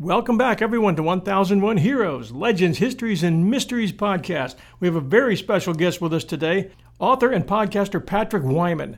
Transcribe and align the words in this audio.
Welcome 0.00 0.38
back, 0.38 0.62
everyone, 0.62 0.96
to 0.96 1.02
1001 1.02 1.76
Heroes, 1.76 2.32
Legends, 2.32 2.78
Histories, 2.78 3.22
and 3.22 3.50
Mysteries 3.50 3.92
podcast. 3.92 4.54
We 4.80 4.88
have 4.88 4.94
a 4.94 5.00
very 5.02 5.36
special 5.36 5.74
guest 5.74 6.00
with 6.00 6.14
us 6.14 6.24
today, 6.24 6.70
author 6.98 7.30
and 7.30 7.46
podcaster 7.46 8.04
Patrick 8.04 8.42
Wyman. 8.42 8.96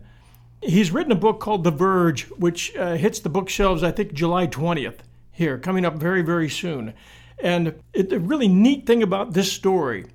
He's 0.62 0.92
written 0.92 1.10
a 1.10 1.16
book 1.16 1.40
called 1.40 1.64
The 1.64 1.72
Verge, 1.72 2.30
which 2.30 2.76
uh, 2.76 2.94
hits 2.94 3.18
the 3.18 3.28
bookshelves, 3.28 3.82
I 3.82 3.90
think, 3.90 4.12
July 4.12 4.46
20th, 4.46 5.00
here, 5.32 5.58
coming 5.58 5.84
up 5.84 5.96
very, 5.96 6.22
very 6.22 6.48
soon. 6.48 6.94
And 7.40 7.74
it, 7.92 8.08
the 8.08 8.20
really 8.20 8.46
neat 8.46 8.86
thing 8.86 9.02
about 9.02 9.32
this 9.32 9.50
story, 9.50 10.06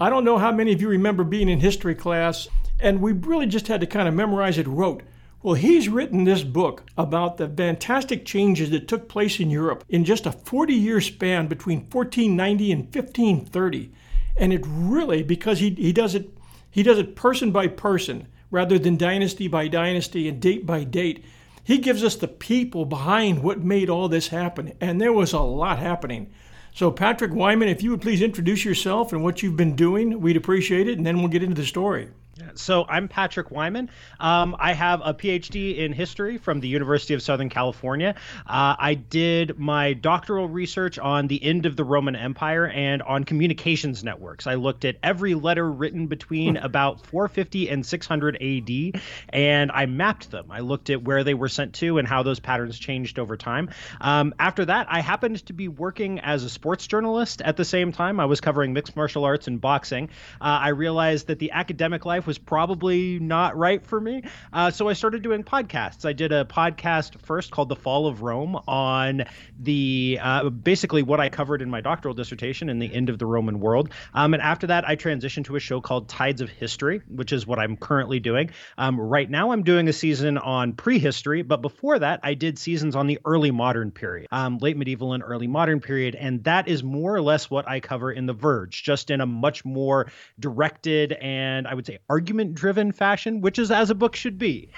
I 0.00 0.08
don't 0.08 0.24
know 0.24 0.38
how 0.38 0.52
many 0.52 0.72
of 0.72 0.80
you 0.80 0.88
remember 0.88 1.24
being 1.24 1.50
in 1.50 1.60
history 1.60 1.94
class, 1.94 2.48
and 2.80 3.02
we 3.02 3.12
really 3.12 3.44
just 3.44 3.68
had 3.68 3.82
to 3.82 3.86
kind 3.86 4.08
of 4.08 4.14
memorize 4.14 4.56
it 4.56 4.66
rote. 4.66 5.02
Well, 5.44 5.56
he's 5.56 5.90
written 5.90 6.24
this 6.24 6.42
book 6.42 6.84
about 6.96 7.36
the 7.36 7.46
fantastic 7.46 8.24
changes 8.24 8.70
that 8.70 8.88
took 8.88 9.10
place 9.10 9.38
in 9.38 9.50
Europe 9.50 9.84
in 9.90 10.06
just 10.06 10.24
a 10.24 10.32
40 10.32 10.72
year 10.72 11.02
span 11.02 11.48
between 11.48 11.80
1490 11.80 12.72
and 12.72 12.84
1530. 12.84 13.92
And 14.38 14.54
it 14.54 14.64
really, 14.66 15.22
because 15.22 15.58
he, 15.58 15.68
he 15.74 15.92
does 15.92 16.14
it 16.14 16.30
he 16.70 16.82
does 16.82 16.98
it 16.98 17.14
person 17.14 17.52
by 17.52 17.66
person 17.66 18.26
rather 18.50 18.78
than 18.78 18.96
dynasty 18.96 19.46
by 19.46 19.68
dynasty 19.68 20.30
and 20.30 20.40
date 20.40 20.64
by 20.64 20.82
date. 20.82 21.22
He 21.62 21.76
gives 21.76 22.02
us 22.02 22.16
the 22.16 22.26
people 22.26 22.86
behind 22.86 23.42
what 23.42 23.60
made 23.60 23.90
all 23.90 24.08
this 24.08 24.28
happen. 24.28 24.72
And 24.80 24.98
there 24.98 25.12
was 25.12 25.34
a 25.34 25.40
lot 25.40 25.78
happening. 25.78 26.32
So, 26.72 26.90
Patrick 26.90 27.34
Wyman, 27.34 27.68
if 27.68 27.82
you 27.82 27.90
would 27.90 28.00
please 28.00 28.22
introduce 28.22 28.64
yourself 28.64 29.12
and 29.12 29.22
what 29.22 29.42
you've 29.42 29.58
been 29.58 29.76
doing, 29.76 30.22
we'd 30.22 30.38
appreciate 30.38 30.88
it. 30.88 30.96
And 30.96 31.06
then 31.06 31.18
we'll 31.18 31.28
get 31.28 31.42
into 31.42 31.60
the 31.60 31.66
story. 31.66 32.08
So 32.54 32.84
I'm 32.88 33.06
Patrick 33.08 33.50
Wyman. 33.50 33.90
Um, 34.18 34.56
I 34.58 34.72
have 34.72 35.00
a 35.04 35.14
PhD 35.14 35.78
in 35.78 35.92
history 35.92 36.38
from 36.38 36.60
the 36.60 36.68
University 36.68 37.14
of 37.14 37.22
Southern 37.22 37.48
California. 37.48 38.16
Uh, 38.46 38.74
I 38.78 38.94
did 38.94 39.58
my 39.58 39.92
doctoral 39.92 40.48
research 40.48 40.98
on 40.98 41.28
the 41.28 41.42
end 41.42 41.66
of 41.66 41.76
the 41.76 41.84
Roman 41.84 42.16
Empire 42.16 42.66
and 42.66 43.02
on 43.02 43.24
communications 43.24 44.02
networks. 44.02 44.46
I 44.46 44.54
looked 44.54 44.84
at 44.84 44.96
every 45.02 45.34
letter 45.34 45.70
written 45.70 46.08
between 46.08 46.56
about 46.64 47.06
450 47.06 47.68
and 47.70 47.86
600 47.86 48.36
AD, 48.40 49.02
and 49.28 49.70
I 49.70 49.86
mapped 49.86 50.30
them. 50.30 50.46
I 50.50 50.60
looked 50.60 50.90
at 50.90 51.02
where 51.02 51.22
they 51.22 51.34
were 51.34 51.48
sent 51.48 51.74
to 51.74 51.98
and 51.98 52.08
how 52.08 52.24
those 52.24 52.40
patterns 52.40 52.78
changed 52.78 53.18
over 53.18 53.36
time. 53.36 53.70
Um, 54.00 54.34
after 54.40 54.64
that, 54.64 54.88
I 54.90 55.00
happened 55.00 55.44
to 55.46 55.52
be 55.52 55.68
working 55.68 56.18
as 56.20 56.42
a 56.42 56.50
sports 56.50 56.86
journalist 56.86 57.42
at 57.42 57.56
the 57.56 57.64
same 57.64 57.92
time. 57.92 58.18
I 58.18 58.24
was 58.24 58.40
covering 58.40 58.72
mixed 58.72 58.96
martial 58.96 59.24
arts 59.24 59.46
and 59.46 59.60
boxing. 59.60 60.08
Uh, 60.40 60.58
I 60.62 60.68
realized 60.70 61.28
that 61.28 61.38
the 61.38 61.52
academic 61.52 62.04
life 62.04 62.23
was 62.26 62.38
probably 62.38 63.18
not 63.18 63.56
right 63.56 63.84
for 63.84 64.00
me. 64.00 64.22
Uh, 64.52 64.70
so 64.70 64.88
I 64.88 64.92
started 64.92 65.22
doing 65.22 65.44
podcasts. 65.44 66.04
I 66.04 66.12
did 66.12 66.32
a 66.32 66.44
podcast 66.44 67.20
first 67.22 67.50
called 67.50 67.68
The 67.68 67.76
Fall 67.76 68.06
of 68.06 68.22
Rome 68.22 68.56
on 68.66 69.24
the 69.58 70.18
uh, 70.22 70.50
basically 70.50 71.02
what 71.02 71.20
I 71.20 71.28
covered 71.28 71.62
in 71.62 71.70
my 71.70 71.80
doctoral 71.80 72.14
dissertation 72.14 72.68
in 72.68 72.78
the 72.78 72.92
end 72.92 73.08
of 73.08 73.18
the 73.18 73.26
Roman 73.26 73.60
world. 73.60 73.90
Um, 74.12 74.34
and 74.34 74.42
after 74.42 74.68
that, 74.68 74.88
I 74.88 74.96
transitioned 74.96 75.46
to 75.46 75.56
a 75.56 75.60
show 75.60 75.80
called 75.80 76.08
Tides 76.08 76.40
of 76.40 76.50
History, 76.50 77.02
which 77.08 77.32
is 77.32 77.46
what 77.46 77.58
I'm 77.58 77.76
currently 77.76 78.20
doing. 78.20 78.50
Um, 78.78 79.00
right 79.00 79.28
now, 79.28 79.52
I'm 79.52 79.62
doing 79.62 79.88
a 79.88 79.92
season 79.92 80.38
on 80.38 80.72
prehistory, 80.72 81.42
but 81.42 81.62
before 81.62 81.98
that, 81.98 82.20
I 82.22 82.34
did 82.34 82.58
seasons 82.58 82.96
on 82.96 83.06
the 83.06 83.18
early 83.24 83.50
modern 83.50 83.90
period, 83.90 84.28
um, 84.30 84.58
late 84.58 84.76
medieval 84.76 85.12
and 85.12 85.22
early 85.22 85.46
modern 85.46 85.80
period. 85.80 86.14
And 86.14 86.44
that 86.44 86.68
is 86.68 86.82
more 86.82 87.14
or 87.14 87.22
less 87.22 87.50
what 87.50 87.68
I 87.68 87.80
cover 87.80 88.12
in 88.12 88.26
The 88.26 88.32
Verge, 88.32 88.82
just 88.82 89.10
in 89.10 89.20
a 89.20 89.26
much 89.26 89.64
more 89.64 90.10
directed 90.38 91.12
and 91.12 91.66
I 91.66 91.74
would 91.74 91.86
say 91.86 91.98
argument 92.14 92.54
driven 92.54 92.92
fashion, 92.92 93.40
which 93.40 93.58
is 93.58 93.72
as 93.72 93.90
a 93.90 93.94
book 93.94 94.14
should 94.14 94.38
be. 94.38 94.68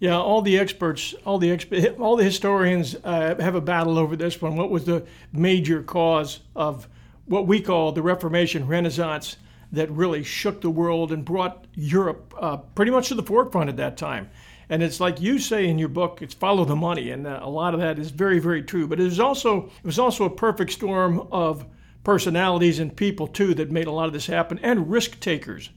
Yeah, 0.00 0.16
all 0.16 0.40
the 0.40 0.58
experts, 0.58 1.14
all 1.26 1.38
the 1.38 1.50
exp- 1.50 2.00
all 2.00 2.16
the 2.16 2.24
historians 2.24 2.96
uh, 3.04 3.34
have 3.38 3.54
a 3.54 3.60
battle 3.60 3.98
over 3.98 4.16
this 4.16 4.40
one. 4.40 4.56
What 4.56 4.70
was 4.70 4.86
the 4.86 5.04
major 5.30 5.82
cause 5.82 6.40
of 6.56 6.88
what 7.26 7.46
we 7.46 7.60
call 7.60 7.92
the 7.92 8.00
Reformation 8.00 8.66
Renaissance 8.66 9.36
that 9.72 9.90
really 9.90 10.22
shook 10.22 10.62
the 10.62 10.70
world 10.70 11.12
and 11.12 11.22
brought 11.22 11.66
Europe 11.74 12.32
uh, 12.40 12.56
pretty 12.56 12.92
much 12.92 13.08
to 13.08 13.14
the 13.14 13.22
forefront 13.22 13.68
at 13.68 13.76
that 13.76 13.98
time? 13.98 14.30
And 14.70 14.82
it's 14.82 15.00
like 15.00 15.20
you 15.20 15.38
say 15.38 15.66
in 15.66 15.78
your 15.78 15.90
book, 15.90 16.22
it's 16.22 16.34
follow 16.34 16.64
the 16.64 16.76
money, 16.76 17.10
and 17.10 17.26
uh, 17.26 17.40
a 17.42 17.50
lot 17.50 17.74
of 17.74 17.80
that 17.80 17.98
is 17.98 18.10
very, 18.10 18.38
very 18.38 18.62
true. 18.62 18.86
But 18.86 19.00
it 19.00 19.04
was 19.04 19.20
also 19.20 19.66
it 19.66 19.86
was 19.86 19.98
also 19.98 20.24
a 20.24 20.30
perfect 20.30 20.72
storm 20.72 21.28
of 21.30 21.66
personalities 22.04 22.78
and 22.78 22.96
people 22.96 23.26
too 23.26 23.52
that 23.54 23.70
made 23.70 23.86
a 23.86 23.92
lot 23.92 24.06
of 24.06 24.14
this 24.14 24.26
happen, 24.28 24.58
and 24.62 24.90
risk 24.90 25.20
takers. 25.20 25.68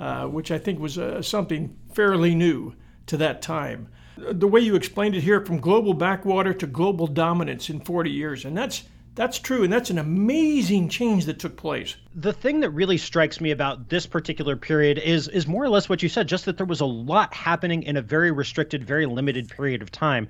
Uh, 0.00 0.26
which 0.26 0.52
I 0.52 0.58
think 0.58 0.78
was 0.78 0.96
uh, 0.96 1.20
something 1.22 1.76
fairly 1.92 2.32
new 2.32 2.72
to 3.06 3.16
that 3.16 3.42
time. 3.42 3.88
The 4.16 4.46
way 4.46 4.60
you 4.60 4.76
explained 4.76 5.16
it 5.16 5.22
here, 5.22 5.44
from 5.44 5.58
global 5.58 5.92
backwater 5.92 6.54
to 6.54 6.68
global 6.68 7.08
dominance 7.08 7.68
in 7.68 7.80
40 7.80 8.08
years, 8.08 8.44
and 8.44 8.56
that's 8.56 8.84
that's 9.16 9.40
true, 9.40 9.64
and 9.64 9.72
that's 9.72 9.90
an 9.90 9.98
amazing 9.98 10.88
change 10.88 11.24
that 11.24 11.40
took 11.40 11.56
place. 11.56 11.96
The 12.14 12.32
thing 12.32 12.60
that 12.60 12.70
really 12.70 12.96
strikes 12.96 13.40
me 13.40 13.50
about 13.50 13.88
this 13.88 14.06
particular 14.06 14.54
period 14.54 14.98
is 14.98 15.26
is 15.26 15.48
more 15.48 15.64
or 15.64 15.68
less 15.68 15.88
what 15.88 16.00
you 16.00 16.08
said, 16.08 16.28
just 16.28 16.44
that 16.44 16.58
there 16.58 16.66
was 16.66 16.80
a 16.80 16.86
lot 16.86 17.34
happening 17.34 17.82
in 17.82 17.96
a 17.96 18.02
very 18.02 18.30
restricted, 18.30 18.84
very 18.84 19.06
limited 19.06 19.48
period 19.48 19.82
of 19.82 19.90
time. 19.90 20.28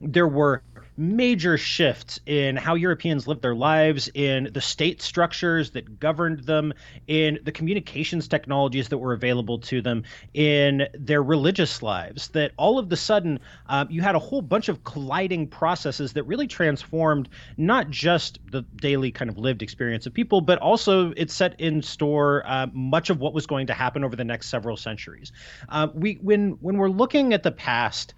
There 0.00 0.28
were 0.28 0.62
major 1.00 1.56
shifts 1.56 2.20
in 2.26 2.56
how 2.56 2.74
Europeans 2.74 3.26
lived 3.26 3.40
their 3.40 3.54
lives, 3.54 4.10
in 4.12 4.50
the 4.52 4.60
state 4.60 5.00
structures 5.00 5.70
that 5.70 5.98
governed 5.98 6.44
them, 6.44 6.74
in 7.06 7.38
the 7.42 7.50
communications 7.50 8.28
technologies 8.28 8.90
that 8.90 8.98
were 8.98 9.14
available 9.14 9.58
to 9.58 9.80
them, 9.80 10.04
in 10.34 10.86
their 10.92 11.22
religious 11.22 11.82
lives. 11.82 12.28
That 12.28 12.52
all 12.58 12.78
of 12.78 12.90
the 12.90 12.98
sudden, 12.98 13.40
um, 13.66 13.88
you 13.90 14.02
had 14.02 14.14
a 14.14 14.18
whole 14.18 14.42
bunch 14.42 14.68
of 14.68 14.84
colliding 14.84 15.48
processes 15.48 16.12
that 16.12 16.24
really 16.24 16.46
transformed 16.46 17.30
not 17.56 17.88
just 17.88 18.38
the 18.50 18.62
daily 18.76 19.10
kind 19.10 19.30
of 19.30 19.38
lived 19.38 19.62
experience 19.62 20.04
of 20.04 20.12
people, 20.12 20.42
but 20.42 20.58
also 20.58 21.12
it 21.16 21.30
set 21.30 21.58
in 21.58 21.80
store 21.80 22.42
uh, 22.46 22.66
much 22.74 23.08
of 23.08 23.20
what 23.20 23.32
was 23.32 23.46
going 23.46 23.68
to 23.68 23.74
happen 23.74 24.04
over 24.04 24.16
the 24.16 24.24
next 24.24 24.48
several 24.48 24.76
centuries. 24.76 25.32
Uh, 25.70 25.88
we 25.94 26.18
when 26.20 26.58
when 26.60 26.76
we're 26.76 26.90
looking 26.90 27.32
at 27.32 27.42
the 27.42 27.52
past 27.52 28.12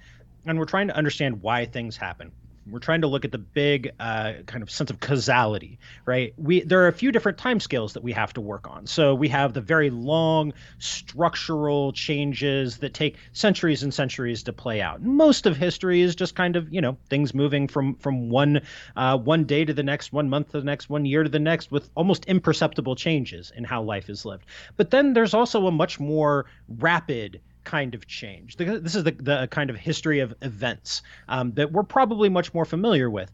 and 0.45 0.59
we're 0.59 0.65
trying 0.65 0.89
to 0.89 0.97
understand 0.97 1.41
why 1.43 1.65
things 1.65 1.97
happen 1.97 2.33
we're 2.71 2.79
trying 2.79 3.01
to 3.01 3.07
look 3.07 3.25
at 3.25 3.33
the 3.33 3.39
big 3.39 3.91
uh, 3.99 4.35
kind 4.47 4.63
of 4.63 4.71
sense 4.71 4.91
of 4.91 5.01
causality, 5.01 5.79
right? 6.07 6.33
We 6.37 6.63
there 6.63 6.83
are 6.83 6.89
a 6.89 6.93
few 6.93 7.13
different 7.13 7.39
time 7.39 7.61
scales 7.61 7.95
that 7.95 8.03
we 8.03 8.13
have 8.13 8.33
to 8.35 8.41
work 8.41 8.69
on. 8.69 8.87
So 8.87 9.15
we 9.15 9.29
have 9.29 9.53
the 9.53 9.61
very 9.61 9.91
long 9.91 10.53
structural 10.79 11.93
changes 11.93 12.79
that 12.79 12.95
take 12.95 13.17
centuries 13.33 13.83
and 13.83 13.93
centuries 13.93 14.43
to 14.45 14.53
play 14.53 14.81
out. 14.81 15.03
Most 15.03 15.47
of 15.47 15.57
history 15.57 16.01
is 16.01 16.15
just 16.15 16.35
kind 16.35 16.57
of 16.57 16.73
you 16.73 16.81
know 16.81 16.97
things 17.09 17.35
moving 17.35 17.69
from 17.69 17.97
from 17.97 18.29
one 18.31 18.61
uh, 18.97 19.19
one 19.19 19.45
day 19.45 19.65
to 19.65 19.73
the 19.73 19.83
next, 19.83 20.13
one 20.13 20.29
month 20.29 20.53
to 20.53 20.61
the 20.61 20.67
next, 20.67 20.89
one 20.89 21.05
year 21.05 21.23
to 21.23 21.29
the 21.29 21.39
next, 21.39 21.71
with 21.71 21.91
almost 21.95 22.25
imperceptible 22.27 22.95
changes 22.95 23.53
in 23.57 23.65
how 23.65 23.83
life 23.83 24.09
is 24.09 24.25
lived. 24.25 24.47
But 24.77 24.91
then 24.91 25.13
there's 25.13 25.35
also 25.35 25.67
a 25.67 25.73
much 25.73 25.99
more 25.99 26.47
rapid 26.69 27.41
kind 27.65 27.95
of 27.95 28.07
change. 28.07 28.57
This 28.57 28.95
is 28.95 29.05
the, 29.05 29.13
the 29.13 29.49
kind 29.51 29.71
of 29.71 29.77
history 29.77 30.21
of 30.21 30.35
events 30.43 31.03
um, 31.29 31.53
that 31.53 31.73
we're 31.73 31.83
probably 31.83 32.29
much 32.29 32.53
more 32.55 32.65
familiar 32.65 33.11
with. 33.11 33.31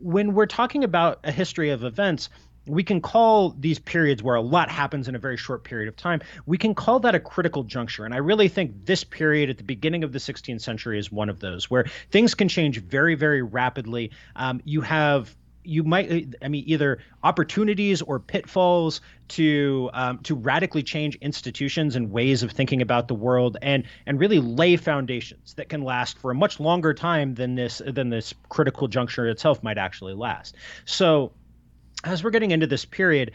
When 0.00 0.34
we're 0.34 0.46
talking 0.46 0.84
about 0.84 1.20
a 1.24 1.32
history 1.32 1.70
of 1.70 1.84
events, 1.84 2.30
we 2.66 2.84
can 2.84 3.00
call 3.00 3.50
these 3.58 3.78
periods 3.78 4.22
where 4.22 4.36
a 4.36 4.40
lot 4.40 4.70
happens 4.70 5.08
in 5.08 5.14
a 5.14 5.18
very 5.18 5.36
short 5.36 5.64
period 5.64 5.88
of 5.88 5.96
time 5.96 6.20
we 6.46 6.58
can 6.58 6.74
call 6.74 7.00
that 7.00 7.14
a 7.14 7.20
critical 7.20 7.64
juncture 7.64 8.04
and 8.04 8.14
i 8.14 8.18
really 8.18 8.48
think 8.48 8.84
this 8.84 9.02
period 9.02 9.48
at 9.50 9.56
the 9.56 9.64
beginning 9.64 10.04
of 10.04 10.12
the 10.12 10.18
16th 10.18 10.60
century 10.60 10.98
is 10.98 11.10
one 11.10 11.28
of 11.28 11.40
those 11.40 11.70
where 11.70 11.84
things 12.10 12.34
can 12.34 12.48
change 12.48 12.80
very 12.80 13.14
very 13.14 13.42
rapidly 13.42 14.10
um, 14.36 14.60
you 14.64 14.82
have 14.82 15.34
you 15.62 15.82
might 15.82 16.34
i 16.42 16.48
mean 16.48 16.64
either 16.66 16.98
opportunities 17.22 18.02
or 18.02 18.18
pitfalls 18.18 19.00
to 19.28 19.90
um, 19.92 20.18
to 20.18 20.34
radically 20.34 20.82
change 20.82 21.16
institutions 21.16 21.96
and 21.96 22.10
ways 22.10 22.42
of 22.42 22.50
thinking 22.50 22.82
about 22.82 23.08
the 23.08 23.14
world 23.14 23.56
and 23.62 23.84
and 24.06 24.18
really 24.18 24.40
lay 24.40 24.76
foundations 24.76 25.54
that 25.54 25.68
can 25.68 25.82
last 25.82 26.18
for 26.18 26.30
a 26.30 26.34
much 26.34 26.60
longer 26.60 26.94
time 26.94 27.34
than 27.34 27.54
this 27.54 27.82
than 27.86 28.08
this 28.10 28.34
critical 28.48 28.88
juncture 28.88 29.28
itself 29.28 29.62
might 29.62 29.78
actually 29.78 30.14
last. 30.14 30.56
So 30.84 31.32
as 32.04 32.24
we're 32.24 32.30
getting 32.30 32.50
into 32.50 32.66
this 32.66 32.84
period 32.84 33.32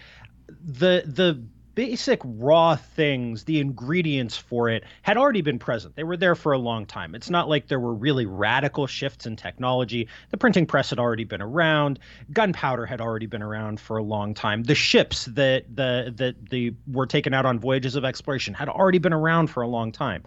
the 0.47 1.03
the 1.05 1.41
basic 1.75 2.21
raw 2.23 2.75
things, 2.75 3.43
the 3.43 3.59
ingredients 3.59 4.35
for 4.35 4.69
it, 4.69 4.83
had 5.01 5.17
already 5.17 5.41
been 5.41 5.59
present. 5.59 5.95
They 5.95 6.03
were 6.03 6.17
there 6.17 6.35
for 6.35 6.53
a 6.53 6.57
long 6.57 6.85
time. 6.85 7.13
It's 7.13 7.29
not 7.29 7.49
like 7.49 7.67
there 7.67 7.79
were 7.79 7.93
really 7.93 8.25
radical 8.25 8.87
shifts 8.87 9.25
in 9.25 9.35
technology. 9.35 10.07
The 10.31 10.37
printing 10.37 10.65
press 10.65 10.89
had 10.89 10.99
already 10.99 11.25
been 11.25 11.41
around. 11.41 11.99
Gunpowder 12.31 12.85
had 12.85 13.01
already 13.01 13.27
been 13.27 13.43
around 13.43 13.79
for 13.79 13.97
a 13.97 14.03
long 14.03 14.33
time. 14.33 14.63
The 14.63 14.75
ships 14.75 15.25
that 15.25 15.65
the 15.75 16.13
that 16.15 16.49
the 16.49 16.73
were 16.87 17.05
taken 17.05 17.33
out 17.33 17.45
on 17.45 17.59
voyages 17.59 17.95
of 17.95 18.05
exploration 18.05 18.53
had 18.53 18.69
already 18.69 18.99
been 18.99 19.13
around 19.13 19.47
for 19.47 19.61
a 19.61 19.67
long 19.67 19.91
time. 19.91 20.23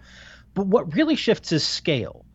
But 0.53 0.67
what 0.67 0.93
really 0.95 1.15
shifts 1.15 1.51
is 1.51 1.63
scale 1.63 2.25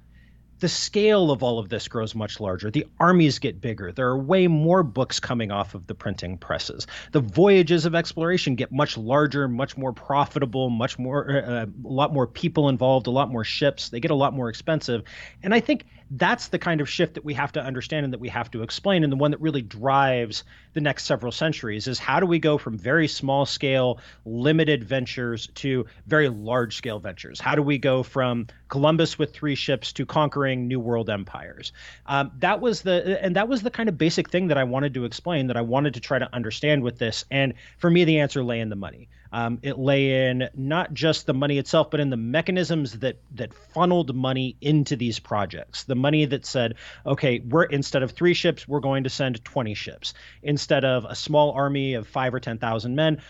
the 0.64 0.68
scale 0.70 1.30
of 1.30 1.42
all 1.42 1.58
of 1.58 1.68
this 1.68 1.86
grows 1.88 2.14
much 2.14 2.40
larger. 2.40 2.70
The 2.70 2.86
armies 2.98 3.38
get 3.38 3.60
bigger. 3.60 3.92
There 3.92 4.06
are 4.08 4.16
way 4.16 4.46
more 4.46 4.82
books 4.82 5.20
coming 5.20 5.50
off 5.50 5.74
of 5.74 5.88
the 5.88 5.94
printing 5.94 6.38
presses. 6.38 6.86
The 7.12 7.20
voyages 7.20 7.84
of 7.84 7.94
exploration 7.94 8.54
get 8.54 8.72
much 8.72 8.96
larger, 8.96 9.46
much 9.46 9.76
more 9.76 9.92
profitable, 9.92 10.70
much 10.70 10.98
more 10.98 11.30
uh, 11.30 11.42
uh, 11.42 11.66
a 11.66 11.86
lot 11.86 12.14
more 12.14 12.26
people 12.26 12.70
involved, 12.70 13.06
a 13.06 13.10
lot 13.10 13.30
more 13.30 13.44
ships. 13.44 13.90
They 13.90 14.00
get 14.00 14.10
a 14.10 14.14
lot 14.14 14.32
more 14.32 14.48
expensive. 14.48 15.02
And 15.42 15.52
I 15.52 15.60
think 15.60 15.84
that's 16.16 16.48
the 16.48 16.58
kind 16.58 16.80
of 16.80 16.88
shift 16.88 17.14
that 17.14 17.24
we 17.24 17.34
have 17.34 17.52
to 17.52 17.60
understand 17.60 18.04
and 18.04 18.12
that 18.12 18.20
we 18.20 18.28
have 18.28 18.50
to 18.52 18.62
explain. 18.62 19.02
And 19.02 19.12
the 19.12 19.16
one 19.16 19.32
that 19.32 19.40
really 19.40 19.62
drives 19.62 20.44
the 20.72 20.80
next 20.80 21.04
several 21.04 21.32
centuries 21.32 21.88
is 21.88 21.98
how 21.98 22.20
do 22.20 22.26
we 22.26 22.38
go 22.38 22.56
from 22.56 22.78
very 22.78 23.08
small 23.08 23.46
scale 23.46 23.98
limited 24.24 24.84
ventures 24.84 25.48
to 25.56 25.86
very 26.06 26.28
large 26.28 26.76
scale 26.76 27.00
ventures? 27.00 27.40
How 27.40 27.54
do 27.54 27.62
we 27.62 27.78
go 27.78 28.02
from 28.02 28.46
columbus 28.68 29.18
with 29.18 29.32
three 29.32 29.54
ships 29.54 29.92
to 29.94 30.06
conquering 30.06 30.68
new 30.68 30.78
world 30.78 31.10
empires? 31.10 31.72
Um, 32.06 32.30
that 32.38 32.60
was 32.60 32.82
the 32.82 33.22
and 33.22 33.36
that 33.36 33.48
was 33.48 33.62
the 33.62 33.70
kind 33.70 33.88
of 33.88 33.98
basic 33.98 34.30
thing 34.30 34.48
that 34.48 34.58
i 34.58 34.64
wanted 34.64 34.94
to 34.94 35.04
explain 35.04 35.48
that 35.48 35.56
i 35.56 35.60
wanted 35.60 35.94
to 35.94 36.00
try 36.00 36.18
to 36.18 36.34
understand 36.34 36.82
with 36.82 36.98
this. 36.98 37.24
And 37.30 37.54
for 37.78 37.90
me 37.90 38.04
the 38.04 38.20
answer 38.20 38.42
lay 38.44 38.60
in 38.60 38.68
the 38.68 38.76
money 38.76 39.08
um, 39.34 39.58
it 39.62 39.76
lay 39.76 40.28
in 40.28 40.48
not 40.54 40.94
just 40.94 41.26
the 41.26 41.34
money 41.34 41.58
itself, 41.58 41.90
but 41.90 41.98
in 41.98 42.08
the 42.08 42.16
mechanisms 42.16 43.00
that 43.00 43.20
that 43.32 43.52
funneled 43.52 44.14
money 44.14 44.56
into 44.60 44.94
these 44.94 45.18
projects. 45.18 45.82
The 45.82 45.96
money 45.96 46.24
that 46.24 46.46
said, 46.46 46.76
okay, 47.04 47.40
we're 47.40 47.64
instead 47.64 48.04
of 48.04 48.12
three 48.12 48.34
ships, 48.34 48.68
we're 48.68 48.78
going 48.78 49.02
to 49.02 49.10
send 49.10 49.44
20 49.44 49.74
ships. 49.74 50.14
Instead 50.44 50.84
of 50.84 51.04
a 51.04 51.16
small 51.16 51.50
army 51.50 51.94
of 51.94 52.06
five 52.06 52.32
or 52.32 52.38
10,000 52.38 52.94
men, 52.94 53.22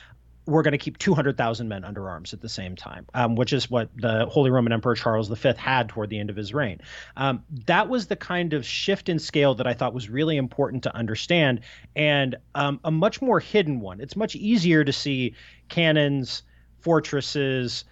we're 0.46 0.62
going 0.62 0.72
to 0.72 0.78
keep 0.78 0.98
200,000 0.98 1.68
men 1.68 1.84
under 1.84 2.08
arms 2.08 2.34
at 2.34 2.40
the 2.40 2.48
same 2.48 2.76
time, 2.76 3.06
um, 3.14 3.34
which 3.34 3.52
is 3.52 3.70
what 3.70 3.88
the 3.96 4.26
Holy 4.26 4.50
Roman 4.50 4.72
Emperor 4.72 4.94
Charles 4.94 5.28
V 5.28 5.52
had 5.56 5.88
toward 5.88 6.10
the 6.10 6.18
end 6.18 6.30
of 6.30 6.36
his 6.36 6.52
reign. 6.52 6.80
Um, 7.16 7.44
that 7.66 7.88
was 7.88 8.06
the 8.06 8.16
kind 8.16 8.52
of 8.52 8.66
shift 8.66 9.08
in 9.08 9.18
scale 9.18 9.54
that 9.54 9.66
I 9.66 9.74
thought 9.74 9.94
was 9.94 10.10
really 10.10 10.36
important 10.36 10.82
to 10.82 10.94
understand 10.94 11.60
and 11.96 12.36
um, 12.54 12.80
a 12.84 12.90
much 12.90 13.22
more 13.22 13.40
hidden 13.40 13.80
one. 13.80 14.00
It's 14.00 14.16
much 14.16 14.36
easier 14.36 14.84
to 14.84 14.92
see 14.92 15.34
cannons, 15.68 16.42
fortresses, 16.80 17.84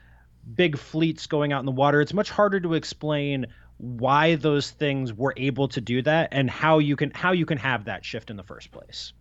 big 0.54 0.76
fleets 0.76 1.26
going 1.26 1.52
out 1.52 1.60
in 1.60 1.66
the 1.66 1.72
water. 1.72 2.00
It's 2.00 2.14
much 2.14 2.30
harder 2.30 2.60
to 2.60 2.74
explain 2.74 3.46
why 3.78 4.36
those 4.36 4.70
things 4.70 5.12
were 5.12 5.34
able 5.36 5.68
to 5.68 5.80
do 5.80 6.02
that 6.02 6.28
and 6.32 6.48
how 6.48 6.78
you 6.78 6.96
can 6.96 7.10
how 7.10 7.32
you 7.32 7.46
can 7.46 7.58
have 7.58 7.86
that 7.86 8.04
shift 8.04 8.30
in 8.30 8.36
the 8.36 8.42
first 8.44 8.70
place 8.70 9.12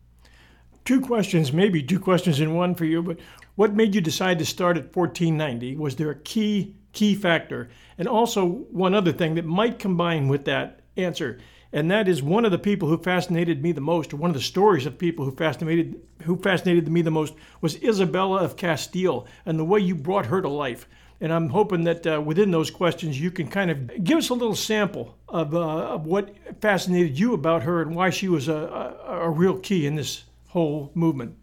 two 0.86 1.02
questions, 1.02 1.54
maybe 1.54 1.84
two 1.84 2.00
questions 2.00 2.40
in 2.40 2.54
one 2.54 2.76
for 2.76 2.86
you, 2.86 3.02
but 3.02 3.20
what 3.56 3.76
made 3.76 3.94
you 3.94 4.02
decide 4.02 4.40
to 4.40 4.46
start 4.46 4.78
at 4.78 4.96
1490? 4.96 5.76
Was 5.76 5.96
there 5.96 6.10
a 6.10 6.16
key 6.16 6.76
key 6.94 7.16
factor? 7.16 7.70
And 7.98 8.08
also 8.08 8.46
one 8.46 8.94
other 8.94 9.12
thing 9.12 9.36
that 9.36 9.46
might 9.46 9.80
combine 9.80 10.28
with 10.28 10.46
that 10.46 10.82
answer, 10.98 11.40
and 11.74 11.90
that 11.90 12.08
is 12.08 12.22
one 12.22 12.44
of 12.44 12.52
the 12.52 12.60
people 12.60 12.90
who 12.90 12.98
fascinated 12.98 13.64
me 13.64 13.72
the 13.72 13.82
most, 13.82 14.14
or 14.14 14.18
one 14.18 14.30
of 14.30 14.36
the 14.36 14.42
stories 14.42 14.86
of 14.86 14.98
people 14.98 15.24
who 15.26 15.32
fascinated 15.32 16.02
who 16.24 16.36
fascinated 16.38 16.88
me 16.88 17.02
the 17.02 17.12
most 17.12 17.34
was 17.62 17.82
Isabella 17.84 18.44
of 18.44 18.58
Castile 18.58 19.26
and 19.46 19.58
the 19.58 19.66
way 19.66 19.80
you 19.80 19.96
brought 19.96 20.28
her 20.28 20.42
to 20.42 20.50
life. 20.50 20.88
And 21.20 21.32
I'm 21.32 21.50
hoping 21.50 21.84
that 21.84 22.08
uh, 22.08 22.20
within 22.20 22.50
those 22.50 22.72
questions, 22.72 23.20
you 23.20 23.30
can 23.30 23.48
kind 23.48 23.70
of 23.70 24.04
give 24.04 24.18
us 24.18 24.30
a 24.30 24.34
little 24.34 24.56
sample 24.56 25.16
of, 25.30 25.54
uh, 25.54 25.60
of 25.60 26.08
what 26.08 26.36
fascinated 26.62 27.20
you 27.20 27.36
about 27.36 27.62
her 27.62 27.84
and 27.84 27.96
why 27.96 28.10
she 28.10 28.28
was 28.28 28.48
a, 28.48 28.96
a, 29.06 29.20
a 29.22 29.30
real 29.30 29.58
key 29.60 29.86
in 29.86 29.96
this 29.96 30.24
whole 30.52 30.92
movement. 30.94 31.38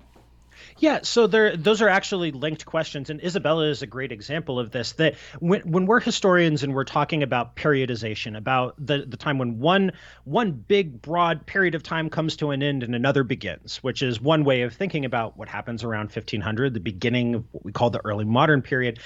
Yeah, 0.76 1.00
so 1.02 1.26
there 1.26 1.56
those 1.56 1.80
are 1.80 1.88
actually 1.88 2.30
linked 2.30 2.66
questions 2.66 3.08
and 3.08 3.22
Isabella 3.24 3.70
is 3.70 3.80
a 3.80 3.86
great 3.86 4.12
example 4.12 4.58
of 4.58 4.70
this 4.70 4.92
that 4.92 5.14
when 5.38 5.62
when 5.62 5.86
we're 5.86 6.00
historians 6.00 6.62
and 6.62 6.74
we're 6.74 6.84
talking 6.84 7.22
about 7.22 7.56
periodization 7.56 8.36
about 8.36 8.74
the 8.78 9.06
the 9.06 9.16
time 9.16 9.38
when 9.38 9.60
one 9.60 9.92
one 10.24 10.52
big 10.52 11.00
broad 11.00 11.46
period 11.46 11.74
of 11.74 11.82
time 11.82 12.10
comes 12.10 12.36
to 12.36 12.50
an 12.50 12.62
end 12.62 12.82
and 12.82 12.94
another 12.94 13.24
begins, 13.24 13.78
which 13.78 14.02
is 14.02 14.20
one 14.20 14.44
way 14.44 14.62
of 14.62 14.74
thinking 14.74 15.06
about 15.06 15.38
what 15.38 15.48
happens 15.48 15.84
around 15.84 16.06
1500, 16.06 16.74
the 16.74 16.80
beginning 16.80 17.36
of 17.36 17.44
what 17.52 17.64
we 17.64 17.72
call 17.72 17.88
the 17.88 18.04
early 18.04 18.26
modern 18.26 18.60
period. 18.60 18.98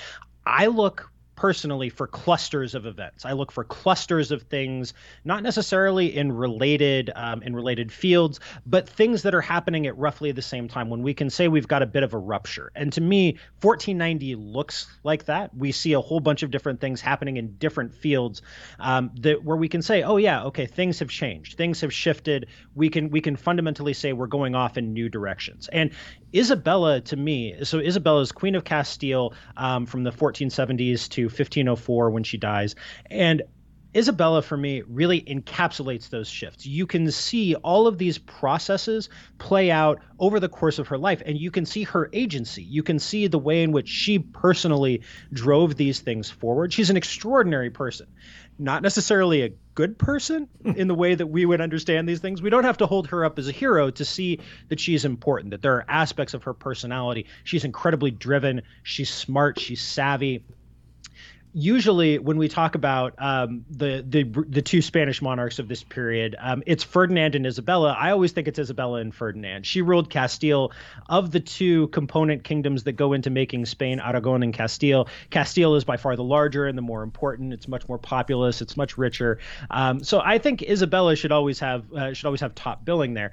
I 0.44 0.66
look 0.66 1.11
personally 1.34 1.88
for 1.88 2.06
clusters 2.06 2.74
of 2.74 2.86
events. 2.86 3.24
I 3.24 3.32
look 3.32 3.52
for 3.52 3.64
clusters 3.64 4.30
of 4.30 4.42
things, 4.42 4.94
not 5.24 5.42
necessarily 5.42 6.14
in 6.16 6.32
related 6.32 7.10
um, 7.14 7.42
in 7.42 7.54
related 7.54 7.92
fields, 7.92 8.40
but 8.66 8.88
things 8.88 9.22
that 9.22 9.34
are 9.34 9.40
happening 9.40 9.86
at 9.86 9.96
roughly 9.96 10.32
the 10.32 10.42
same 10.42 10.68
time. 10.68 10.90
When 10.90 11.02
we 11.02 11.14
can 11.14 11.30
say 11.30 11.48
we've 11.48 11.68
got 11.68 11.82
a 11.82 11.86
bit 11.86 12.02
of 12.02 12.14
a 12.14 12.18
rupture, 12.18 12.70
and 12.74 12.92
to 12.92 13.00
me, 13.00 13.38
1490 13.60 14.34
looks 14.36 14.86
like 15.04 15.24
that. 15.26 15.54
We 15.56 15.72
see 15.72 15.92
a 15.94 16.00
whole 16.00 16.20
bunch 16.20 16.42
of 16.42 16.50
different 16.50 16.80
things 16.80 17.00
happening 17.00 17.36
in 17.36 17.56
different 17.56 17.94
fields 17.94 18.42
um, 18.78 19.10
that 19.20 19.42
where 19.44 19.56
we 19.56 19.68
can 19.68 19.82
say, 19.82 20.02
oh 20.02 20.16
yeah, 20.16 20.44
okay, 20.44 20.66
things 20.66 20.98
have 20.98 21.08
changed, 21.08 21.56
things 21.56 21.80
have 21.80 21.92
shifted. 21.92 22.46
We 22.74 22.88
can 22.88 23.10
we 23.10 23.20
can 23.20 23.36
fundamentally 23.36 23.94
say 23.94 24.12
we're 24.12 24.26
going 24.26 24.54
off 24.54 24.76
in 24.76 24.92
new 24.92 25.08
directions. 25.08 25.68
And 25.72 25.92
Isabella, 26.34 27.00
to 27.02 27.16
me, 27.16 27.56
so 27.64 27.78
Isabella 27.78 28.20
is 28.20 28.32
Queen 28.32 28.54
of 28.54 28.64
Castile 28.64 29.34
um, 29.56 29.84
from 29.84 30.02
the 30.02 30.10
1470s 30.10 31.08
to 31.10 31.21
1504 31.26 32.10
when 32.10 32.24
she 32.24 32.38
dies. 32.38 32.74
And 33.10 33.42
Isabella, 33.94 34.40
for 34.40 34.56
me, 34.56 34.82
really 34.88 35.20
encapsulates 35.20 36.08
those 36.08 36.28
shifts. 36.28 36.64
You 36.64 36.86
can 36.86 37.10
see 37.10 37.54
all 37.56 37.86
of 37.86 37.98
these 37.98 38.16
processes 38.16 39.10
play 39.36 39.70
out 39.70 40.00
over 40.18 40.40
the 40.40 40.48
course 40.48 40.78
of 40.78 40.88
her 40.88 40.96
life, 40.96 41.22
and 41.24 41.36
you 41.36 41.50
can 41.50 41.66
see 41.66 41.82
her 41.84 42.08
agency. 42.12 42.62
You 42.62 42.82
can 42.82 42.98
see 42.98 43.26
the 43.26 43.38
way 43.38 43.62
in 43.62 43.70
which 43.70 43.88
she 43.88 44.18
personally 44.18 45.02
drove 45.30 45.76
these 45.76 46.00
things 46.00 46.30
forward. 46.30 46.72
She's 46.72 46.88
an 46.88 46.96
extraordinary 46.96 47.68
person, 47.68 48.06
not 48.58 48.82
necessarily 48.82 49.42
a 49.42 49.52
good 49.74 49.98
person 49.98 50.48
hmm. 50.62 50.70
in 50.70 50.88
the 50.88 50.94
way 50.94 51.14
that 51.14 51.26
we 51.26 51.44
would 51.44 51.60
understand 51.60 52.08
these 52.08 52.20
things. 52.20 52.40
We 52.40 52.50
don't 52.50 52.64
have 52.64 52.78
to 52.78 52.86
hold 52.86 53.08
her 53.08 53.26
up 53.26 53.38
as 53.38 53.48
a 53.48 53.52
hero 53.52 53.90
to 53.90 54.04
see 54.06 54.40
that 54.70 54.80
she's 54.80 55.04
important, 55.04 55.50
that 55.50 55.60
there 55.60 55.74
are 55.74 55.84
aspects 55.86 56.32
of 56.32 56.44
her 56.44 56.54
personality. 56.54 57.26
She's 57.44 57.64
incredibly 57.64 58.10
driven, 58.10 58.62
she's 58.82 59.10
smart, 59.10 59.60
she's 59.60 59.82
savvy 59.82 60.44
usually 61.52 62.18
when 62.18 62.38
we 62.38 62.48
talk 62.48 62.74
about 62.74 63.14
um, 63.18 63.64
the 63.70 64.04
the 64.06 64.24
the 64.48 64.62
two 64.62 64.80
Spanish 64.80 65.20
monarchs 65.20 65.58
of 65.58 65.68
this 65.68 65.82
period, 65.82 66.34
um, 66.38 66.62
it's 66.66 66.82
Ferdinand 66.82 67.34
and 67.34 67.46
Isabella. 67.46 67.94
I 67.98 68.10
always 68.12 68.32
think 68.32 68.48
it's 68.48 68.58
Isabella 68.58 69.00
and 69.00 69.14
Ferdinand. 69.14 69.66
She 69.66 69.82
ruled 69.82 70.10
Castile. 70.10 70.72
Of 71.08 71.30
the 71.30 71.40
two 71.40 71.88
component 71.88 72.44
kingdoms 72.44 72.84
that 72.84 72.92
go 72.92 73.12
into 73.12 73.28
making 73.30 73.66
Spain, 73.66 74.00
Aragon 74.00 74.42
and 74.42 74.54
Castile, 74.54 75.08
Castile 75.30 75.74
is 75.74 75.84
by 75.84 75.96
far 75.96 76.16
the 76.16 76.24
larger 76.24 76.66
and 76.66 76.76
the 76.76 76.82
more 76.82 77.02
important. 77.02 77.52
It's 77.52 77.68
much 77.68 77.86
more 77.88 77.98
populous. 77.98 78.62
It's 78.62 78.76
much 78.76 78.96
richer. 78.96 79.38
Um, 79.70 80.02
so 80.02 80.20
I 80.24 80.38
think 80.38 80.62
Isabella 80.62 81.16
should 81.16 81.32
always 81.32 81.58
have 81.60 81.92
uh, 81.92 82.14
should 82.14 82.26
always 82.26 82.40
have 82.40 82.54
top 82.54 82.84
billing 82.84 83.14
there. 83.14 83.32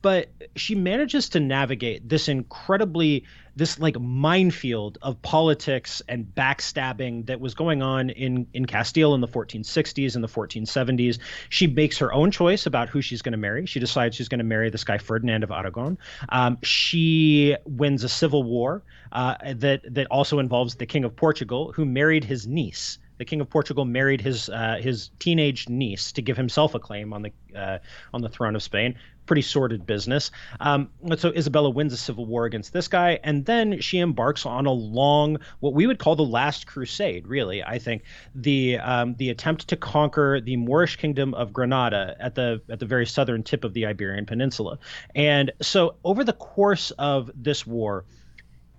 But 0.00 0.30
she 0.56 0.74
manages 0.74 1.30
to 1.30 1.40
navigate 1.40 2.08
this 2.08 2.28
incredibly 2.28 3.24
this 3.56 3.78
like 3.78 3.98
minefield 4.00 4.98
of 5.02 5.20
politics 5.22 6.02
and 6.08 6.24
backstabbing 6.24 7.26
that 7.26 7.40
was 7.40 7.54
going 7.54 7.82
on 7.82 8.10
in 8.10 8.46
in 8.54 8.66
Castile 8.66 9.14
in 9.14 9.20
the 9.20 9.28
1460s 9.28 10.14
and 10.14 10.24
the 10.24 10.28
1470s. 10.28 11.18
She 11.48 11.66
makes 11.66 11.98
her 11.98 12.12
own 12.12 12.30
choice 12.30 12.66
about 12.66 12.88
who 12.88 13.02
she's 13.02 13.22
going 13.22 13.32
to 13.32 13.38
marry. 13.38 13.66
She 13.66 13.80
decides 13.80 14.16
she's 14.16 14.28
going 14.28 14.38
to 14.38 14.44
marry 14.44 14.70
this 14.70 14.84
guy 14.84 14.98
Ferdinand 14.98 15.44
of 15.44 15.50
Aragon. 15.50 15.98
Um, 16.28 16.58
she 16.62 17.56
wins 17.64 18.04
a 18.04 18.08
civil 18.08 18.42
war 18.42 18.82
uh, 19.12 19.36
that 19.54 19.82
that 19.94 20.06
also 20.06 20.38
involves 20.38 20.76
the 20.76 20.86
King 20.86 21.04
of 21.04 21.14
Portugal, 21.14 21.72
who 21.72 21.84
married 21.84 22.24
his 22.24 22.46
niece 22.46 22.98
the 23.18 23.24
King 23.24 23.40
of 23.40 23.50
Portugal 23.50 23.84
married 23.84 24.20
his 24.20 24.48
uh, 24.48 24.78
his 24.80 25.10
teenage 25.18 25.68
niece 25.68 26.12
to 26.12 26.22
give 26.22 26.36
himself 26.36 26.74
a 26.74 26.78
claim 26.78 27.12
on 27.12 27.22
the 27.22 27.32
uh, 27.56 27.78
on 28.12 28.20
the 28.20 28.28
throne 28.28 28.56
of 28.56 28.62
Spain. 28.62 28.96
Pretty 29.24 29.42
sordid 29.42 29.86
business. 29.86 30.32
Um, 30.58 30.90
so 31.16 31.30
Isabella 31.30 31.70
wins 31.70 31.92
a 31.92 31.96
civil 31.96 32.26
war 32.26 32.44
against 32.44 32.72
this 32.72 32.88
guy, 32.88 33.20
and 33.22 33.44
then 33.44 33.80
she 33.80 34.00
embarks 34.00 34.44
on 34.44 34.66
a 34.66 34.72
long, 34.72 35.38
what 35.60 35.74
we 35.74 35.86
would 35.86 36.00
call 36.00 36.16
the 36.16 36.24
last 36.24 36.66
crusade. 36.66 37.28
Really, 37.28 37.62
I 37.62 37.78
think 37.78 38.02
the 38.34 38.78
um, 38.78 39.14
the 39.14 39.30
attempt 39.30 39.68
to 39.68 39.76
conquer 39.76 40.40
the 40.40 40.56
Moorish 40.56 40.96
kingdom 40.96 41.34
of 41.34 41.52
Granada 41.52 42.16
at 42.18 42.34
the 42.34 42.62
at 42.68 42.80
the 42.80 42.86
very 42.86 43.06
southern 43.06 43.44
tip 43.44 43.62
of 43.62 43.74
the 43.74 43.86
Iberian 43.86 44.26
Peninsula. 44.26 44.78
And 45.14 45.52
so 45.60 45.94
over 46.04 46.24
the 46.24 46.32
course 46.32 46.90
of 46.92 47.30
this 47.36 47.64
war 47.64 48.04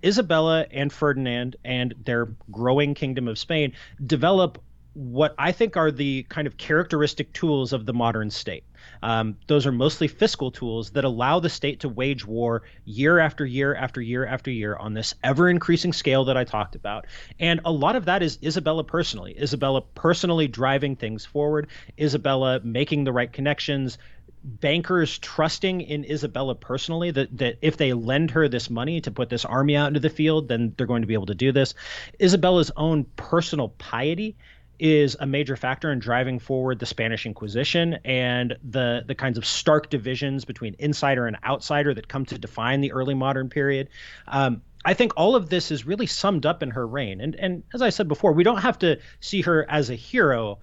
Isabella 0.04 0.66
and 0.72 0.92
Ferdinand 0.92 1.56
and 1.64 1.94
their 2.04 2.30
growing 2.52 2.94
kingdom 2.94 3.28
of 3.28 3.38
Spain 3.38 3.74
develop 4.06 4.62
what 4.94 5.34
I 5.40 5.52
think 5.52 5.76
are 5.76 5.92
the 5.92 6.24
kind 6.30 6.46
of 6.46 6.58
characteristic 6.58 7.34
tools 7.34 7.74
of 7.74 7.86
the 7.86 7.94
modern 7.94 8.30
state. 8.30 8.64
Um, 9.02 9.38
those 9.48 9.66
are 9.66 9.72
mostly 9.72 10.08
fiscal 10.08 10.52
tools 10.52 10.92
that 10.92 11.04
allow 11.04 11.40
the 11.40 11.50
state 11.50 11.80
to 11.80 11.90
wage 11.90 12.26
war 12.26 12.64
year 12.86 13.18
after 13.18 13.46
year 13.46 13.74
after 13.74 14.02
year 14.02 14.26
after 14.26 14.52
year 14.52 14.76
on 14.76 14.94
this 14.94 15.16
ever 15.24 15.50
increasing 15.50 15.94
scale 15.94 16.26
that 16.26 16.38
I 16.38 16.44
talked 16.44 16.76
about. 16.76 17.08
And 17.40 17.60
a 17.66 17.72
lot 17.72 17.96
of 17.96 18.06
that 18.06 18.22
is 18.22 18.38
Isabella 18.44 18.84
personally. 18.84 19.36
Isabella 19.40 19.82
personally 19.82 20.48
driving 20.48 20.96
things 20.96 21.26
forward, 21.26 21.70
Isabella 22.00 22.60
making 22.64 23.04
the 23.04 23.14
right 23.14 23.32
connections, 23.32 23.98
bankers 24.44 25.18
trusting 25.20 25.82
in 25.82 26.04
Isabella 26.06 26.56
personally 26.56 27.12
that 27.12 27.38
that 27.38 27.58
if 27.62 27.78
they 27.78 27.94
lend 27.94 28.32
her 28.32 28.48
this 28.48 28.70
money 28.70 29.02
to 29.02 29.12
put 29.12 29.30
this 29.30 29.46
army 29.46 29.76
out 29.76 29.88
into 29.88 30.00
the 30.00 30.10
field, 30.10 30.50
then 30.50 30.74
they're 30.78 30.88
going 30.88 31.02
to 31.02 31.08
be 31.08 31.14
able 31.14 31.28
to 31.28 31.36
do 31.36 31.52
this. 31.52 31.74
Isabella's 32.20 32.72
own 32.76 33.06
personal 33.16 33.70
piety 33.78 34.36
is 34.80 35.16
a 35.20 35.26
major 35.26 35.56
factor 35.56 35.92
in 35.92 36.00
driving 36.00 36.40
forward 36.40 36.80
the 36.80 36.86
Spanish 36.86 37.26
Inquisition 37.26 37.94
and 38.04 38.58
the 38.70 39.04
the 39.08 39.16
kinds 39.16 39.38
of 39.38 39.46
stark 39.46 39.90
divisions 39.90 40.46
between 40.46 40.76
insider 40.80 41.26
and 41.26 41.38
outsider 41.46 41.94
that 41.94 42.08
come 42.08 42.26
to 42.26 42.38
define 42.38 42.82
the 42.82 42.92
early 42.92 43.14
modern 43.14 43.50
period. 43.50 43.88
Um, 44.28 44.62
I 44.86 44.94
think 44.94 45.14
all 45.16 45.36
of 45.36 45.50
this 45.50 45.72
is 45.72 45.86
really 45.86 46.08
summed 46.08 46.46
up 46.46 46.62
in 46.62 46.72
her 46.72 46.86
reign. 46.86 47.22
And 47.22 47.36
and 47.36 47.64
as 47.74 47.82
I 47.82 47.90
said 47.90 48.08
before, 48.08 48.34
we 48.34 48.44
don't 48.44 48.62
have 48.62 48.80
to 48.80 49.00
see 49.22 49.42
her 49.42 49.66
as 49.70 49.90
a 49.90 49.96
hero 49.96 50.60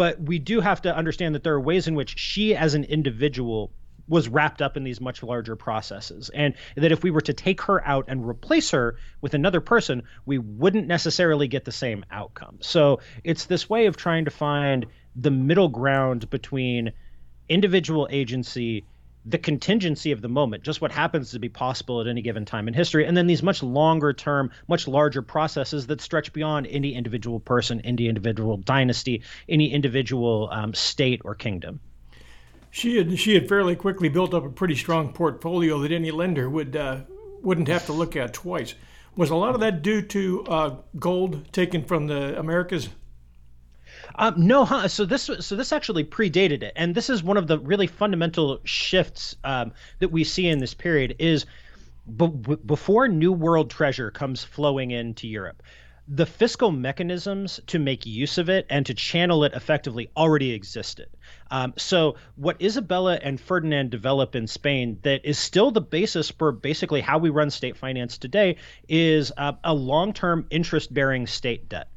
but 0.00 0.18
we 0.18 0.38
do 0.38 0.62
have 0.62 0.80
to 0.80 0.96
understand 0.96 1.34
that 1.34 1.44
there 1.44 1.52
are 1.52 1.60
ways 1.60 1.86
in 1.86 1.94
which 1.94 2.18
she 2.18 2.56
as 2.56 2.72
an 2.72 2.84
individual 2.84 3.70
was 4.08 4.30
wrapped 4.30 4.62
up 4.62 4.78
in 4.78 4.82
these 4.82 4.98
much 4.98 5.22
larger 5.22 5.56
processes. 5.56 6.30
And 6.32 6.54
that 6.74 6.90
if 6.90 7.02
we 7.02 7.10
were 7.10 7.20
to 7.20 7.34
take 7.34 7.60
her 7.60 7.86
out 7.86 8.06
and 8.08 8.26
replace 8.26 8.70
her 8.70 8.96
with 9.20 9.34
another 9.34 9.60
person 9.60 10.04
we 10.24 10.38
wouldn't 10.38 10.86
necessarily 10.86 11.48
get 11.48 11.66
the 11.66 11.70
same 11.72 12.06
outcome. 12.10 12.60
So 12.62 13.00
it's 13.24 13.44
this 13.44 13.68
way 13.68 13.84
of 13.84 13.98
trying 13.98 14.24
to 14.24 14.30
find 14.30 14.86
the 15.16 15.30
middle 15.30 15.68
ground 15.68 16.30
between 16.30 16.92
individual 17.50 18.08
agency 18.10 18.86
the 19.26 19.38
contingency 19.38 20.12
of 20.12 20.22
the 20.22 20.28
moment, 20.28 20.62
just 20.62 20.80
what 20.80 20.92
happens 20.92 21.30
to 21.30 21.38
be 21.38 21.48
possible 21.48 22.00
at 22.00 22.06
any 22.06 22.22
given 22.22 22.44
time 22.44 22.68
in 22.68 22.74
history, 22.74 23.06
and 23.06 23.16
then 23.16 23.26
these 23.26 23.42
much 23.42 23.62
longer 23.62 24.12
term, 24.12 24.50
much 24.68 24.88
larger 24.88 25.22
processes 25.22 25.86
that 25.88 26.00
stretch 26.00 26.32
beyond 26.32 26.66
any 26.68 26.94
individual 26.94 27.40
person, 27.40 27.80
any 27.82 28.08
individual 28.08 28.56
dynasty, 28.56 29.22
any 29.48 29.72
individual 29.72 30.48
um, 30.52 30.72
state 30.72 31.20
or 31.24 31.34
kingdom. 31.34 31.80
She 32.70 32.96
had 32.96 33.18
she 33.18 33.34
had 33.34 33.48
fairly 33.48 33.74
quickly 33.74 34.08
built 34.08 34.32
up 34.32 34.44
a 34.44 34.50
pretty 34.50 34.76
strong 34.76 35.12
portfolio 35.12 35.80
that 35.80 35.90
any 35.90 36.10
lender 36.10 36.48
would 36.48 36.76
uh, 36.76 37.00
wouldn't 37.42 37.68
have 37.68 37.86
to 37.86 37.92
look 37.92 38.16
at 38.16 38.32
twice. 38.32 38.74
Was 39.16 39.30
a 39.30 39.34
lot 39.34 39.54
of 39.54 39.60
that 39.60 39.82
due 39.82 40.02
to 40.02 40.44
uh, 40.44 40.76
gold 40.98 41.52
taken 41.52 41.84
from 41.84 42.06
the 42.06 42.38
Americas? 42.38 42.88
Um, 44.14 44.34
no, 44.36 44.64
huh? 44.64 44.88
So 44.88 45.04
this 45.04 45.30
so 45.40 45.56
this 45.56 45.72
actually 45.72 46.04
predated 46.04 46.62
it, 46.62 46.72
and 46.76 46.94
this 46.94 47.10
is 47.10 47.22
one 47.22 47.36
of 47.36 47.46
the 47.46 47.58
really 47.58 47.86
fundamental 47.86 48.60
shifts 48.64 49.36
um, 49.44 49.72
that 49.98 50.10
we 50.10 50.24
see 50.24 50.46
in 50.46 50.58
this 50.58 50.74
period. 50.74 51.16
Is 51.18 51.46
b- 52.16 52.56
before 52.66 53.08
New 53.08 53.32
World 53.32 53.70
treasure 53.70 54.10
comes 54.10 54.44
flowing 54.44 54.90
into 54.90 55.28
Europe, 55.28 55.62
the 56.08 56.26
fiscal 56.26 56.72
mechanisms 56.72 57.60
to 57.68 57.78
make 57.78 58.04
use 58.04 58.36
of 58.36 58.48
it 58.48 58.66
and 58.68 58.84
to 58.86 58.94
channel 58.94 59.44
it 59.44 59.52
effectively 59.54 60.10
already 60.16 60.50
existed. 60.50 61.06
Um, 61.52 61.72
so, 61.76 62.16
what 62.36 62.60
Isabella 62.60 63.18
and 63.22 63.40
Ferdinand 63.40 63.90
develop 63.90 64.34
in 64.34 64.46
Spain 64.46 64.98
that 65.02 65.24
is 65.24 65.38
still 65.38 65.70
the 65.70 65.80
basis 65.80 66.30
for 66.30 66.52
basically 66.52 67.00
how 67.00 67.18
we 67.18 67.30
run 67.30 67.50
state 67.50 67.76
finance 67.76 68.18
today 68.18 68.56
is 68.88 69.30
uh, 69.36 69.52
a 69.62 69.72
long 69.74 70.12
term 70.12 70.46
interest 70.50 70.92
bearing 70.92 71.26
state 71.26 71.68
debt 71.68 71.88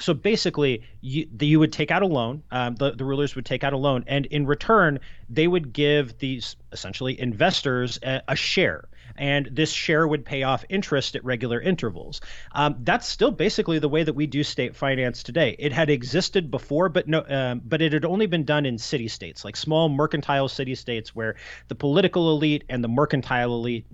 so 0.00 0.14
basically, 0.14 0.82
you, 1.00 1.28
the, 1.34 1.46
you 1.46 1.58
would 1.58 1.72
take 1.72 1.90
out 1.90 2.02
a 2.02 2.06
loan. 2.06 2.42
Um, 2.50 2.74
the, 2.76 2.92
the 2.92 3.04
rulers 3.04 3.34
would 3.34 3.46
take 3.46 3.64
out 3.64 3.72
a 3.72 3.76
loan, 3.76 4.04
and 4.06 4.26
in 4.26 4.46
return, 4.46 5.00
they 5.28 5.46
would 5.46 5.72
give 5.72 6.18
these 6.18 6.56
essentially 6.72 7.18
investors 7.20 7.98
a, 8.02 8.22
a 8.28 8.36
share 8.36 8.88
and 9.18 9.48
this 9.52 9.70
share 9.70 10.06
would 10.06 10.24
pay 10.24 10.44
off 10.44 10.64
interest 10.68 11.16
at 11.16 11.24
regular 11.24 11.60
intervals. 11.60 12.20
Um, 12.52 12.76
that's 12.80 13.06
still 13.06 13.30
basically 13.30 13.78
the 13.78 13.88
way 13.88 14.04
that 14.04 14.14
we 14.14 14.26
do 14.26 14.44
state 14.44 14.76
finance 14.76 15.22
today. 15.22 15.56
It 15.58 15.72
had 15.72 15.90
existed 15.90 16.50
before, 16.50 16.88
but 16.88 17.08
no, 17.08 17.24
um, 17.28 17.60
but 17.64 17.82
it 17.82 17.92
had 17.92 18.04
only 18.04 18.26
been 18.26 18.44
done 18.44 18.64
in 18.64 18.78
city 18.78 19.08
states, 19.08 19.44
like 19.44 19.56
small 19.56 19.88
mercantile 19.88 20.48
city 20.48 20.74
states, 20.74 21.14
where 21.14 21.36
the 21.66 21.74
political 21.74 22.30
elite 22.30 22.64
and 22.68 22.82
the 22.82 22.88
mercantile 22.88 23.54
elite, 23.54 23.86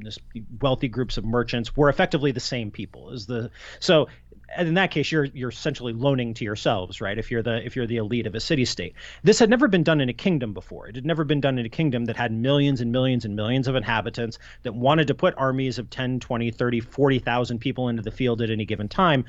wealthy 0.61 0.89
groups 0.89 1.17
of 1.17 1.25
merchants, 1.25 1.77
were 1.77 1.89
effectively 1.89 2.33
the 2.33 2.41
same 2.41 2.71
people. 2.71 3.11
As 3.11 3.27
the 3.27 3.51
so 3.81 4.09
and 4.57 4.69
in 4.69 4.75
that 4.75 4.91
case 4.91 5.11
you're 5.11 5.25
you're 5.27 5.51
essentially 5.51 5.93
loaning 5.93 6.35
to 6.35 6.45
yourselves 6.45 7.01
right? 7.01 7.19
If 7.19 7.31
you're 7.31 7.43
the 7.43 7.65
if 7.65 7.77
you're 7.77 7.87
the 7.87 7.97
elite 7.97 8.27
of 8.27 8.35
a 8.35 8.41
city 8.41 8.65
state. 8.65 8.95
This 9.23 9.39
had 9.39 9.51
never 9.51 9.69
been 9.69 9.83
done 9.83 10.01
in 10.01 10.09
a 10.09 10.13
kingdom 10.13 10.53
before. 10.53 10.89
It 10.89 10.95
had 10.95 11.07
never 11.07 11.25
been 11.25 11.41
done 11.41 11.59
in 11.59 11.67
a 11.67 11.71
kingdom 11.71 12.07
that 12.07 12.17
had 12.17 12.33
millions 12.33 12.81
and 12.81 12.93
millions 12.93 13.25
and 13.25 13.37
millions 13.37 13.69
of 13.69 13.75
inhabitants 13.75 14.39
that 14.63 14.75
wanted 14.75 15.07
to 15.09 15.15
put 15.15 15.35
armies 15.37 15.79
of 15.79 15.91
10 15.91 16.21
20 16.21 16.51
30 16.51 16.81
40,000 16.81 17.59
people 17.59 17.89
into 17.89 18.03
the 18.03 18.11
field 18.11 18.43
at 18.43 18.51
any 18.51 18.65
given 18.65 18.89
time. 18.89 19.25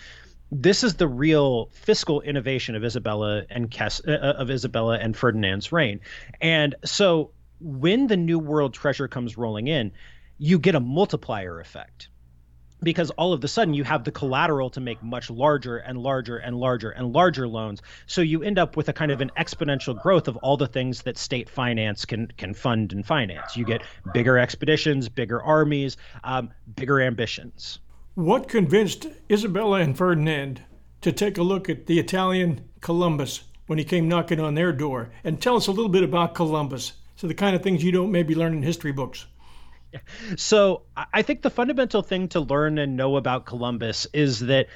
This 0.52 0.84
is 0.84 0.96
the 0.96 1.08
real 1.08 1.70
fiscal 1.74 2.22
innovation 2.22 2.76
of 2.76 2.84
Isabella 2.84 3.44
and 3.50 3.70
Kes- 3.70 4.08
uh, 4.08 4.34
of 4.34 4.52
Isabella 4.52 4.98
and 5.00 5.18
Ferdinand's 5.18 5.72
reign. 5.72 6.00
And 6.40 6.76
so 6.86 7.32
when 7.60 8.08
the 8.08 8.18
new 8.18 8.38
world 8.38 8.74
treasure 8.74 9.08
comes 9.08 9.38
rolling 9.38 9.68
in 9.68 9.92
you 10.38 10.60
get 10.60 10.76
a 10.76 10.80
multiplier 10.80 11.60
effect 11.60 12.10
because 12.84 13.10
all 13.12 13.34
of 13.34 13.44
a 13.44 13.48
sudden 13.48 13.74
you 13.74 13.84
have 13.84 14.04
the 14.04 14.12
collateral 14.12 14.70
to 14.70 14.80
make 14.80 15.02
much 15.02 15.30
larger 15.30 15.78
and 15.78 15.98
larger 15.98 16.38
and 16.38 16.58
larger 16.58 16.90
and 16.92 17.14
larger 17.14 17.48
loans. 17.48 17.82
So 18.08 18.22
you 18.22 18.44
end 18.44 18.60
up 18.60 18.78
with 18.78 18.90
a 18.90 18.94
kind 18.94 19.12
of 19.12 19.22
an 19.22 19.32
exponential 19.38 20.00
growth 20.00 20.28
of 20.28 20.38
all 20.38 20.58
the 20.58 20.68
things 20.68 21.02
that 21.04 21.18
state 21.18 21.50
finance 21.50 22.06
can 22.06 22.28
can 22.38 22.54
fund 22.54 22.94
and 22.94 23.06
finance. 23.06 23.56
You 23.56 23.66
get 23.66 23.84
bigger 24.14 24.38
expeditions, 24.38 25.10
bigger 25.10 25.42
armies, 25.42 25.98
um, 26.24 26.52
bigger 26.76 27.02
ambitions. 27.02 27.80
What 28.16 28.48
convinced 28.48 29.08
Isabella 29.30 29.82
and 29.82 29.98
Ferdinand 29.98 30.62
to 31.02 31.12
take 31.12 31.38
a 31.38 31.44
look 31.44 31.70
at 31.70 31.86
the 31.86 32.00
Italian 32.00 32.64
Columbus 32.82 33.44
when 33.68 33.78
he 33.78 33.84
came 33.84 34.08
knocking 34.08 34.40
on 34.40 34.56
their 34.56 34.72
door? 34.72 35.10
And 35.24 35.42
tell 35.42 35.58
us 35.58 35.68
a 35.68 35.72
little 35.72 35.90
bit 35.90 36.04
about 36.04 36.36
Columbus. 36.36 36.94
So 37.18 37.28
the 37.28 37.34
kind 37.34 37.56
of 37.56 37.62
things 37.62 37.84
you 37.84 37.92
don't 37.92 38.12
maybe 38.12 38.36
learn 38.36 38.54
in 38.54 38.64
history 38.64 38.92
books. 38.92 39.26
So 40.38 40.84
I 40.96 41.22
think 41.22 41.42
the 41.42 41.50
fundamental 41.50 42.02
thing 42.02 42.30
to 42.30 42.40
learn 42.40 42.78
and 42.78 42.96
know 42.96 43.18
about 43.18 43.46
Columbus 43.46 44.08
is 44.14 44.40
that 44.42 44.68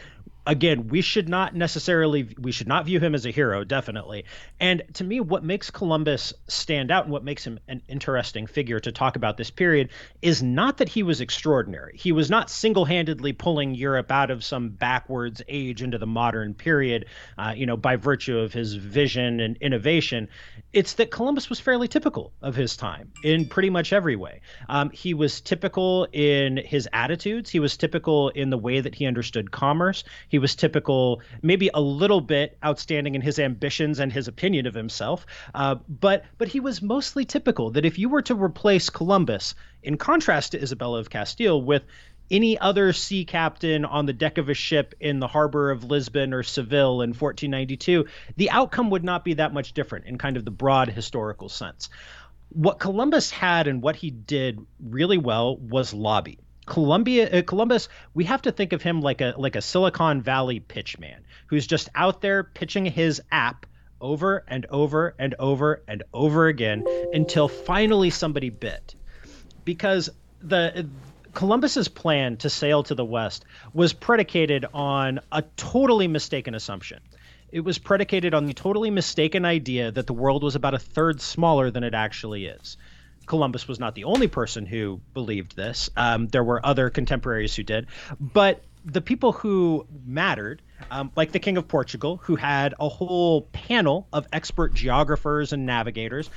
again, 0.49 0.87
we 0.87 1.01
should 1.01 1.29
not 1.29 1.55
necessarily 1.55 2.35
we 2.39 2.51
should 2.51 2.67
not 2.67 2.85
view 2.85 2.99
him 2.99 3.13
as 3.13 3.25
a 3.27 3.29
hero, 3.29 3.63
definitely. 3.63 4.25
And 4.59 4.81
to 4.95 5.03
me, 5.03 5.19
what 5.19 5.43
makes 5.43 5.69
Columbus 5.69 6.33
stand 6.47 6.89
out 6.89 7.03
and 7.03 7.13
what 7.13 7.23
makes 7.23 7.45
him 7.45 7.59
an 7.67 7.83
interesting 7.87 8.47
figure 8.47 8.79
to 8.79 8.91
talk 8.91 9.15
about 9.15 9.37
this 9.37 9.51
period 9.51 9.89
is 10.23 10.41
not 10.41 10.77
that 10.77 10.89
he 10.89 11.03
was 11.03 11.21
extraordinary. 11.21 11.95
He 11.97 12.11
was 12.11 12.31
not 12.31 12.49
single-handedly 12.49 13.33
pulling 13.33 13.75
Europe 13.75 14.11
out 14.11 14.31
of 14.31 14.43
some 14.43 14.69
backwards 14.69 15.43
age 15.47 15.83
into 15.83 15.99
the 15.99 16.07
modern 16.07 16.55
period, 16.55 17.05
uh, 17.37 17.53
you 17.55 17.67
know, 17.67 17.77
by 17.77 17.95
virtue 17.95 18.39
of 18.39 18.51
his 18.51 18.73
vision 18.73 19.39
and 19.39 19.55
innovation. 19.57 20.29
It's 20.73 20.93
that 20.93 21.11
Columbus 21.11 21.49
was 21.49 21.59
fairly 21.59 21.87
typical 21.87 22.33
of 22.41 22.55
his 22.55 22.75
time 22.75 23.11
in 23.23 23.47
pretty 23.47 23.69
much 23.69 23.93
every 23.93 24.15
way. 24.15 24.41
Um, 24.67 24.89
he 24.89 25.13
was 25.13 25.41
typical 25.41 26.07
in 26.11 26.57
his 26.57 26.89
attitudes. 26.91 27.51
He 27.51 27.59
was 27.59 27.77
typical 27.77 28.29
in 28.29 28.49
the 28.49 28.57
way 28.57 28.81
that 28.81 28.95
he 28.95 29.05
understood 29.05 29.51
commerce. 29.51 30.03
He 30.27 30.38
was 30.39 30.55
typical, 30.55 31.21
maybe 31.41 31.69
a 31.73 31.81
little 31.81 32.21
bit 32.21 32.57
outstanding 32.63 33.15
in 33.15 33.21
his 33.21 33.39
ambitions 33.39 33.99
and 33.99 34.11
his 34.11 34.27
opinion 34.27 34.65
of 34.65 34.73
himself. 34.73 35.25
Uh, 35.53 35.75
but 35.87 36.25
but 36.37 36.47
he 36.47 36.59
was 36.59 36.81
mostly 36.81 37.25
typical 37.25 37.71
that 37.71 37.85
if 37.85 37.99
you 37.99 38.09
were 38.09 38.21
to 38.23 38.35
replace 38.35 38.89
Columbus, 38.89 39.55
in 39.83 39.97
contrast 39.97 40.51
to 40.51 40.61
Isabella 40.61 40.99
of 40.99 41.09
Castile, 41.09 41.61
with 41.61 41.83
any 42.31 42.57
other 42.59 42.93
sea 42.93 43.25
captain 43.25 43.85
on 43.85 44.05
the 44.05 44.13
deck 44.13 44.37
of 44.37 44.49
a 44.49 44.53
ship 44.53 44.93
in 44.99 45.19
the 45.19 45.27
harbor 45.27 45.71
of 45.71 45.83
Lisbon 45.83 46.33
or 46.33 46.43
Seville 46.43 47.01
in 47.01 47.09
1492, 47.09 48.05
the 48.37 48.51
outcome 48.51 48.91
would 48.91 49.03
not 49.03 49.23
be 49.23 49.35
that 49.35 49.53
much 49.53 49.73
different 49.73 50.05
in 50.05 50.17
kind 50.17 50.37
of 50.37 50.45
the 50.45 50.51
broad 50.51 50.89
historical 50.89 51.49
sense. 51.49 51.89
What 52.49 52.79
Columbus 52.79 53.31
had 53.31 53.67
and 53.67 53.81
what 53.81 53.95
he 53.95 54.11
did 54.11 54.59
really 54.79 55.17
well 55.17 55.57
was 55.57 55.93
lobby 55.93 56.39
Columbia, 56.69 57.39
uh, 57.39 57.41
Columbus, 57.41 57.89
we 58.13 58.23
have 58.25 58.43
to 58.43 58.51
think 58.51 58.71
of 58.71 58.81
him 58.81 59.01
like 59.01 59.19
a 59.21 59.33
like 59.37 59.55
a 59.55 59.61
Silicon 59.61 60.21
Valley 60.21 60.59
pitchman 60.61 61.19
who's 61.47 61.67
just 61.67 61.89
out 61.95 62.21
there 62.21 62.43
pitching 62.43 62.85
his 62.85 63.21
app 63.31 63.65
over 63.99 64.45
and 64.47 64.65
over 64.67 65.15
and 65.19 65.35
over 65.39 65.81
and 65.87 66.03
over 66.13 66.47
again 66.47 66.85
until 67.11 67.47
finally 67.47 68.11
somebody 68.11 68.49
bit. 68.49 68.95
Because 69.65 70.09
the 70.41 70.87
Columbus's 71.33 71.87
plan 71.87 72.37
to 72.37 72.49
sail 72.49 72.83
to 72.83 72.95
the 72.95 73.03
west 73.03 73.45
was 73.73 73.91
predicated 73.91 74.65
on 74.73 75.19
a 75.31 75.43
totally 75.57 76.07
mistaken 76.07 76.55
assumption. 76.55 76.99
It 77.51 77.61
was 77.61 77.79
predicated 77.79 78.33
on 78.35 78.45
the 78.45 78.53
totally 78.53 78.91
mistaken 78.91 79.43
idea 79.43 79.91
that 79.91 80.05
the 80.05 80.13
world 80.13 80.43
was 80.43 80.55
about 80.55 80.75
a 80.75 80.79
third 80.79 81.19
smaller 81.19 81.71
than 81.71 81.83
it 81.83 81.95
actually 81.95 82.45
is. 82.45 82.77
Columbus 83.29 83.67
was 83.67 83.79
not 83.79 83.95
the 83.95 84.03
only 84.03 84.27
person 84.27 84.65
who 84.65 84.99
believed 85.13 85.55
this. 85.55 85.89
Um, 85.95 86.27
there 86.27 86.43
were 86.43 86.65
other 86.65 86.89
contemporaries 86.89 87.55
who 87.55 87.63
did, 87.63 87.87
but 88.19 88.61
the 88.83 89.01
people 89.01 89.31
who 89.31 89.85
mattered, 90.05 90.61
um, 90.89 91.11
like 91.15 91.31
the 91.31 91.39
King 91.39 91.57
of 91.57 91.67
Portugal, 91.67 92.17
who 92.23 92.35
had 92.35 92.73
a 92.79 92.89
whole 92.89 93.43
panel 93.53 94.07
of 94.11 94.27
expert 94.33 94.73
geographers 94.73 95.53
and 95.53 95.65
navigators, 95.65 96.29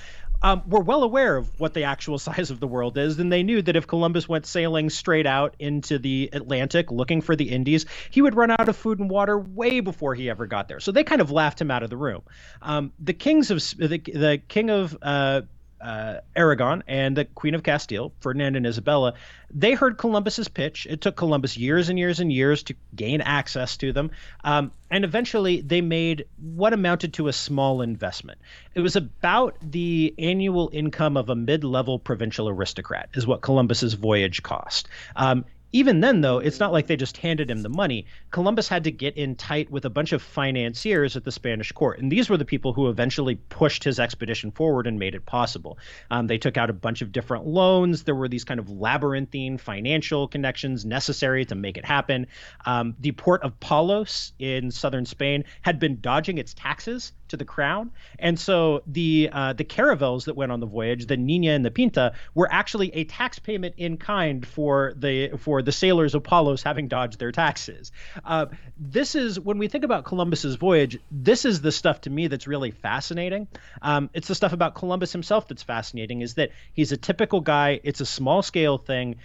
um, 0.43 0.63
were 0.67 0.81
well 0.81 1.03
aware 1.03 1.37
of 1.37 1.49
what 1.59 1.73
the 1.73 1.85
actual 1.85 2.19
size 2.29 2.51
of 2.51 2.61
the 2.61 2.67
world 2.67 2.99
is, 2.99 3.19
and 3.19 3.33
they 3.33 3.43
knew 3.43 3.63
that 3.63 3.75
if 3.75 3.87
Columbus 3.87 4.29
went 4.29 4.45
sailing 4.45 4.91
straight 4.91 5.27
out 5.27 5.55
into 5.59 5.99
the 5.99 6.29
Atlantic 6.33 6.91
looking 6.91 7.23
for 7.23 7.35
the 7.35 7.51
Indies, 7.51 7.87
he 8.11 8.21
would 8.21 8.35
run 8.35 8.51
out 8.51 8.69
of 8.69 8.77
food 8.77 8.99
and 8.99 9.09
water 9.09 9.39
way 9.39 9.81
before 9.81 10.15
he 10.15 10.29
ever 10.29 10.47
got 10.47 10.69
there. 10.69 10.81
So 10.81 10.93
they 10.93 11.05
kind 11.05 11.21
of 11.21 11.31
laughed 11.31 11.61
him 11.61 11.71
out 11.71 11.83
of 11.83 11.91
the 11.91 11.97
room. 11.97 12.23
Um, 12.61 12.93
the 12.99 13.15
kings 13.15 13.51
of 13.51 13.59
the, 13.79 13.99
the 13.99 14.43
king 14.47 14.69
of 14.69 14.99
uh, 15.01 15.43
uh, 15.83 16.21
Aragon 16.37 16.85
and 16.87 17.17
the 17.17 17.25
Queen 17.25 17.55
of 17.55 17.63
Castile, 17.63 18.13
Ferdinand 18.21 18.57
and 18.57 18.67
Isabella, 18.67 19.15
they 19.55 19.73
heard 19.73 19.99
Columbus's 19.99 20.49
pitch. 20.49 20.87
It 20.89 21.01
took 21.01 21.17
Columbus 21.17 21.57
years 21.57 21.89
and 21.89 21.99
years 21.99 22.21
and 22.21 22.33
years 22.33 22.63
to 22.65 22.75
gain 22.95 23.21
access 23.21 23.77
to 23.79 23.93
them. 23.93 24.11
Um, 24.45 24.73
and 24.91 25.05
eventually 25.05 25.61
they 25.61 25.81
made 25.81 26.27
what 26.41 26.73
amounted 26.73 27.15
to 27.15 27.29
a 27.29 27.33
small 27.33 27.83
investment. 27.83 28.39
It 28.75 28.81
was 28.81 28.97
about 28.97 29.57
the 29.63 30.15
annual 30.19 30.71
income 30.73 31.17
of 31.17 31.29
a 31.29 31.35
mid 31.35 31.65
level 31.65 31.99
provincial 31.99 32.49
aristocrat, 32.49 33.11
is 33.15 33.27
what 33.27 33.43
Columbus's 33.43 33.95
voyage 33.95 34.43
cost. 34.43 34.89
Um, 35.17 35.45
even 35.73 36.01
then, 36.01 36.21
though, 36.21 36.39
it's 36.39 36.61
not 36.61 36.73
like 36.73 36.87
they 36.87 36.97
just 36.97 37.17
handed 37.17 37.51
him 37.51 37.63
the 37.63 37.69
money. 37.69 38.07
Columbus 38.31 38.69
had 38.69 38.85
to 38.85 38.91
get 38.91 39.17
in 39.17 39.35
tight 39.35 39.71
with 39.71 39.85
a 39.85 39.91
bunch 39.91 40.13
of 40.13 40.23
financiers 40.23 41.17
at 41.17 41.25
the 41.25 41.33
Spanish 41.33 41.73
court. 41.73 41.99
And 41.99 42.13
these 42.13 42.29
were 42.29 42.37
the 42.37 42.45
people 42.45 42.73
who 42.73 42.89
eventually 42.89 43.37
pushed 43.37 43.85
his 43.85 43.99
expedition 43.99 44.51
forward 44.51 44.87
and 44.87 44.99
made 44.99 45.15
it 45.15 45.27
possible. 45.27 45.79
Um, 46.11 46.27
they 46.27 46.39
took 46.39 46.57
out 46.57 46.71
a 46.71 46.75
bunch 46.75 47.01
of 47.03 47.13
different 47.13 47.47
loans. 47.47 48.05
There 48.05 48.15
were 48.15 48.29
these 48.29 48.45
kind 48.45 48.61
of 48.61 48.69
labyrinthine 48.69 49.59
financial 49.59 50.29
connections 50.29 50.85
necessary 50.85 51.45
to 51.47 51.55
make 51.55 51.77
it 51.77 51.85
happen. 51.85 52.27
Um, 52.67 52.95
the 53.01 53.13
port 53.13 53.43
of 53.43 53.59
Palos 53.61 54.33
in 54.39 54.71
southern 54.71 55.07
Spain 55.07 55.45
had 55.63 55.79
been 55.79 56.01
dodging 56.01 56.39
its 56.39 56.55
taxes 56.55 57.13
to 57.33 57.37
the 57.37 57.45
crown. 57.45 57.91
And 58.19 58.39
so 58.39 58.83
the 58.87 59.31
uh, 59.33 59.53
the 59.55 59.65
caravels 59.65 60.27
that 60.27 60.37
went 60.37 60.53
on 60.53 60.61
the 60.61 60.67
voyage, 60.67 61.07
the 61.07 61.17
Nina 61.17 61.51
and 61.53 61.65
the 61.65 61.71
Pinta, 61.71 62.13
were 62.35 62.49
actually 62.51 62.95
a 62.95 63.05
tax 63.05 63.39
payment 63.39 63.75
in 63.79 63.97
kind 63.97 64.47
for 64.47 64.93
the 64.97 65.33
for 65.39 65.63
the 65.63 65.73
sailors 65.73 66.15
of 66.15 66.23
Palos 66.23 66.63
having 66.63 66.89
dodged 66.89 67.19
their 67.19 67.33
taxes. 67.33 67.91
Uh, 68.25 68.47
this 68.79 69.15
is 69.15 69.41
when 69.41 69.59
we 69.59 69.69
think 69.69 69.85
about 69.85 70.05
Columbus's 70.05 70.57
voyage. 70.57 70.99
This 71.11 71.45
is 71.45 71.61
the 71.61 71.73
stuff 71.73 72.03
to 72.03 72.11
me 72.11 72.29
that's 72.29 72.47
really 72.47 72.71
fascinating. 72.71 73.49
Um, 73.81 74.11
it's 74.13 74.29
the 74.29 74.35
stuff 74.35 74.53
about 74.53 74.75
Columbus 74.75 75.13
himself 75.13 75.49
that's 75.49 75.63
fascinating. 75.63 76.21
Is 76.21 76.35
that 76.35 76.51
he's 76.75 76.93
a 76.93 76.97
typical 76.97 77.41
guy. 77.41 77.81
It's 77.83 78.01
a 78.01 78.07
small 78.07 78.43
scale 78.43 78.79
thing. 78.79 79.17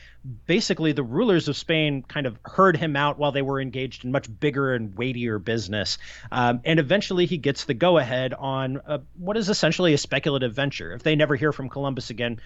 Basically, 0.45 0.93
the 0.93 1.03
rulers 1.03 1.47
of 1.47 1.55
Spain 1.57 2.03
kind 2.03 2.25
of 2.25 2.37
heard 2.43 2.77
him 2.77 2.95
out 2.95 3.17
while 3.17 3.31
they 3.31 3.41
were 3.41 3.61
engaged 3.61 4.05
in 4.05 4.11
much 4.11 4.27
bigger 4.39 4.73
and 4.73 4.97
weightier 4.97 5.39
business, 5.39 5.97
um, 6.31 6.61
and 6.65 6.79
eventually 6.79 7.25
he 7.25 7.37
gets 7.37 7.65
the 7.65 7.73
go 7.73 7.96
ahead 7.97 8.33
on 8.33 8.81
a, 8.85 9.01
what 9.17 9.37
is 9.37 9.49
essentially 9.49 9.93
a 9.93 9.97
speculative 9.97 10.53
venture. 10.53 10.93
If 10.93 11.03
they 11.03 11.15
never 11.15 11.35
hear 11.35 11.51
from 11.51 11.69
Columbus 11.69 12.09
again, 12.09 12.39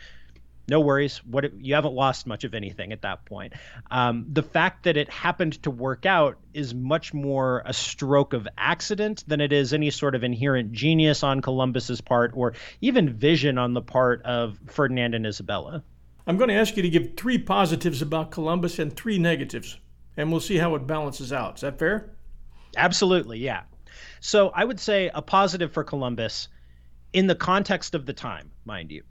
no 0.67 0.79
worries. 0.79 1.17
What 1.25 1.53
you 1.59 1.75
haven't 1.75 1.93
lost 1.93 2.27
much 2.27 2.43
of 2.43 2.53
anything 2.53 2.93
at 2.93 3.01
that 3.01 3.25
point. 3.25 3.53
Um, 3.89 4.25
the 4.31 4.43
fact 4.43 4.83
that 4.83 4.95
it 4.95 5.09
happened 5.09 5.61
to 5.63 5.71
work 5.71 6.05
out 6.05 6.37
is 6.53 6.73
much 6.73 7.13
more 7.13 7.63
a 7.65 7.73
stroke 7.73 8.33
of 8.33 8.47
accident 8.57 9.23
than 9.27 9.41
it 9.41 9.51
is 9.51 9.73
any 9.73 9.89
sort 9.89 10.15
of 10.15 10.23
inherent 10.23 10.71
genius 10.71 11.23
on 11.23 11.41
Columbus's 11.41 11.99
part 11.99 12.31
or 12.35 12.53
even 12.79 13.13
vision 13.13 13.57
on 13.57 13.73
the 13.73 13.81
part 13.81 14.21
of 14.23 14.59
Ferdinand 14.67 15.15
and 15.15 15.25
Isabella. 15.25 15.83
I'm 16.27 16.37
going 16.37 16.49
to 16.49 16.55
ask 16.55 16.77
you 16.77 16.83
to 16.83 16.89
give 16.89 17.17
three 17.17 17.37
positives 17.37 18.01
about 18.01 18.31
Columbus 18.31 18.79
and 18.79 18.95
three 18.95 19.17
negatives, 19.17 19.77
and 20.15 20.31
we'll 20.31 20.39
see 20.39 20.57
how 20.57 20.75
it 20.75 20.85
balances 20.85 21.33
out. 21.33 21.55
Is 21.55 21.61
that 21.61 21.79
fair? 21.79 22.11
Absolutely, 22.77 23.39
yeah. 23.39 23.63
So 24.19 24.49
I 24.49 24.63
would 24.63 24.79
say 24.79 25.09
a 25.13 25.21
positive 25.21 25.71
for 25.71 25.83
Columbus 25.83 26.47
in 27.13 27.27
the 27.27 27.35
context 27.35 27.95
of 27.95 28.05
the 28.05 28.13
time, 28.13 28.51
mind 28.65 28.91
you, 28.91 29.03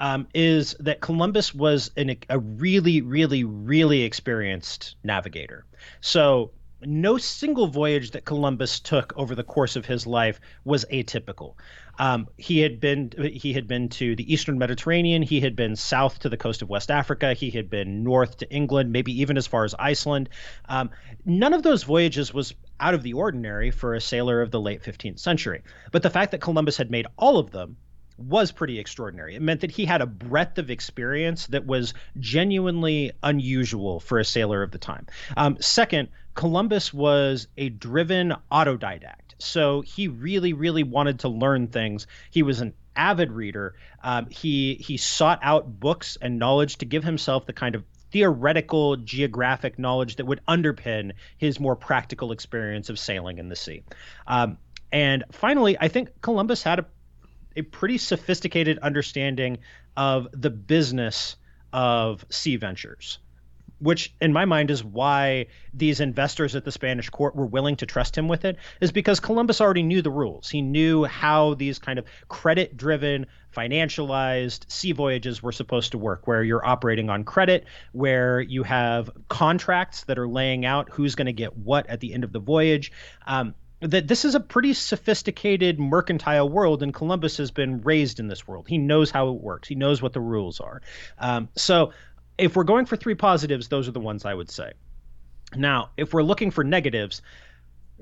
um, 0.00 0.28
is 0.34 0.76
that 0.80 1.00
Columbus 1.00 1.54
was 1.54 1.90
an, 1.96 2.16
a 2.28 2.38
really, 2.38 3.00
really, 3.00 3.44
really 3.44 4.02
experienced 4.02 4.96
navigator. 5.02 5.64
So 6.00 6.52
no 6.80 7.18
single 7.18 7.66
voyage 7.66 8.12
that 8.12 8.24
Columbus 8.24 8.78
took 8.80 9.12
over 9.16 9.34
the 9.34 9.42
course 9.42 9.74
of 9.74 9.86
his 9.86 10.06
life 10.06 10.40
was 10.64 10.84
atypical. 10.92 11.54
Um, 11.98 12.28
he 12.36 12.60
had 12.60 12.78
been 12.78 13.10
he 13.32 13.52
had 13.52 13.66
been 13.66 13.88
to 13.90 14.14
the 14.14 14.32
eastern 14.32 14.58
Mediterranean. 14.58 15.22
He 15.22 15.40
had 15.40 15.56
been 15.56 15.74
south 15.74 16.20
to 16.20 16.28
the 16.28 16.36
coast 16.36 16.62
of 16.62 16.68
West 16.68 16.92
Africa. 16.92 17.34
He 17.34 17.50
had 17.50 17.68
been 17.68 18.04
north 18.04 18.36
to 18.38 18.50
England, 18.50 18.92
maybe 18.92 19.20
even 19.20 19.36
as 19.36 19.48
far 19.48 19.64
as 19.64 19.74
Iceland. 19.76 20.28
Um, 20.68 20.90
none 21.24 21.52
of 21.52 21.64
those 21.64 21.82
voyages 21.82 22.32
was 22.32 22.54
out 22.80 22.94
of 22.94 23.02
the 23.02 23.14
ordinary 23.14 23.70
for 23.70 23.94
a 23.94 24.00
sailor 24.00 24.40
of 24.40 24.50
the 24.50 24.60
late 24.60 24.82
15th 24.82 25.18
century. 25.18 25.62
But 25.92 26.02
the 26.02 26.10
fact 26.10 26.32
that 26.32 26.40
Columbus 26.40 26.76
had 26.76 26.90
made 26.90 27.06
all 27.16 27.38
of 27.38 27.50
them 27.50 27.76
was 28.18 28.50
pretty 28.50 28.78
extraordinary. 28.78 29.36
It 29.36 29.42
meant 29.42 29.60
that 29.60 29.70
he 29.70 29.84
had 29.84 30.02
a 30.02 30.06
breadth 30.06 30.58
of 30.58 30.70
experience 30.70 31.46
that 31.48 31.66
was 31.66 31.94
genuinely 32.18 33.12
unusual 33.22 34.00
for 34.00 34.18
a 34.18 34.24
sailor 34.24 34.62
of 34.62 34.72
the 34.72 34.78
time. 34.78 35.06
Um, 35.36 35.56
second, 35.60 36.08
Columbus 36.34 36.92
was 36.92 37.46
a 37.56 37.68
driven 37.68 38.34
autodidact. 38.50 39.34
So 39.38 39.82
he 39.82 40.08
really, 40.08 40.52
really 40.52 40.82
wanted 40.82 41.20
to 41.20 41.28
learn 41.28 41.68
things. 41.68 42.08
He 42.30 42.42
was 42.42 42.60
an 42.60 42.74
avid 42.96 43.30
reader. 43.30 43.76
Um, 44.02 44.26
he 44.28 44.74
he 44.74 44.96
sought 44.96 45.38
out 45.42 45.80
books 45.80 46.18
and 46.20 46.38
knowledge 46.38 46.78
to 46.78 46.84
give 46.84 47.04
himself 47.04 47.46
the 47.46 47.52
kind 47.52 47.76
of 47.76 47.84
theoretical 48.10 48.96
geographic 48.96 49.78
knowledge 49.78 50.16
that 50.16 50.26
would 50.26 50.40
underpin 50.46 51.12
his 51.36 51.60
more 51.60 51.76
practical 51.76 52.32
experience 52.32 52.88
of 52.88 52.98
sailing 52.98 53.38
in 53.38 53.48
the 53.48 53.56
sea. 53.56 53.82
Um, 54.26 54.58
and 54.90 55.24
finally, 55.32 55.76
I 55.78 55.88
think 55.88 56.08
Columbus 56.22 56.62
had 56.62 56.78
a 56.78 56.86
a 57.58 57.62
pretty 57.62 57.98
sophisticated 57.98 58.78
understanding 58.78 59.58
of 59.96 60.28
the 60.32 60.50
business 60.50 61.36
of 61.72 62.24
sea 62.30 62.56
ventures 62.56 63.18
which 63.80 64.12
in 64.20 64.32
my 64.32 64.44
mind 64.44 64.70
is 64.70 64.82
why 64.82 65.46
these 65.72 66.00
investors 66.00 66.56
at 66.56 66.64
the 66.64 66.72
Spanish 66.72 67.10
court 67.10 67.36
were 67.36 67.46
willing 67.46 67.76
to 67.76 67.86
trust 67.86 68.18
him 68.18 68.26
with 68.26 68.44
it, 68.44 68.56
is 68.80 68.90
because 68.90 69.20
Columbus 69.20 69.60
already 69.60 69.84
knew 69.84 70.02
the 70.02 70.10
rules. 70.10 70.48
He 70.48 70.62
knew 70.62 71.04
how 71.04 71.54
these 71.54 71.78
kind 71.78 71.98
of 71.98 72.04
credit 72.26 72.76
driven, 72.76 73.26
financialized 73.56 74.70
sea 74.70 74.92
voyages 74.92 75.42
were 75.42 75.52
supposed 75.52 75.92
to 75.92 75.98
work, 75.98 76.26
where 76.26 76.42
you're 76.42 76.64
operating 76.64 77.10
on 77.10 77.24
credit, 77.24 77.64
where 77.92 78.40
you 78.40 78.62
have 78.62 79.10
contracts 79.28 80.04
that 80.04 80.18
are 80.18 80.28
laying 80.28 80.64
out 80.64 80.90
who's 80.90 81.14
going 81.14 81.26
to 81.26 81.32
get 81.32 81.56
what 81.56 81.86
at 81.88 82.00
the 82.00 82.14
end 82.14 82.24
of 82.24 82.32
the 82.32 82.40
voyage. 82.40 82.92
Um, 83.26 83.54
that 83.80 84.08
this 84.08 84.24
is 84.24 84.34
a 84.34 84.40
pretty 84.40 84.74
sophisticated 84.74 85.78
mercantile 85.78 86.48
world, 86.48 86.82
and 86.82 86.92
Columbus 86.92 87.36
has 87.36 87.50
been 87.50 87.80
raised 87.82 88.18
in 88.18 88.26
this 88.26 88.46
world. 88.46 88.66
He 88.68 88.76
knows 88.76 89.10
how 89.10 89.28
it 89.28 89.40
works. 89.40 89.68
He 89.68 89.76
knows 89.76 90.02
what 90.02 90.12
the 90.12 90.20
rules 90.20 90.58
are. 90.60 90.82
Um, 91.18 91.48
so, 91.54 91.92
if 92.36 92.56
we're 92.56 92.64
going 92.64 92.86
for 92.86 92.96
three 92.96 93.14
positives, 93.14 93.68
those 93.68 93.88
are 93.88 93.92
the 93.92 94.00
ones 94.00 94.24
I 94.24 94.34
would 94.34 94.50
say. 94.50 94.72
Now, 95.56 95.90
if 95.96 96.12
we're 96.12 96.22
looking 96.22 96.50
for 96.50 96.64
negatives, 96.64 97.22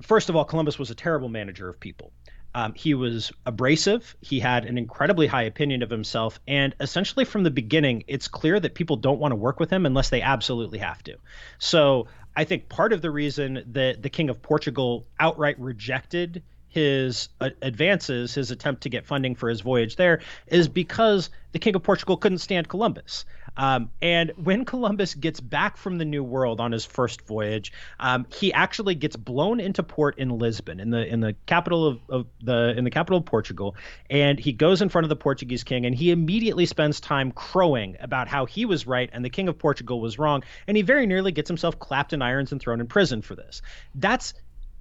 first 0.03 0.29
of 0.29 0.37
all, 0.37 0.45
Columbus 0.45 0.79
was 0.79 0.91
a 0.91 0.95
terrible 0.95 1.29
manager 1.29 1.69
of 1.69 1.79
people. 1.79 2.13
Um, 2.57 2.73
he 2.75 2.95
was 2.95 3.31
abrasive. 3.45 4.17
He 4.23 4.41
had 4.41 4.65
an 4.65 4.79
incredibly 4.79 5.27
high 5.27 5.43
opinion 5.43 5.83
of 5.83 5.91
himself. 5.91 6.41
And 6.49 6.75
essentially, 6.81 7.27
from 7.27 7.43
the 7.43 7.51
beginning, 7.51 8.05
it's 8.09 8.29
clear 8.29 8.59
that 8.59 8.75
people 8.75 8.97
don't 8.97 9.19
want 9.19 9.33
to 9.33 9.37
work 9.37 9.61
with 9.61 9.69
him 9.69 9.85
unless 9.85 10.09
they 10.09 10.23
absolutely 10.23 10.79
have 10.79 11.05
to. 11.05 11.19
So 11.59 12.09
I 12.35 12.45
think 12.45 12.71
part 12.71 12.95
of 12.95 13.03
the 13.03 13.11
reason 13.11 13.63
that 13.73 14.03
the 14.03 14.09
King 14.09 14.31
of 14.31 14.41
Portugal 14.41 15.07
outright 15.21 15.61
rejected 15.61 16.43
his 16.69 17.29
uh, 17.43 17.51
advances, 17.61 18.35
his 18.35 18.51
attempt 18.51 18.85
to 18.85 18.89
get 18.89 19.05
funding 19.05 19.35
for 19.35 19.51
his 19.51 19.61
voyage 19.61 19.97
there, 19.97 20.23
is 20.47 20.67
because 20.67 21.29
the 21.53 21.59
King 21.59 21.75
of 21.75 21.83
Portugal 21.83 22.17
couldn't 22.17 22.39
stand 22.39 22.69
Columbus. 22.69 23.27
Um, 23.57 23.91
and 24.03 24.33
when 24.37 24.65
Columbus 24.65 25.15
gets 25.15 25.41
back 25.41 25.77
from 25.77 25.99
the 25.99 26.05
New 26.05 26.23
World 26.23 26.61
on 26.61 26.73
his 26.73 26.85
first 26.85 27.27
voyage, 27.27 27.73
um, 28.01 28.27
he 28.33 28.53
actually 28.53 28.95
gets 28.95 29.17
blown 29.17 29.61
into 29.61 29.83
port 29.83 30.19
in 30.19 30.39
Lisbon, 30.39 30.81
in 30.81 30.91
the 30.91 31.07
in 31.07 31.21
the 31.21 31.35
capital 31.47 31.87
of, 31.87 32.01
of 32.09 32.27
the 32.43 32.75
in 32.77 32.85
the 32.85 32.91
capital 32.91 33.19
of 33.19 33.25
Portugal, 33.25 33.77
and 34.11 34.39
he 34.39 34.53
goes 34.53 34.83
in 34.83 34.89
front 34.89 35.05
of 35.05 35.09
the 35.09 35.17
Portuguese 35.17 35.65
king, 35.65 35.87
and 35.87 35.95
he 35.95 36.11
immediately 36.11 36.67
spends 36.67 37.01
time 37.01 37.33
crowing 37.33 37.97
about 38.01 38.29
how 38.29 38.47
he 38.47 38.65
was 38.65 38.87
right 38.87 39.11
and 39.13 39.25
the 39.25 39.31
king 39.31 39.49
of 39.49 39.59
Portugal 39.59 40.01
was 40.01 40.19
wrong, 40.19 40.43
and 40.67 40.77
he 40.77 40.83
very 40.83 41.07
nearly 41.07 41.33
gets 41.33 41.49
himself 41.49 41.79
clapped 41.79 42.13
in 42.13 42.23
irons 42.23 42.53
and 42.53 42.61
thrown 42.61 42.81
in 42.81 42.87
prison 42.87 43.23
for 43.23 43.35
this. 43.35 43.63
That's 43.95 44.35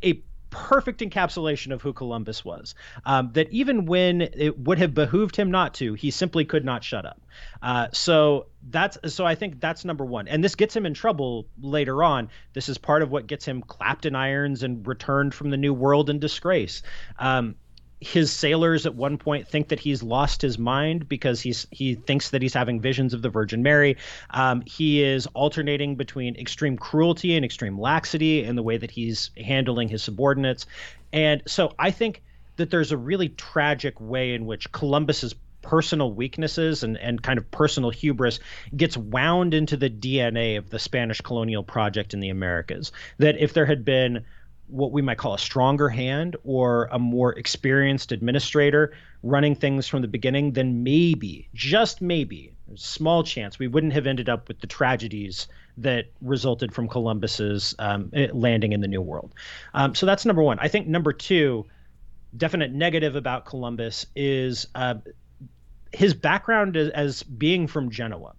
a 0.03 0.21
perfect 0.55 1.01
encapsulation 1.01 1.73
of 1.73 1.81
who 1.81 1.91
Columbus 1.91 2.45
was. 2.45 2.75
Um, 3.05 3.31
that 3.33 3.51
even 3.51 3.85
when 3.85 4.21
it 4.21 4.57
would 4.57 4.79
have 4.79 4.93
behooved 4.93 5.35
him 5.35 5.51
not 5.51 5.73
to, 5.75 5.93
he 5.93 6.11
simply 6.11 6.45
could 6.45 6.63
not 6.63 6.83
shut 6.83 7.05
up. 7.05 7.21
Uh, 7.61 7.89
so 7.91 8.47
that's 8.69 8.97
so 9.13 9.25
I 9.25 9.35
think 9.35 9.59
that's 9.59 9.83
number 9.83 10.05
one, 10.05 10.29
and 10.29 10.41
this 10.41 10.55
gets 10.55 10.73
him 10.75 10.85
in 10.85 10.93
trouble 10.93 11.47
later 11.59 12.01
on. 12.03 12.29
This 12.53 12.69
is 12.69 12.77
part 12.77 13.03
of 13.03 13.11
what 13.11 13.27
gets 13.27 13.43
him 13.45 13.61
clapped 13.61 14.05
in 14.05 14.15
irons 14.15 14.63
and 14.63 14.87
returned 14.87 15.33
from 15.33 15.49
the 15.49 15.57
New 15.57 15.73
World 15.73 16.09
in 16.09 16.19
disgrace. 16.19 16.81
Um, 17.19 17.55
his 18.01 18.31
sailors 18.31 18.85
at 18.85 18.95
one 18.95 19.17
point 19.17 19.47
think 19.47 19.69
that 19.69 19.79
he's 19.79 20.03
lost 20.03 20.41
his 20.41 20.57
mind 20.57 21.07
because 21.07 21.41
he's 21.41 21.65
he 21.71 21.95
thinks 21.95 22.29
that 22.31 22.41
he's 22.41 22.53
having 22.53 22.81
visions 22.81 23.13
of 23.13 23.21
the 23.21 23.29
Virgin 23.29 23.63
Mary. 23.63 23.97
Um, 24.29 24.61
he 24.61 25.03
is 25.03 25.27
alternating 25.27 25.95
between 25.95 26.35
extreme 26.35 26.77
cruelty 26.77 27.35
and 27.35 27.45
extreme 27.45 27.79
laxity 27.79 28.43
in 28.43 28.55
the 28.55 28.63
way 28.63 28.77
that 28.77 28.91
he's 28.91 29.31
handling 29.37 29.89
his 29.89 30.03
subordinates, 30.03 30.65
and 31.13 31.41
so 31.47 31.73
I 31.79 31.91
think 31.91 32.21
that 32.57 32.69
there's 32.69 32.91
a 32.91 32.97
really 32.97 33.29
tragic 33.29 33.99
way 33.99 34.33
in 34.33 34.45
which 34.45 34.71
Columbus's 34.71 35.35
personal 35.61 36.13
weaknesses 36.13 36.83
and, 36.83 36.95
and 36.97 37.21
kind 37.21 37.39
of 37.39 37.49
personal 37.49 37.89
hubris 37.89 38.39
gets 38.77 38.95
wound 38.95 39.53
into 39.53 39.75
the 39.75 39.89
DNA 39.89 40.57
of 40.57 40.69
the 40.69 40.79
Spanish 40.79 41.21
colonial 41.21 41.63
project 41.63 42.13
in 42.13 42.19
the 42.19 42.29
Americas. 42.29 42.91
That 43.17 43.37
if 43.39 43.53
there 43.53 43.65
had 43.65 43.83
been 43.83 44.25
what 44.67 44.91
we 44.91 45.01
might 45.01 45.17
call 45.17 45.33
a 45.33 45.39
stronger 45.39 45.89
hand 45.89 46.35
or 46.43 46.89
a 46.91 46.99
more 46.99 47.33
experienced 47.33 48.11
administrator 48.11 48.93
running 49.23 49.55
things 49.55 49.87
from 49.87 50.01
the 50.01 50.07
beginning, 50.07 50.53
then 50.53 50.83
maybe, 50.83 51.49
just 51.53 52.01
maybe, 52.01 52.53
small 52.75 53.23
chance 53.23 53.59
we 53.59 53.67
wouldn't 53.67 53.93
have 53.93 54.07
ended 54.07 54.27
up 54.27 54.47
with 54.47 54.59
the 54.59 54.67
tragedies 54.67 55.47
that 55.77 56.05
resulted 56.21 56.73
from 56.73 56.87
Columbus's 56.87 57.75
um, 57.79 58.11
landing 58.33 58.73
in 58.73 58.81
the 58.81 58.87
New 58.87 59.01
World. 59.01 59.33
Um, 59.73 59.93
so 59.93 60.05
that's 60.05 60.25
number 60.25 60.41
one. 60.41 60.57
I 60.59 60.67
think 60.67 60.87
number 60.87 61.13
two, 61.13 61.65
definite 62.35 62.71
negative 62.71 63.15
about 63.15 63.45
Columbus 63.45 64.05
is 64.15 64.67
uh, 64.75 64.95
his 65.91 66.13
background 66.13 66.75
as, 66.75 66.89
as, 66.89 67.23
being 67.23 67.67
from 67.67 67.89
Genoa. 67.89 68.33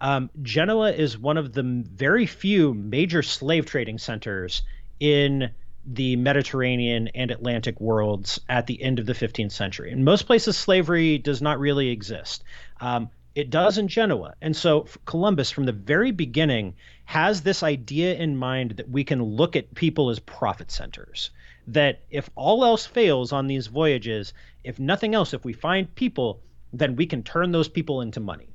Um, 0.00 0.30
Genoa 0.42 0.92
is 0.92 1.18
one 1.18 1.36
of 1.36 1.52
the 1.52 1.62
very 1.62 2.26
few 2.26 2.74
major 2.74 3.22
slave 3.22 3.66
trading 3.66 3.98
centers 3.98 4.62
in 5.00 5.50
the 5.84 6.16
Mediterranean 6.16 7.08
and 7.08 7.30
Atlantic 7.30 7.80
worlds 7.80 8.40
at 8.48 8.66
the 8.66 8.82
end 8.82 8.98
of 8.98 9.06
the 9.06 9.14
15th 9.14 9.52
century. 9.52 9.90
In 9.90 10.04
most 10.04 10.26
places, 10.26 10.56
slavery 10.56 11.18
does 11.18 11.42
not 11.42 11.58
really 11.58 11.88
exist. 11.88 12.44
Um, 12.80 13.10
it 13.34 13.50
does 13.50 13.78
in 13.78 13.88
Genoa. 13.88 14.34
And 14.40 14.54
so 14.54 14.86
Columbus, 15.06 15.50
from 15.50 15.64
the 15.64 15.72
very 15.72 16.10
beginning, 16.10 16.74
has 17.04 17.40
this 17.40 17.62
idea 17.62 18.14
in 18.14 18.36
mind 18.36 18.72
that 18.72 18.88
we 18.88 19.04
can 19.04 19.22
look 19.22 19.56
at 19.56 19.74
people 19.74 20.10
as 20.10 20.18
profit 20.18 20.70
centers. 20.70 21.30
That 21.68 22.00
if 22.10 22.28
all 22.34 22.64
else 22.64 22.86
fails 22.86 23.32
on 23.32 23.46
these 23.46 23.68
voyages, 23.68 24.34
if 24.64 24.78
nothing 24.78 25.14
else, 25.14 25.32
if 25.32 25.44
we 25.44 25.52
find 25.52 25.94
people, 25.94 26.40
then 26.72 26.96
we 26.96 27.06
can 27.06 27.22
turn 27.22 27.52
those 27.52 27.68
people 27.68 28.00
into 28.00 28.20
money. 28.20 28.48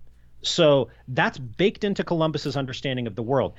So 0.44 0.90
that's 1.08 1.38
baked 1.40 1.84
into 1.84 2.04
Columbus's 2.04 2.56
understanding 2.56 3.08
of 3.08 3.16
the 3.16 3.24
world 3.24 3.54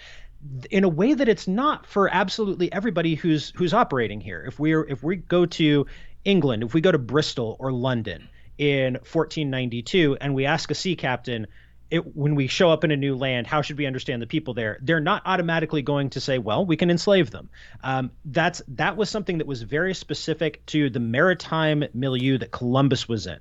in 0.70 0.84
a 0.84 0.88
way 0.88 1.14
that 1.14 1.28
it's 1.28 1.48
not 1.48 1.86
for 1.86 2.08
absolutely 2.12 2.72
everybody 2.72 3.14
who's 3.14 3.50
who's 3.56 3.74
operating 3.74 4.20
here. 4.20 4.44
If 4.46 4.58
we're 4.58 4.84
if 4.84 5.02
we 5.02 5.16
go 5.16 5.46
to 5.46 5.86
England, 6.24 6.62
if 6.62 6.74
we 6.74 6.80
go 6.80 6.92
to 6.92 6.98
Bristol 6.98 7.56
or 7.58 7.72
London 7.72 8.28
in 8.56 8.94
1492 8.94 10.18
and 10.20 10.34
we 10.34 10.46
ask 10.46 10.70
a 10.70 10.74
sea 10.74 10.96
captain 10.96 11.46
it, 11.90 12.16
when 12.16 12.34
we 12.34 12.48
show 12.48 12.70
up 12.70 12.84
in 12.84 12.90
a 12.90 12.96
new 12.96 13.16
land, 13.16 13.46
how 13.46 13.62
should 13.62 13.78
we 13.78 13.86
understand 13.86 14.20
the 14.20 14.26
people 14.26 14.52
there? 14.52 14.78
They're 14.82 15.00
not 15.00 15.22
automatically 15.24 15.82
going 15.82 16.10
to 16.10 16.20
say, 16.20 16.38
"Well, 16.38 16.66
we 16.66 16.76
can 16.76 16.90
enslave 16.90 17.30
them." 17.30 17.48
Um, 17.82 18.10
that's 18.26 18.60
that 18.68 18.96
was 18.96 19.08
something 19.08 19.38
that 19.38 19.46
was 19.46 19.62
very 19.62 19.94
specific 19.94 20.64
to 20.66 20.90
the 20.90 21.00
maritime 21.00 21.84
milieu 21.94 22.38
that 22.38 22.50
Columbus 22.50 23.08
was 23.08 23.26
in, 23.26 23.38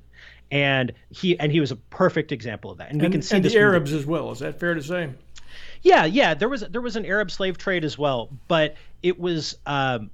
and 0.49 0.93
he 1.09 1.37
and 1.37 1.51
he 1.51 1.59
was 1.59 1.71
a 1.71 1.75
perfect 1.75 2.31
example 2.31 2.71
of 2.71 2.77
that. 2.77 2.91
And, 2.91 3.01
and 3.01 3.09
we 3.09 3.11
can 3.11 3.21
see 3.21 3.35
and 3.35 3.45
the 3.45 3.57
Arabs 3.57 3.91
the, 3.91 3.97
as 3.97 4.05
well. 4.05 4.31
Is 4.31 4.39
that 4.39 4.59
fair 4.59 4.73
to 4.73 4.81
say? 4.81 5.09
Yeah, 5.81 6.05
yeah. 6.05 6.33
There 6.33 6.49
was 6.49 6.61
there 6.61 6.81
was 6.81 6.95
an 6.95 7.05
Arab 7.05 7.31
slave 7.31 7.57
trade 7.57 7.83
as 7.83 7.97
well, 7.97 8.29
but 8.47 8.75
it 9.03 9.19
was 9.19 9.57
um, 9.65 10.11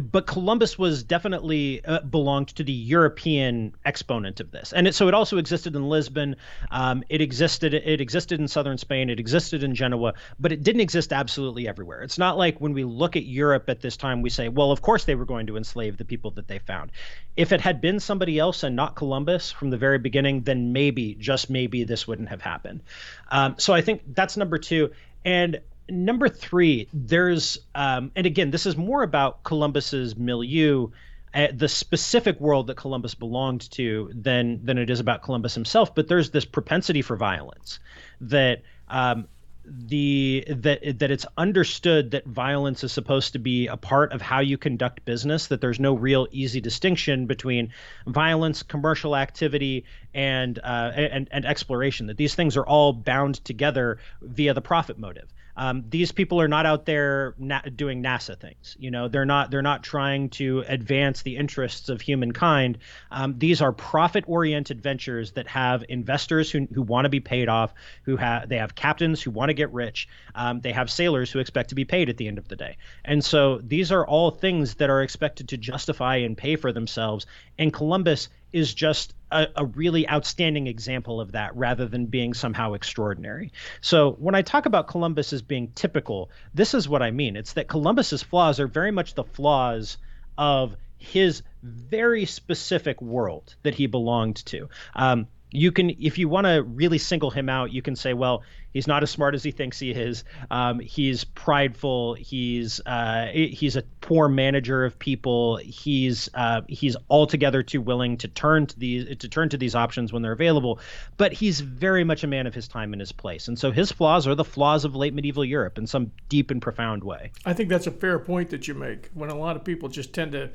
but 0.00 0.26
Columbus 0.26 0.78
was 0.78 1.02
definitely 1.02 1.84
uh, 1.84 2.00
belonged 2.00 2.48
to 2.48 2.64
the 2.64 2.72
European 2.72 3.74
exponent 3.84 4.40
of 4.40 4.50
this, 4.50 4.72
and 4.72 4.86
it, 4.86 4.94
so 4.94 5.08
it 5.08 5.14
also 5.14 5.38
existed 5.38 5.76
in 5.76 5.88
Lisbon. 5.88 6.36
Um, 6.70 7.04
it 7.08 7.20
existed 7.20 7.74
it 7.74 8.00
existed 8.00 8.40
in 8.40 8.48
southern 8.48 8.78
Spain. 8.78 9.10
It 9.10 9.20
existed 9.20 9.62
in 9.62 9.74
Genoa, 9.74 10.14
but 10.38 10.52
it 10.52 10.62
didn't 10.62 10.80
exist 10.80 11.12
absolutely 11.12 11.68
everywhere. 11.68 12.02
It's 12.02 12.18
not 12.18 12.36
like 12.36 12.60
when 12.60 12.72
we 12.72 12.84
look 12.84 13.16
at 13.16 13.24
Europe 13.24 13.68
at 13.68 13.80
this 13.80 13.96
time, 13.96 14.22
we 14.22 14.30
say, 14.30 14.48
well, 14.48 14.70
of 14.70 14.82
course 14.82 15.04
they 15.04 15.14
were 15.14 15.24
going 15.24 15.46
to 15.46 15.56
enslave 15.56 15.96
the 15.96 16.04
people 16.04 16.30
that 16.32 16.48
they 16.48 16.58
found. 16.58 16.90
If 17.36 17.52
it 17.52 17.60
had 17.60 17.80
been 17.80 18.00
somebody 18.00 18.38
else 18.38 18.62
and 18.62 18.76
not 18.76 18.96
Columbus 18.96 19.50
from 19.50 19.70
the 19.70 19.76
very 19.76 19.98
beginning, 19.98 20.42
then 20.42 20.72
maybe, 20.72 21.14
just 21.14 21.50
maybe, 21.50 21.84
this 21.84 22.06
wouldn't 22.06 22.28
have 22.28 22.40
happened. 22.40 22.82
Um, 23.30 23.56
so 23.58 23.72
I 23.72 23.80
think 23.80 24.02
that's 24.14 24.36
number 24.36 24.58
two. 24.58 24.90
And 25.24 25.60
number 25.88 26.28
three, 26.28 26.88
there's, 26.92 27.58
um, 27.74 28.10
and 28.16 28.26
again, 28.26 28.50
this 28.50 28.66
is 28.66 28.76
more 28.76 29.02
about 29.02 29.42
Columbus's 29.42 30.16
milieu, 30.16 30.88
uh, 31.34 31.48
the 31.52 31.68
specific 31.68 32.40
world 32.40 32.68
that 32.68 32.76
Columbus 32.76 33.14
belonged 33.14 33.70
to, 33.72 34.10
than 34.14 34.64
than 34.64 34.78
it 34.78 34.88
is 34.90 35.00
about 35.00 35.22
Columbus 35.22 35.54
himself. 35.54 35.94
But 35.94 36.08
there's 36.08 36.30
this 36.30 36.44
propensity 36.44 37.02
for 37.02 37.16
violence 37.16 37.80
that 38.20 38.62
um, 38.88 39.26
the 39.66 40.44
that 40.48 40.98
that 40.98 41.10
it's 41.10 41.26
understood 41.38 42.10
that 42.10 42.26
violence 42.26 42.84
is 42.84 42.92
supposed 42.92 43.32
to 43.32 43.38
be 43.38 43.66
a 43.66 43.76
part 43.76 44.12
of 44.12 44.20
how 44.20 44.40
you 44.40 44.58
conduct 44.58 45.04
business 45.04 45.46
that 45.46 45.60
there's 45.60 45.80
no 45.80 45.94
real 45.94 46.28
easy 46.30 46.60
distinction 46.60 47.26
between 47.26 47.72
violence 48.06 48.62
commercial 48.62 49.16
activity 49.16 49.84
and 50.12 50.58
uh, 50.58 50.92
and 50.94 51.28
and 51.30 51.46
exploration 51.46 52.06
that 52.06 52.16
these 52.16 52.34
things 52.34 52.56
are 52.56 52.66
all 52.66 52.92
bound 52.92 53.42
together 53.44 53.98
via 54.20 54.52
the 54.52 54.60
profit 54.60 54.98
motive 54.98 55.32
um, 55.56 55.84
these 55.88 56.12
people 56.12 56.40
are 56.40 56.48
not 56.48 56.66
out 56.66 56.86
there 56.86 57.34
na- 57.38 57.62
doing 57.76 58.02
NASA 58.02 58.38
things. 58.38 58.76
You 58.78 58.90
know, 58.90 59.08
they're 59.08 59.24
not 59.24 59.50
they're 59.50 59.62
not 59.62 59.82
trying 59.82 60.30
to 60.30 60.64
advance 60.68 61.22
the 61.22 61.36
interests 61.36 61.88
of 61.88 62.00
humankind. 62.00 62.78
Um, 63.10 63.38
these 63.38 63.60
are 63.60 63.72
profit-oriented 63.72 64.82
ventures 64.82 65.32
that 65.32 65.48
have 65.48 65.84
investors 65.88 66.50
who, 66.50 66.66
who 66.74 66.82
want 66.82 67.04
to 67.04 67.08
be 67.08 67.20
paid 67.20 67.48
off, 67.48 67.72
who 68.02 68.16
have 68.16 68.48
they 68.48 68.58
have 68.58 68.74
captains 68.74 69.22
who 69.22 69.30
want 69.30 69.50
to 69.50 69.54
get 69.54 69.72
rich, 69.72 70.08
um, 70.34 70.60
they 70.60 70.72
have 70.72 70.90
sailors 70.90 71.30
who 71.30 71.38
expect 71.38 71.68
to 71.68 71.74
be 71.74 71.84
paid 71.84 72.08
at 72.08 72.16
the 72.16 72.28
end 72.28 72.38
of 72.38 72.48
the 72.48 72.56
day. 72.56 72.76
And 73.04 73.24
so 73.24 73.58
these 73.58 73.92
are 73.92 74.06
all 74.06 74.30
things 74.30 74.74
that 74.74 74.90
are 74.90 75.02
expected 75.02 75.48
to 75.48 75.56
justify 75.56 76.16
and 76.16 76.36
pay 76.36 76.56
for 76.56 76.72
themselves. 76.72 77.26
And 77.58 77.72
Columbus 77.72 78.28
is 78.54 78.72
just 78.72 79.14
a, 79.32 79.48
a, 79.56 79.64
really 79.64 80.08
outstanding 80.08 80.68
example 80.68 81.20
of 81.20 81.32
that 81.32 81.56
rather 81.56 81.86
than 81.86 82.06
being 82.06 82.32
somehow 82.32 82.74
extraordinary. 82.74 83.50
So 83.80 84.12
when 84.12 84.36
I 84.36 84.42
talk 84.42 84.66
about 84.66 84.86
Columbus 84.86 85.32
as 85.32 85.42
being 85.42 85.72
typical, 85.74 86.30
this 86.54 86.72
is 86.72 86.88
what 86.88 87.02
I 87.02 87.10
mean. 87.10 87.34
It's 87.34 87.54
that 87.54 87.66
Columbus's 87.66 88.22
flaws 88.22 88.60
are 88.60 88.68
very 88.68 88.92
much 88.92 89.14
the 89.14 89.24
flaws 89.24 89.98
of 90.38 90.76
his 90.98 91.42
very 91.64 92.26
specific 92.26 93.02
world 93.02 93.56
that 93.64 93.74
he 93.74 93.88
belonged 93.88 94.36
to. 94.46 94.68
Um, 94.94 95.26
you 95.54 95.72
can 95.72 95.90
if 95.90 96.18
you 96.18 96.28
want 96.28 96.46
to 96.46 96.62
really 96.62 96.98
single 96.98 97.30
him 97.30 97.48
out 97.48 97.72
you 97.72 97.80
can 97.80 97.96
say 97.96 98.12
well 98.12 98.42
he's 98.74 98.86
not 98.86 99.02
as 99.02 99.10
smart 99.10 99.34
as 99.34 99.42
he 99.42 99.52
thinks 99.52 99.78
he 99.78 99.92
is. 99.92 100.24
Um, 100.50 100.80
he's 100.80 101.24
prideful. 101.24 102.14
He's 102.14 102.80
uh, 102.84 103.28
he's 103.32 103.76
a 103.76 103.82
poor 104.02 104.28
manager 104.28 104.84
of 104.84 104.98
people. 104.98 105.56
He's 105.56 106.28
uh, 106.34 106.60
he's 106.68 106.96
altogether 107.08 107.62
too 107.62 107.80
willing 107.80 108.18
to 108.18 108.28
turn 108.28 108.66
to 108.66 108.78
these 108.78 109.16
to 109.16 109.28
turn 109.28 109.48
to 109.48 109.56
these 109.56 109.74
options 109.74 110.12
when 110.12 110.20
they're 110.20 110.32
available. 110.32 110.80
But 111.16 111.32
he's 111.32 111.60
very 111.60 112.04
much 112.04 112.22
a 112.24 112.26
man 112.26 112.46
of 112.46 112.54
his 112.54 112.68
time 112.68 112.92
and 112.92 113.00
his 113.00 113.12
place. 113.12 113.48
And 113.48 113.58
so 113.58 113.70
his 113.70 113.90
flaws 113.90 114.26
are 114.26 114.34
the 114.34 114.44
flaws 114.44 114.84
of 114.84 114.94
late 114.94 115.14
medieval 115.14 115.44
Europe 115.44 115.78
in 115.78 115.86
some 115.86 116.10
deep 116.28 116.50
and 116.50 116.60
profound 116.60 117.04
way. 117.04 117.32
I 117.46 117.54
think 117.54 117.70
that's 117.70 117.86
a 117.86 117.92
fair 117.92 118.18
point 118.18 118.50
that 118.50 118.68
you 118.68 118.74
make 118.74 119.08
when 119.14 119.30
a 119.30 119.38
lot 119.38 119.56
of 119.56 119.64
people 119.64 119.88
just 119.88 120.12
tend 120.12 120.32
to 120.32 120.50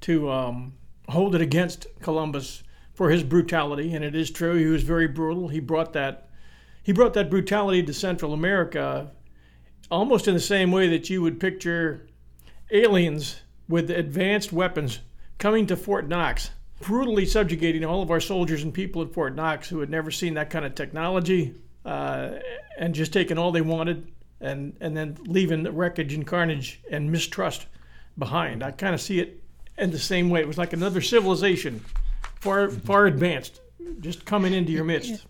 to 0.00 0.30
um, 0.30 0.72
hold 1.08 1.34
it 1.34 1.42
against 1.42 1.86
Columbus 2.00 2.62
for 2.98 3.10
his 3.10 3.22
brutality, 3.22 3.94
and 3.94 4.04
it 4.04 4.16
is 4.16 4.28
true 4.28 4.56
he 4.56 4.64
was 4.64 4.82
very 4.82 5.06
brutal. 5.06 5.46
He 5.46 5.60
brought 5.60 5.92
that 5.92 6.30
he 6.82 6.92
brought 6.92 7.14
that 7.14 7.30
brutality 7.30 7.80
to 7.84 7.94
Central 7.94 8.32
America 8.32 9.12
almost 9.88 10.26
in 10.26 10.34
the 10.34 10.40
same 10.40 10.72
way 10.72 10.88
that 10.88 11.08
you 11.08 11.22
would 11.22 11.38
picture 11.38 12.08
aliens 12.72 13.42
with 13.68 13.88
advanced 13.88 14.52
weapons 14.52 14.98
coming 15.38 15.64
to 15.68 15.76
Fort 15.76 16.08
Knox, 16.08 16.50
brutally 16.80 17.24
subjugating 17.24 17.84
all 17.84 18.02
of 18.02 18.10
our 18.10 18.18
soldiers 18.18 18.64
and 18.64 18.74
people 18.74 19.00
at 19.02 19.12
Fort 19.12 19.36
Knox 19.36 19.68
who 19.68 19.78
had 19.78 19.90
never 19.90 20.10
seen 20.10 20.34
that 20.34 20.50
kind 20.50 20.64
of 20.64 20.74
technology, 20.74 21.54
uh, 21.84 22.30
and 22.80 22.96
just 22.96 23.12
taking 23.12 23.38
all 23.38 23.52
they 23.52 23.60
wanted 23.60 24.10
and 24.40 24.76
and 24.80 24.96
then 24.96 25.16
leaving 25.24 25.62
the 25.62 25.70
wreckage 25.70 26.14
and 26.14 26.26
carnage 26.26 26.80
and 26.90 27.12
mistrust 27.12 27.66
behind. 28.18 28.64
I 28.64 28.72
kind 28.72 28.92
of 28.92 29.00
see 29.00 29.20
it 29.20 29.40
in 29.76 29.92
the 29.92 30.00
same 30.00 30.30
way. 30.30 30.40
It 30.40 30.48
was 30.48 30.58
like 30.58 30.72
another 30.72 31.00
civilization, 31.00 31.84
far 32.40 32.70
far 32.70 33.06
advanced, 33.06 33.60
just 34.00 34.24
coming 34.24 34.52
into 34.52 34.72
your 34.72 34.84
midst. 34.84 35.26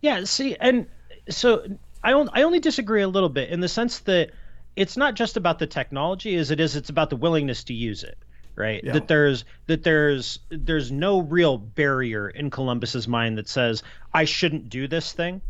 Yeah. 0.00 0.24
See, 0.24 0.56
and 0.56 0.86
so 1.28 1.66
I 2.02 2.12
only 2.12 2.32
I 2.34 2.42
only 2.42 2.60
disagree 2.60 3.02
a 3.02 3.08
little 3.08 3.28
bit 3.28 3.50
in 3.50 3.60
the 3.60 3.68
sense 3.68 4.00
that 4.00 4.30
it's 4.76 4.96
not 4.96 5.14
just 5.14 5.36
about 5.36 5.58
the 5.58 5.66
technology 5.66 6.36
as 6.36 6.50
it 6.50 6.60
is 6.60 6.76
it's 6.76 6.90
about 6.90 7.10
the 7.10 7.16
willingness 7.16 7.64
to 7.64 7.74
use 7.74 8.04
it 8.04 8.16
right 8.54 8.82
yeah. 8.84 8.92
that 8.92 9.08
there's 9.08 9.44
that 9.66 9.82
there's 9.82 10.38
there's 10.48 10.92
no 10.92 11.20
real 11.20 11.58
barrier 11.58 12.28
in 12.28 12.50
columbus's 12.50 13.08
mind 13.08 13.36
that 13.36 13.48
says 13.48 13.82
i 14.14 14.24
shouldn't 14.24 14.68
do 14.68 14.86
this 14.86 15.12
thing 15.12 15.42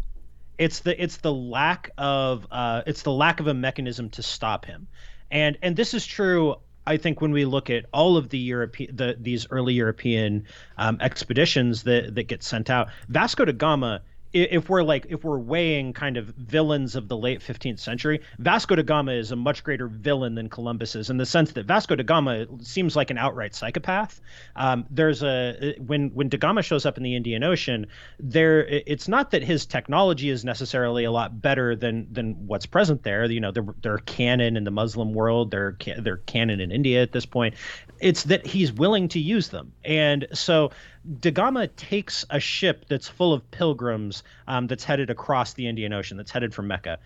it's 0.61 0.81
the 0.81 1.03
it's 1.03 1.17
the 1.17 1.33
lack 1.33 1.91
of 1.97 2.47
uh, 2.51 2.83
it's 2.87 3.01
the 3.01 3.11
lack 3.11 3.41
of 3.41 3.47
a 3.47 3.55
mechanism 3.55 4.11
to 4.11 4.23
stop 4.23 4.67
him, 4.67 4.89
and 5.31 5.57
and 5.63 5.75
this 5.75 5.95
is 5.95 6.07
true. 6.07 6.57
I 6.91 6.97
think 6.97 7.21
when 7.21 7.31
we 7.31 7.45
look 7.45 7.71
at 7.71 7.87
all 7.93 8.17
of 8.17 8.31
the 8.31 8.39
European 8.39 8.97
the 8.97 9.17
these 9.17 9.47
early 9.51 9.75
European 9.75 10.45
um, 10.77 10.99
expeditions 11.01 11.85
that 11.85 12.17
that 12.17 12.25
get 12.25 12.43
sent 12.43 12.69
out, 12.69 12.89
Vasco 13.09 13.45
da 13.45 13.53
Gama 13.53 14.03
if 14.33 14.69
we're 14.69 14.83
like 14.83 15.07
if 15.09 15.25
we're 15.25 15.39
weighing 15.39 15.93
kind 15.93 16.17
of 16.17 16.27
villains 16.27 16.95
of 16.95 17.09
the 17.09 17.17
late 17.17 17.41
15th 17.41 17.81
century 17.81 18.21
vasco 18.39 18.77
da 18.77 18.83
gama 18.83 19.13
is 19.13 19.33
a 19.33 19.37
much 19.37 19.65
greater 19.65 19.89
villain 19.89 20.35
than 20.35 20.49
columbus 20.49 20.95
is 20.95 21.11
in 21.11 21.17
the 21.17 21.27
sense 21.27 21.53
that 21.53 21.67
vasco 21.67 21.97
da 21.97 22.05
gama 22.05 22.47
seems 22.63 22.95
like 22.95 23.11
an 23.11 23.19
outright 23.19 23.55
psychopath. 23.55 24.21
Um, 24.57 24.87
there's 24.91 25.23
a 25.23 25.75
when 25.79 26.11
when 26.11 26.29
da 26.29 26.39
gama 26.39 26.63
shows 26.63 26.87
up 26.87 26.97
in 26.97 27.03
the 27.03 27.17
indian 27.17 27.43
ocean 27.43 27.87
there 28.19 28.65
it's 28.67 29.09
not 29.09 29.33
that 29.33 29.43
his 29.43 29.67
technology 29.67 30.31
is 30.31 30.45
necessarily 30.45 31.05
a 31.05 31.11
lot 31.11 31.41
better 31.41 31.75
than 31.75 32.07
than 32.13 32.47
what's 32.47 32.67
present 32.67 33.03
there. 33.03 33.25
You 33.25 33.41
know 33.41 33.51
they're, 33.51 33.75
they're 33.83 33.99
cannon 33.99 34.57
in 34.57 34.65
the 34.65 34.71
muslim 34.71 35.13
world. 35.13 35.51
They're 35.51 35.77
they're 35.99 36.19
cannon 36.19 36.61
in 36.61 36.71
india 36.71 37.03
at 37.03 37.13
this 37.13 37.27
point. 37.27 37.55
It's 38.01 38.25
that 38.25 38.47
he's 38.47 38.73
willing 38.73 39.09
to 39.09 39.21
use 39.21 39.49
them. 39.49 39.73
And 39.85 40.27
so 40.33 40.71
Da 41.19 41.31
Gama 41.31 41.67
takes 41.67 42.25
a 42.29 42.41
ship 42.41 42.85
that's 42.89 43.09
full 43.09 43.33
of 43.33 43.51
pilgrims 43.51 44.23
um, 44.47 44.67
that's 44.67 44.85
headed 44.85 45.09
across 45.09 45.55
the 45.55 45.67
Indian 45.67 45.93
Ocean, 45.93 46.17
that's 46.17 46.31
headed 46.31 46.55
from 46.55 46.67
Mecca. 46.67 46.99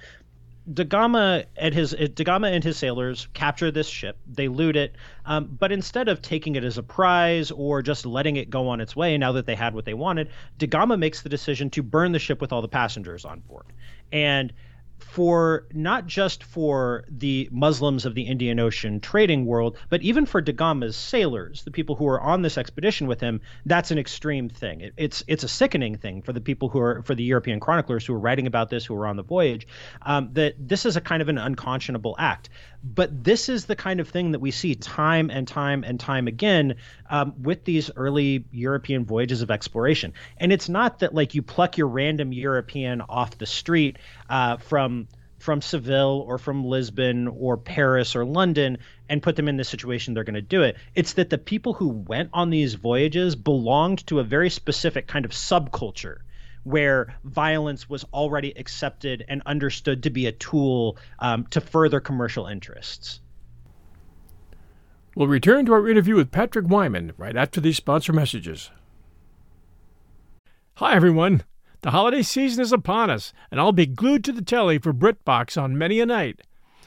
Da 0.73 0.85
Gama 0.85 1.45
and 1.57 1.75
his 1.75 1.93
Da 1.93 2.25
Gama 2.25 2.49
and 2.49 2.65
his 2.65 2.79
sailors 2.79 3.29
capture 3.35 3.71
this 3.71 3.87
ship. 3.87 4.17
They 4.27 4.49
loot 4.49 4.77
it, 4.77 4.97
um, 5.27 5.57
but 5.61 5.71
instead 5.71 6.09
of 6.09 6.23
taking 6.23 6.57
it 6.57 6.65
as 6.65 6.79
a 6.79 6.83
prize 6.83 7.51
or 7.51 7.83
just 7.83 8.07
letting 8.07 8.37
it 8.37 8.49
go 8.49 8.69
on 8.69 8.81
its 8.81 8.97
way, 8.97 9.19
now 9.19 9.33
that 9.33 9.47
they 9.47 9.55
had 9.55 9.75
what 9.75 9.85
they 9.85 9.95
wanted, 9.95 10.31
Da 10.59 10.67
Gama 10.67 10.97
makes 10.97 11.21
the 11.21 11.29
decision 11.29 11.69
to 11.71 11.83
burn 11.83 12.13
the 12.13 12.19
ship 12.19 12.41
with 12.41 12.53
all 12.53 12.63
the 12.63 12.69
passengers 12.69 13.25
on 13.25 13.41
board. 13.41 13.67
And 14.11 14.53
for 15.11 15.67
not 15.73 16.07
just 16.07 16.43
for 16.43 17.05
the 17.09 17.49
Muslims 17.53 18.05
of 18.05 18.15
the 18.15 18.23
Indian 18.23 18.59
Ocean 18.59 19.01
trading 19.01 19.47
world, 19.47 19.77
but 19.89 20.03
even 20.03 20.27
for 20.27 20.41
Da 20.41 20.53
Gama's 20.53 20.97
sailors, 20.97 21.63
the 21.63 21.71
people 21.71 21.95
who 21.95 22.09
are 22.09 22.21
on 22.21 22.43
this 22.43 22.59
expedition 22.59 23.07
with 23.07 23.21
him, 23.21 23.41
that's 23.67 23.91
an 23.91 23.99
extreme 23.99 24.49
thing. 24.49 24.81
It, 24.81 24.95
it's 24.97 25.23
it's 25.29 25.45
a 25.45 25.49
sickening 25.49 25.97
thing 25.97 26.23
for 26.23 26.33
the 26.33 26.41
people 26.41 26.69
who 26.69 26.81
are 26.81 27.03
for 27.03 27.15
the 27.15 27.23
European 27.23 27.61
chroniclers 27.61 28.05
who 28.05 28.15
are 28.15 28.19
writing 28.19 28.47
about 28.47 28.71
this, 28.71 28.85
who 28.85 28.95
are 28.97 29.07
on 29.07 29.17
the 29.17 29.23
voyage, 29.23 29.67
um, 30.03 30.31
that 30.33 30.55
this 30.59 30.85
is 30.85 30.97
a 30.97 31.01
kind 31.01 31.23
of 31.23 31.29
an 31.29 31.39
unconscionable 31.39 32.17
act. 32.19 32.49
But 32.85 33.25
this 33.25 33.49
is 33.49 33.65
the 33.65 33.77
kind 33.77 33.99
of 33.99 34.09
thing 34.11 34.33
that 34.33 34.41
we 34.41 34.51
see 34.51 34.75
time 34.75 35.31
and 35.31 35.49
time 35.49 35.85
and 35.85 35.99
time 35.99 36.27
again 36.29 36.75
um, 37.09 37.33
with 37.43 37.65
these 37.65 37.91
early 37.97 38.45
European 38.53 39.07
voyages 39.07 39.41
of 39.41 39.51
exploration. 39.51 40.13
And 40.37 40.53
it's 40.53 40.69
not 40.69 40.99
that 40.99 41.15
like 41.15 41.35
you 41.35 41.41
pluck 41.41 41.79
your 41.79 41.89
random 41.89 42.33
European 42.33 43.01
off 43.01 43.39
the 43.39 43.47
street 43.47 43.99
uh, 44.29 44.59
from 44.59 45.09
from 45.39 45.61
Seville 45.61 46.25
or 46.27 46.39
from 46.39 46.65
Lisbon 46.65 47.29
or 47.29 47.57
Paris 47.57 48.17
or 48.17 48.25
London 48.25 48.79
and 49.09 49.23
put 49.23 49.37
them 49.37 49.49
in 49.49 49.59
the 49.59 49.65
situation 49.65 50.15
they're 50.15 50.25
going 50.25 50.35
to 50.35 50.41
do 50.43 50.63
it. 50.63 50.77
It's 50.95 51.15
that 51.15 51.29
the 51.29 51.39
people 51.39 51.75
who 51.75 51.89
went 51.89 52.31
on 52.33 52.49
these 52.49 52.75
voyages 52.75 53.37
belonged 53.37 54.07
to 54.07 54.21
a 54.21 54.25
very 54.25 54.49
specific 54.49 55.07
kind 55.07 55.25
of 55.25 55.33
subculture 55.33 56.19
where 56.65 57.15
violence 57.25 57.89
was 57.89 58.05
already 58.13 58.53
accepted 58.57 59.25
and 59.29 59.43
understood 59.47 60.03
to 60.03 60.11
be 60.11 60.27
a 60.27 60.33
tool 60.33 60.97
um, 61.21 61.47
to 61.49 61.61
further 61.61 62.01
commercial 62.01 62.47
interests. 62.47 63.21
We'll 65.15 65.29
return 65.29 65.67
to 65.67 65.73
our 65.75 65.89
interview 65.89 66.17
with 66.17 66.33
Patrick 66.33 66.67
Wyman 66.69 67.13
right 67.17 67.37
after 67.37 67.61
these 67.61 67.77
sponsor 67.77 68.13
messages. 68.13 68.71
Hi, 70.79 70.95
everyone. 70.97 71.45
The 71.83 71.93
holiday 71.93 72.23
season 72.23 72.63
is 72.63 72.73
upon 72.73 73.11
us, 73.11 73.33
and 73.51 73.61
I'll 73.61 73.71
be 73.71 73.87
glued 73.87 74.25
to 74.25 74.33
the 74.33 74.43
telly 74.43 74.79
for 74.79 74.93
BritBox 74.93 75.61
on 75.61 75.79
many 75.79 76.01
a 76.01 76.07
night. 76.07 76.41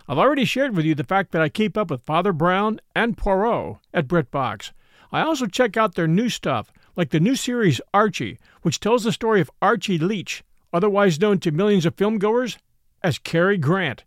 I've 0.09 0.17
already 0.17 0.43
shared 0.43 0.75
with 0.75 0.85
you 0.85 0.95
the 0.95 1.03
fact 1.03 1.31
that 1.31 1.41
I 1.41 1.49
keep 1.49 1.77
up 1.77 1.91
with 1.91 2.01
Father 2.01 2.33
Brown 2.33 2.81
and 2.95 3.17
Poirot 3.17 3.77
at 3.93 4.07
BritBox. 4.07 4.71
I 5.11 5.21
also 5.21 5.45
check 5.45 5.77
out 5.77 5.95
their 5.95 6.07
new 6.07 6.27
stuff, 6.27 6.71
like 6.97 7.11
the 7.11 7.19
new 7.19 7.35
series 7.35 7.79
Archie, 7.93 8.39
which 8.63 8.79
tells 8.79 9.03
the 9.03 9.13
story 9.13 9.39
of 9.39 9.51
Archie 9.61 9.99
Leach, 9.99 10.43
otherwise 10.73 11.21
known 11.21 11.39
to 11.39 11.51
millions 11.51 11.85
of 11.85 11.95
filmgoers 11.95 12.57
as 13.03 13.19
Cary 13.19 13.57
Grant. 13.57 14.03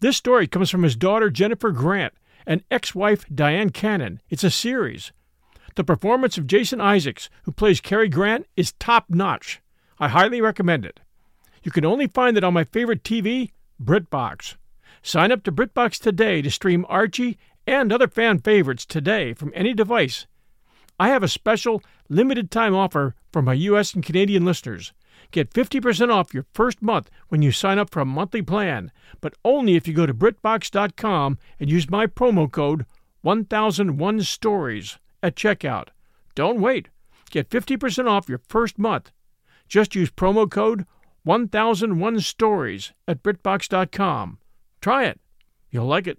This 0.00 0.16
story 0.16 0.46
comes 0.46 0.70
from 0.70 0.82
his 0.82 0.94
daughter 0.94 1.30
Jennifer 1.30 1.72
Grant 1.72 2.12
and 2.46 2.62
ex 2.70 2.94
wife 2.94 3.24
Dyan 3.34 3.72
Cannon. 3.72 4.20
It's 4.28 4.44
a 4.44 4.50
series. 4.50 5.12
The 5.74 5.84
performance 5.84 6.36
of 6.36 6.46
Jason 6.46 6.80
Isaacs, 6.80 7.30
who 7.44 7.52
plays 7.52 7.80
Cary 7.80 8.08
Grant, 8.08 8.46
is 8.56 8.72
top 8.72 9.06
notch. 9.08 9.62
I 9.98 10.08
highly 10.08 10.40
recommend 10.40 10.84
it. 10.84 11.00
You 11.62 11.70
can 11.70 11.84
only 11.84 12.08
find 12.08 12.36
it 12.36 12.44
on 12.44 12.52
my 12.52 12.64
favorite 12.64 13.04
TV, 13.04 13.52
BritBox. 13.82 14.56
Sign 15.02 15.32
up 15.32 15.42
to 15.44 15.52
BritBox 15.52 15.98
today 15.98 16.42
to 16.42 16.50
stream 16.50 16.84
Archie 16.88 17.38
and 17.66 17.92
other 17.92 18.08
fan 18.08 18.38
favorites 18.38 18.84
today 18.84 19.32
from 19.32 19.52
any 19.54 19.72
device. 19.72 20.26
I 21.02 21.08
have 21.08 21.22
a 21.22 21.28
special 21.28 21.82
limited 22.08 22.50
time 22.50 22.74
offer 22.74 23.14
for 23.32 23.42
my 23.42 23.54
US 23.54 23.94
and 23.94 24.04
Canadian 24.04 24.44
listeners. 24.44 24.92
Get 25.30 25.52
50% 25.52 26.12
off 26.12 26.34
your 26.34 26.46
first 26.52 26.82
month 26.82 27.10
when 27.28 27.42
you 27.42 27.50
sign 27.52 27.78
up 27.78 27.90
for 27.90 28.00
a 28.00 28.04
monthly 28.04 28.42
plan, 28.42 28.92
but 29.20 29.34
only 29.44 29.74
if 29.74 29.88
you 29.88 29.94
go 29.94 30.06
to 30.06 30.14
BritBox.com 30.14 31.38
and 31.58 31.70
use 31.70 31.90
my 31.90 32.06
promo 32.06 32.50
code 32.50 32.86
1001 33.22 34.22
Stories 34.22 34.98
at 35.22 35.34
checkout. 35.34 35.88
Don't 36.34 36.60
wait. 36.60 36.88
Get 37.30 37.50
50% 37.50 38.08
off 38.08 38.28
your 38.28 38.40
first 38.48 38.78
month 38.78 39.10
just 39.72 39.94
use 39.94 40.10
promo 40.10 40.50
code 40.50 40.84
1001 41.24 42.20
Stories 42.20 42.92
at 43.08 43.22
BritBox.com. 43.22 44.38
Try 44.82 45.06
it. 45.06 45.18
You'll 45.70 45.86
like 45.86 46.06
it. 46.06 46.18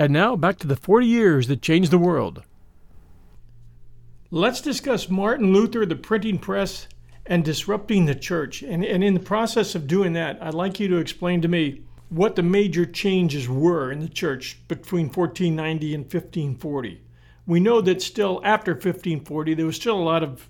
And 0.00 0.12
now 0.12 0.34
back 0.34 0.58
to 0.60 0.66
the 0.66 0.74
40 0.74 1.06
years 1.06 1.46
that 1.46 1.62
changed 1.62 1.92
the 1.92 1.98
world. 1.98 2.42
Let's 4.32 4.60
discuss 4.60 5.08
Martin 5.08 5.52
Luther, 5.52 5.86
the 5.86 5.94
printing 5.94 6.38
press, 6.38 6.88
and 7.26 7.44
disrupting 7.44 8.06
the 8.06 8.16
church. 8.16 8.62
And, 8.62 8.84
and 8.84 9.04
in 9.04 9.14
the 9.14 9.20
process 9.20 9.76
of 9.76 9.86
doing 9.86 10.14
that, 10.14 10.42
I'd 10.42 10.54
like 10.54 10.80
you 10.80 10.88
to 10.88 10.96
explain 10.96 11.42
to 11.42 11.48
me 11.48 11.82
what 12.08 12.34
the 12.34 12.42
major 12.42 12.84
changes 12.84 13.48
were 13.48 13.92
in 13.92 14.00
the 14.00 14.08
church 14.08 14.58
between 14.66 15.06
1490 15.06 15.94
and 15.94 16.04
1540 16.04 17.02
we 17.46 17.58
know 17.58 17.80
that 17.80 18.02
still 18.02 18.40
after 18.44 18.72
1540 18.72 19.54
there 19.54 19.66
was 19.66 19.76
still 19.76 19.98
a 19.98 20.02
lot 20.02 20.22
of 20.22 20.48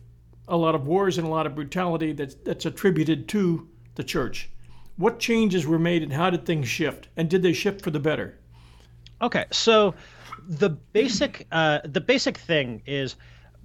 a 0.49 0.57
lot 0.57 0.75
of 0.75 0.87
wars 0.87 1.17
and 1.17 1.27
a 1.27 1.31
lot 1.31 1.47
of 1.47 1.55
brutality 1.55 2.13
that's 2.13 2.35
that's 2.35 2.67
attributed 2.67 3.29
to 3.29 3.69
the 3.95 4.05
church. 4.05 4.51
What 4.97 5.19
changes 5.19 5.67
were 5.67 5.79
made 5.79 6.03
and 6.03 6.13
how 6.13 6.29
did 6.31 6.45
things 6.45 6.69
shift? 6.69 7.09
And 7.17 7.31
did 7.31 7.43
they 7.43 7.53
shift 7.53 7.81
for 7.83 7.91
the 7.91 8.01
better? 8.01 8.39
Okay, 9.23 9.47
so 9.51 9.95
the 10.49 10.71
basic 10.71 11.47
uh, 11.53 11.81
the 11.85 12.01
basic 12.01 12.39
thing 12.39 12.83
is 12.87 13.17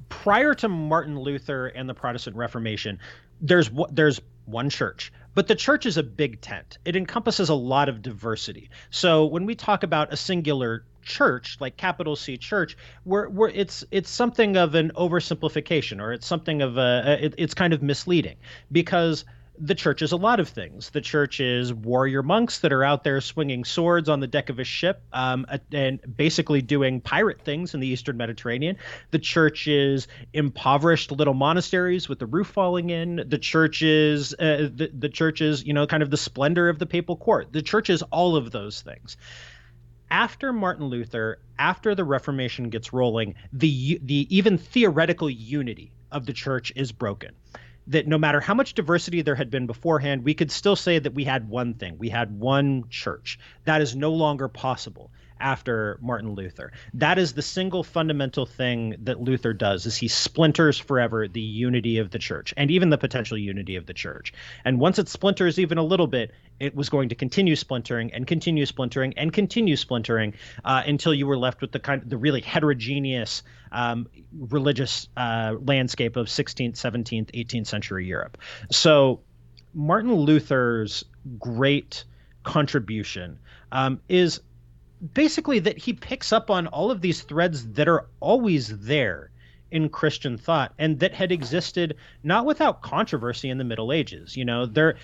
prior 0.10 0.54
to 0.56 0.68
Martin 0.68 1.20
Luther 1.20 1.68
and 1.68 1.88
the 1.88 1.94
Protestant 1.94 2.36
Reformation, 2.36 3.00
there's 3.42 3.70
there's 3.92 4.20
one 4.46 4.70
church. 4.70 5.12
But 5.34 5.48
the 5.48 5.56
church 5.56 5.86
is 5.86 5.98
a 5.98 6.04
big 6.04 6.40
tent. 6.40 6.78
It 6.86 6.96
encompasses 6.96 7.50
a 7.50 7.56
lot 7.56 7.90
of 7.90 8.02
diversity. 8.02 8.70
So 8.90 9.26
when 9.26 9.46
we 9.46 9.56
talk 9.56 9.84
about 9.84 10.14
a 10.14 10.18
singular 10.18 10.86
church, 11.02 11.58
like 11.60 11.76
capital 11.76 12.16
C 12.16 12.38
church, 12.38 12.78
where, 13.04 13.28
where 13.28 13.50
it's 13.50 13.84
it's 13.92 14.10
something 14.10 14.56
of 14.56 14.76
an 14.76 14.92
oversimplification 14.96 16.02
or 16.02 16.14
it's 16.14 16.26
something 16.26 16.62
of 16.62 16.78
a 16.78 17.18
it, 17.26 17.36
it's 17.38 17.54
kind 17.54 17.74
of 17.74 17.82
misleading 17.82 18.38
because 18.72 19.26
the 19.60 19.76
church 19.76 20.02
is 20.02 20.12
a 20.12 20.18
lot 20.18 20.40
of 20.40 20.50
things. 20.50 20.90
The 20.90 21.02
church 21.02 21.40
is 21.40 21.74
warrior 21.74 22.24
monks 22.24 22.60
that 22.60 22.74
are 22.74 22.84
out 22.84 23.04
there 23.04 23.22
swinging 23.22 23.64
swords 23.64 24.10
on 24.10 24.20
the 24.20 24.28
deck 24.28 24.50
of 24.50 24.60
a 24.60 24.64
ship 24.64 25.02
um, 25.14 25.46
and 25.72 26.00
basically 26.18 26.62
doing 26.62 27.02
pirate 27.02 27.42
things 27.42 27.74
in 27.74 27.80
the 27.80 27.88
Eastern 27.88 28.18
Mediterranean. 28.18 28.78
The 29.12 29.20
church 29.20 29.68
is 29.68 30.08
impoverished 30.34 31.12
little 31.12 31.34
monasteries 31.34 32.10
with 32.10 32.20
the 32.20 32.26
roof 32.26 32.48
falling 32.48 32.90
in. 32.90 33.24
The 33.28 33.38
church 33.38 33.82
is 33.82 34.34
uh, 34.34 34.70
the, 34.74 34.92
the 34.94 35.10
church 35.10 35.42
is 35.42 35.66
you 35.66 35.74
know 35.74 35.88
kind 35.88 36.04
of 36.04 36.10
the 36.10 36.18
splendor 36.18 36.70
of 36.70 36.80
the 36.80 36.86
papal 36.86 37.16
court. 37.16 37.52
The 37.52 37.62
church 37.62 37.90
is 37.90 38.02
all 38.04 38.36
of 38.36 38.52
those 38.52 38.82
things. 38.82 39.18
After 40.12 40.54
Martin 40.54 40.86
Luther, 40.86 41.40
after 41.58 41.96
the 41.96 42.04
Reformation 42.04 42.70
gets 42.70 42.94
rolling, 42.94 43.36
the 43.54 44.00
the 44.04 44.28
even 44.36 44.58
theoretical 44.58 45.30
unity 45.30 45.92
of 46.12 46.26
the 46.26 46.34
church 46.34 46.72
is 46.76 46.92
broken 46.92 47.32
that 47.88 48.08
no 48.08 48.18
matter 48.18 48.40
how 48.40 48.54
much 48.54 48.74
diversity 48.74 49.22
there 49.22 49.36
had 49.36 49.50
been 49.50 49.68
beforehand, 49.68 50.24
we 50.24 50.34
could 50.34 50.52
still 50.52 50.76
say 50.76 51.00
that 51.00 51.14
we 51.14 51.24
had 51.24 51.48
one 51.48 51.74
thing. 51.74 51.98
We 51.98 52.10
had 52.10 52.38
one 52.38 52.86
church. 52.90 53.40
That 53.66 53.82
is 53.82 53.96
no 53.96 54.14
longer 54.14 54.48
possible 54.48 55.12
after 55.40 56.00
Martin 56.02 56.34
Luther. 56.34 56.72
That 56.94 57.18
is 57.18 57.34
the 57.34 57.42
single 57.42 57.84
fundamental 57.84 58.46
thing 58.46 58.96
that 59.04 59.20
Luther 59.20 59.54
does 59.54 59.86
is 59.86 59.98
he 59.98 60.08
splinters 60.08 60.80
forever 60.80 61.28
the 61.28 61.42
unity 61.42 61.98
of 61.98 62.12
the 62.12 62.20
church 62.20 62.54
and 62.56 62.72
even 62.72 62.90
the 62.90 62.98
potential 62.98 63.38
unity 63.38 63.76
of 63.76 63.86
the 63.86 63.94
church. 63.94 64.34
And 64.64 64.80
once 64.80 64.98
it 64.98 65.10
splinters 65.10 65.60
even 65.60 65.78
a 65.78 65.84
little 65.84 66.08
bit, 66.08 66.32
it 66.60 66.76
was 66.76 66.90
going 66.90 67.10
to 67.10 67.16
continue 67.16 67.56
splintering 67.56 68.14
and 68.14 68.26
continue 68.28 68.66
splintering 68.66 69.14
and 69.18 69.34
continue 69.34 69.76
splintering 69.76 70.34
uh, 70.64 70.84
until 70.86 71.14
you 71.14 71.28
were 71.28 71.38
left 71.38 71.62
with 71.62 71.72
the 71.72 71.80
kind 71.80 72.02
of 72.02 72.10
the 72.10 72.18
really 72.18 72.42
heterogeneous 72.42 73.44
um, 73.72 74.08
religious 74.38 75.08
uh, 75.18 75.56
landscape 75.62 76.16
of 76.16 76.28
16th, 76.28 76.74
17th, 76.74 77.32
18th 77.32 77.68
century 77.68 78.06
Europe. 78.06 78.38
So 78.72 79.22
Martin 79.74 80.14
Luther's 80.14 81.04
great 81.38 82.06
contribution 82.44 83.40
um, 83.72 84.00
is 84.08 84.40
basically 85.14 85.60
that 85.60 85.78
he 85.78 85.94
picks 85.94 86.32
up 86.32 86.50
on 86.50 86.68
all 86.68 86.92
of 86.92 87.02
these 87.02 87.22
threads 87.22 87.68
that 87.74 87.88
are 87.88 88.08
always 88.22 88.80
there 88.80 89.32
in 89.72 89.90
Christian 89.90 90.38
thought 90.38 90.74
and 90.80 91.00
that 91.00 91.14
had 91.14 91.32
existed 91.32 91.98
not 92.24 92.46
without 92.46 92.82
controversy 92.82 93.50
in 93.50 93.58
the 93.58 93.64
Middle 93.64 93.92
Ages. 93.92 94.38
You 94.38 94.46
know, 94.46 94.66
there 94.66 94.96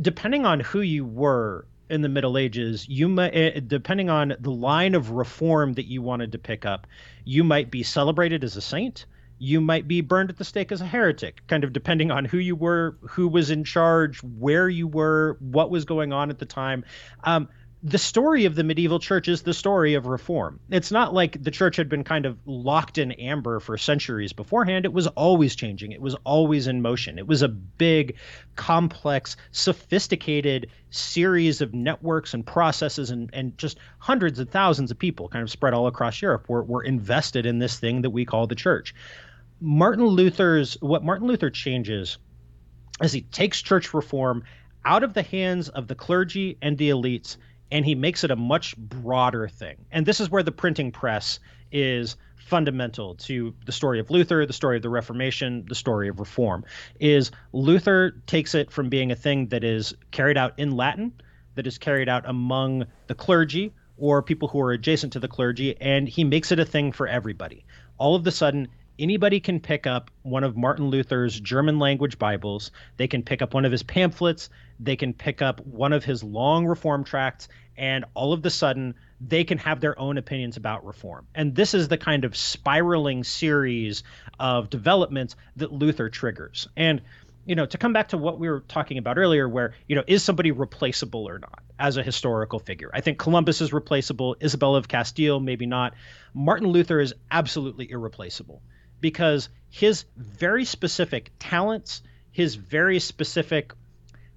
depending 0.00 0.46
on 0.46 0.60
who 0.60 0.80
you 0.80 1.04
were 1.04 1.66
in 1.90 2.02
the 2.02 2.08
Middle 2.08 2.36
Ages, 2.36 2.88
you 2.88 3.08
might, 3.08 3.34
eh, 3.34 3.60
depending 3.66 4.10
on 4.10 4.34
the 4.40 4.50
line 4.50 4.94
of 4.94 5.10
reform 5.10 5.72
that 5.74 5.86
you 5.86 6.02
wanted 6.02 6.32
to 6.32 6.38
pick 6.38 6.66
up, 6.66 6.86
you 7.24 7.42
might 7.42 7.70
be 7.70 7.82
celebrated 7.82 8.44
as 8.44 8.56
a 8.56 8.60
saint. 8.60 9.06
You 9.40 9.60
might 9.60 9.86
be 9.86 10.00
burned 10.00 10.30
at 10.30 10.36
the 10.36 10.44
stake 10.44 10.72
as 10.72 10.80
a 10.80 10.86
heretic, 10.86 11.46
kind 11.46 11.62
of 11.62 11.72
depending 11.72 12.10
on 12.10 12.24
who 12.24 12.38
you 12.38 12.56
were, 12.56 12.98
who 13.02 13.28
was 13.28 13.50
in 13.50 13.62
charge, 13.62 14.18
where 14.22 14.68
you 14.68 14.88
were, 14.88 15.36
what 15.40 15.70
was 15.70 15.84
going 15.84 16.12
on 16.12 16.30
at 16.30 16.38
the 16.38 16.46
time. 16.46 16.84
Um, 17.22 17.48
the 17.82 17.98
story 17.98 18.44
of 18.44 18.56
the 18.56 18.64
medieval 18.64 18.98
church 18.98 19.28
is 19.28 19.42
the 19.42 19.54
story 19.54 19.94
of 19.94 20.06
reform. 20.06 20.58
It's 20.68 20.90
not 20.90 21.14
like 21.14 21.40
the 21.40 21.50
church 21.52 21.76
had 21.76 21.88
been 21.88 22.02
kind 22.02 22.26
of 22.26 22.36
locked 22.44 22.98
in 22.98 23.12
amber 23.12 23.60
for 23.60 23.78
centuries 23.78 24.32
beforehand. 24.32 24.84
It 24.84 24.92
was 24.92 25.06
always 25.08 25.54
changing, 25.54 25.92
it 25.92 26.00
was 26.00 26.16
always 26.24 26.66
in 26.66 26.82
motion. 26.82 27.18
It 27.18 27.28
was 27.28 27.42
a 27.42 27.48
big, 27.48 28.16
complex, 28.56 29.36
sophisticated 29.52 30.70
series 30.90 31.60
of 31.60 31.72
networks 31.72 32.34
and 32.34 32.44
processes, 32.44 33.10
and, 33.10 33.30
and 33.32 33.56
just 33.56 33.78
hundreds 34.00 34.40
of 34.40 34.50
thousands 34.50 34.90
of 34.90 34.98
people 34.98 35.28
kind 35.28 35.44
of 35.44 35.50
spread 35.50 35.72
all 35.72 35.86
across 35.86 36.20
Europe 36.20 36.48
were, 36.48 36.64
were 36.64 36.82
invested 36.82 37.46
in 37.46 37.60
this 37.60 37.78
thing 37.78 38.02
that 38.02 38.10
we 38.10 38.24
call 38.24 38.48
the 38.48 38.56
church. 38.56 38.92
Martin 39.60 40.04
Luther's, 40.04 40.74
what 40.80 41.04
Martin 41.04 41.28
Luther 41.28 41.50
changes 41.50 42.18
is 43.00 43.12
he 43.12 43.20
takes 43.20 43.62
church 43.62 43.94
reform 43.94 44.42
out 44.84 45.04
of 45.04 45.14
the 45.14 45.22
hands 45.22 45.68
of 45.68 45.86
the 45.86 45.94
clergy 45.94 46.56
and 46.62 46.78
the 46.78 46.90
elites 46.90 47.36
and 47.70 47.84
he 47.84 47.94
makes 47.94 48.24
it 48.24 48.30
a 48.30 48.36
much 48.36 48.76
broader 48.76 49.48
thing. 49.48 49.76
And 49.90 50.06
this 50.06 50.20
is 50.20 50.30
where 50.30 50.42
the 50.42 50.52
printing 50.52 50.92
press 50.92 51.38
is 51.70 52.16
fundamental 52.36 53.14
to 53.14 53.54
the 53.66 53.72
story 53.72 54.00
of 54.00 54.10
Luther, 54.10 54.46
the 54.46 54.52
story 54.52 54.76
of 54.76 54.82
the 54.82 54.88
Reformation, 54.88 55.66
the 55.68 55.74
story 55.74 56.08
of 56.08 56.18
reform. 56.18 56.64
Is 56.98 57.30
Luther 57.52 58.12
takes 58.26 58.54
it 58.54 58.70
from 58.70 58.88
being 58.88 59.12
a 59.12 59.16
thing 59.16 59.48
that 59.48 59.64
is 59.64 59.94
carried 60.10 60.38
out 60.38 60.54
in 60.56 60.76
Latin, 60.76 61.12
that 61.56 61.66
is 61.66 61.76
carried 61.76 62.08
out 62.08 62.24
among 62.26 62.86
the 63.06 63.14
clergy 63.14 63.74
or 63.98 64.22
people 64.22 64.48
who 64.48 64.60
are 64.60 64.72
adjacent 64.72 65.12
to 65.12 65.20
the 65.20 65.28
clergy, 65.28 65.76
and 65.80 66.08
he 66.08 66.24
makes 66.24 66.52
it 66.52 66.60
a 66.60 66.64
thing 66.64 66.92
for 66.92 67.06
everybody. 67.06 67.64
All 67.98 68.14
of 68.14 68.26
a 68.26 68.30
sudden, 68.30 68.68
anybody 68.98 69.40
can 69.40 69.60
pick 69.60 69.86
up 69.86 70.10
one 70.22 70.44
of 70.44 70.56
Martin 70.56 70.88
Luther's 70.88 71.38
German 71.38 71.78
language 71.78 72.18
Bibles. 72.18 72.70
They 72.96 73.06
can 73.06 73.22
pick 73.22 73.42
up 73.42 73.54
one 73.54 73.64
of 73.64 73.72
his 73.72 73.82
pamphlets. 73.82 74.50
They 74.80 74.96
can 74.96 75.12
pick 75.14 75.40
up 75.40 75.64
one 75.64 75.92
of 75.92 76.04
his 76.04 76.22
long 76.22 76.66
reform 76.66 77.04
tracts. 77.04 77.48
And 77.76 78.04
all 78.14 78.32
of 78.32 78.44
a 78.44 78.50
sudden, 78.50 78.94
they 79.20 79.44
can 79.44 79.58
have 79.58 79.80
their 79.80 79.98
own 79.98 80.18
opinions 80.18 80.56
about 80.56 80.84
reform. 80.84 81.26
And 81.34 81.54
this 81.54 81.74
is 81.74 81.88
the 81.88 81.98
kind 81.98 82.24
of 82.24 82.36
spiraling 82.36 83.24
series 83.24 84.02
of 84.38 84.68
developments 84.70 85.36
that 85.56 85.72
Luther 85.72 86.08
triggers. 86.08 86.68
And 86.76 87.02
you 87.46 87.54
know, 87.54 87.64
to 87.64 87.78
come 87.78 87.94
back 87.94 88.08
to 88.08 88.18
what 88.18 88.38
we 88.38 88.46
were 88.50 88.60
talking 88.60 88.98
about 88.98 89.16
earlier, 89.16 89.48
where, 89.48 89.72
you 89.86 89.96
know, 89.96 90.04
is 90.06 90.22
somebody 90.22 90.50
replaceable 90.50 91.26
or 91.26 91.38
not 91.38 91.62
as 91.78 91.96
a 91.96 92.02
historical 92.02 92.58
figure? 92.58 92.90
I 92.92 93.00
think 93.00 93.18
Columbus 93.18 93.62
is 93.62 93.72
replaceable, 93.72 94.36
Isabella 94.42 94.76
of 94.76 94.86
Castile, 94.86 95.40
maybe 95.40 95.64
not. 95.64 95.94
Martin 96.34 96.68
Luther 96.68 97.00
is 97.00 97.14
absolutely 97.30 97.90
irreplaceable 97.90 98.60
because 99.00 99.48
his 99.70 100.04
very 100.16 100.64
specific 100.64 101.30
talents, 101.38 102.02
his 102.30 102.54
very 102.54 102.98
specific 102.98 103.72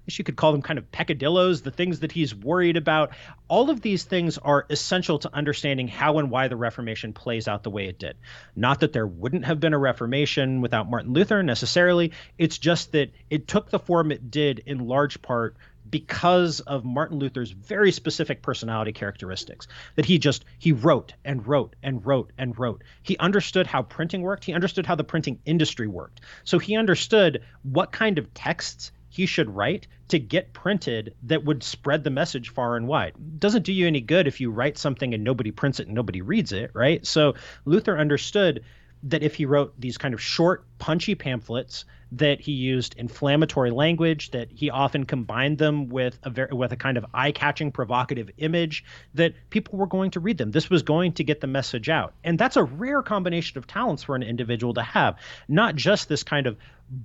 I 0.02 0.06
guess 0.08 0.18
you 0.18 0.26
could 0.26 0.36
call 0.36 0.52
them 0.52 0.64
kind 0.64 0.80
of 0.80 0.92
peccadillos, 0.92 1.62
the 1.62 1.70
things 1.70 2.00
that 2.00 2.12
he's 2.12 2.34
worried 2.34 2.76
about. 2.76 3.12
All 3.48 3.70
of 3.70 3.82
these 3.82 4.04
things 4.04 4.40
are 4.40 4.66
essential 4.68 5.20
to 5.20 5.30
understanding 5.32 5.88
how 5.88 6.18
and 6.18 6.32
why 6.32 6.48
the 6.48 6.56
Reformation 6.56 7.14
plays 7.14 7.48
out 7.48 7.62
the 7.62 7.70
way 7.70 7.88
it 7.88 8.00
did. 8.00 8.18
Not 8.56 8.80
that 8.80 8.94
there 8.94 9.06
wouldn't 9.06 9.46
have 9.46 9.60
been 9.60 9.76
a 9.76 9.78
Reformation 9.78 10.62
without 10.62 10.90
Martin 10.90 11.14
Luther 11.14 11.44
necessarily. 11.44 12.14
It's 12.40 12.58
just 12.58 12.94
that 12.94 13.12
it 13.30 13.48
took 13.48 13.70
the 13.70 13.78
form 13.78 14.12
it 14.12 14.32
did 14.32 14.64
in 14.66 14.88
large 14.88 15.22
part 15.22 15.56
because 15.90 16.60
of 16.62 16.86
Martin 16.86 17.20
Luther's 17.20 17.52
very 17.52 17.92
specific 17.92 18.42
personality 18.42 18.92
characteristics 18.92 19.68
that 19.96 20.06
he 20.06 20.18
just 20.18 20.46
he 20.60 20.72
wrote 20.72 21.14
and 21.26 21.46
wrote 21.46 21.76
and 21.84 22.06
wrote 22.06 22.32
and 22.38 22.58
wrote. 22.58 22.84
He 23.04 23.18
understood 23.18 23.68
how 23.68 23.84
printing 23.84 24.22
worked, 24.22 24.46
he 24.46 24.54
understood 24.54 24.86
how 24.86 24.96
the 24.96 25.04
printing 25.04 25.40
industry 25.46 25.88
worked. 25.88 26.22
So 26.44 26.60
he 26.60 26.76
understood 26.76 27.44
what 27.64 27.92
kind 27.92 28.18
of 28.18 28.34
texts 28.34 28.92
he 29.10 29.26
should 29.26 29.54
write 29.54 29.88
to 30.08 30.20
get 30.20 30.54
printed 30.54 31.14
that 31.24 31.44
would 31.44 31.64
spread 31.64 32.04
the 32.04 32.10
message 32.10 32.50
far 32.50 32.78
and 32.78 32.88
wide. 32.88 33.14
Doesn't 33.40 33.64
do 33.64 33.74
you 33.74 33.86
any 33.86 34.00
good 34.00 34.26
if 34.26 34.40
you 34.40 34.50
write 34.50 34.78
something 34.78 35.14
and 35.14 35.24
nobody 35.24 35.52
prints 35.52 35.82
it 35.82 35.88
and 35.88 35.96
nobody 35.96 36.22
reads 36.22 36.54
it, 36.54 36.72
right? 36.74 37.06
So 37.06 37.36
Luther 37.66 37.98
understood 37.98 38.64
that 39.04 39.24
if 39.24 39.36
he 39.36 39.46
wrote 39.46 39.74
these 39.80 39.98
kind 39.98 40.14
of 40.14 40.22
short, 40.22 40.66
punchy 40.78 41.16
pamphlets 41.16 41.86
that 42.12 42.42
he 42.42 42.52
used 42.52 42.96
inflammatory 42.98 43.72
language, 43.72 44.32
that 44.32 44.52
he 44.52 44.70
often 44.70 45.06
combined 45.06 45.58
them 45.58 45.88
with 45.88 46.20
a 46.24 46.56
with 46.56 46.72
a 46.72 46.76
kind 46.76 46.98
of 46.98 47.06
eye-catching, 47.14 47.72
provocative 47.72 48.30
image 48.38 48.84
that 49.14 49.34
people 49.50 49.78
were 49.78 49.88
going 49.88 50.12
to 50.12 50.20
read 50.20 50.38
them. 50.38 50.52
This 50.52 50.70
was 50.70 50.84
going 50.84 51.14
to 51.14 51.24
get 51.24 51.42
the 51.42 51.48
message 51.48 51.90
out, 51.90 52.14
and 52.24 52.38
that's 52.38 52.58
a 52.58 52.64
rare 52.64 53.02
combination 53.02 53.58
of 53.58 53.68
talents 53.68 54.04
for 54.04 54.16
an 54.16 54.24
individual 54.24 54.74
to 54.74 54.84
have. 54.84 55.18
Not 55.48 55.76
just 55.76 56.10
this 56.10 56.24
kind 56.24 56.48
of 56.48 56.58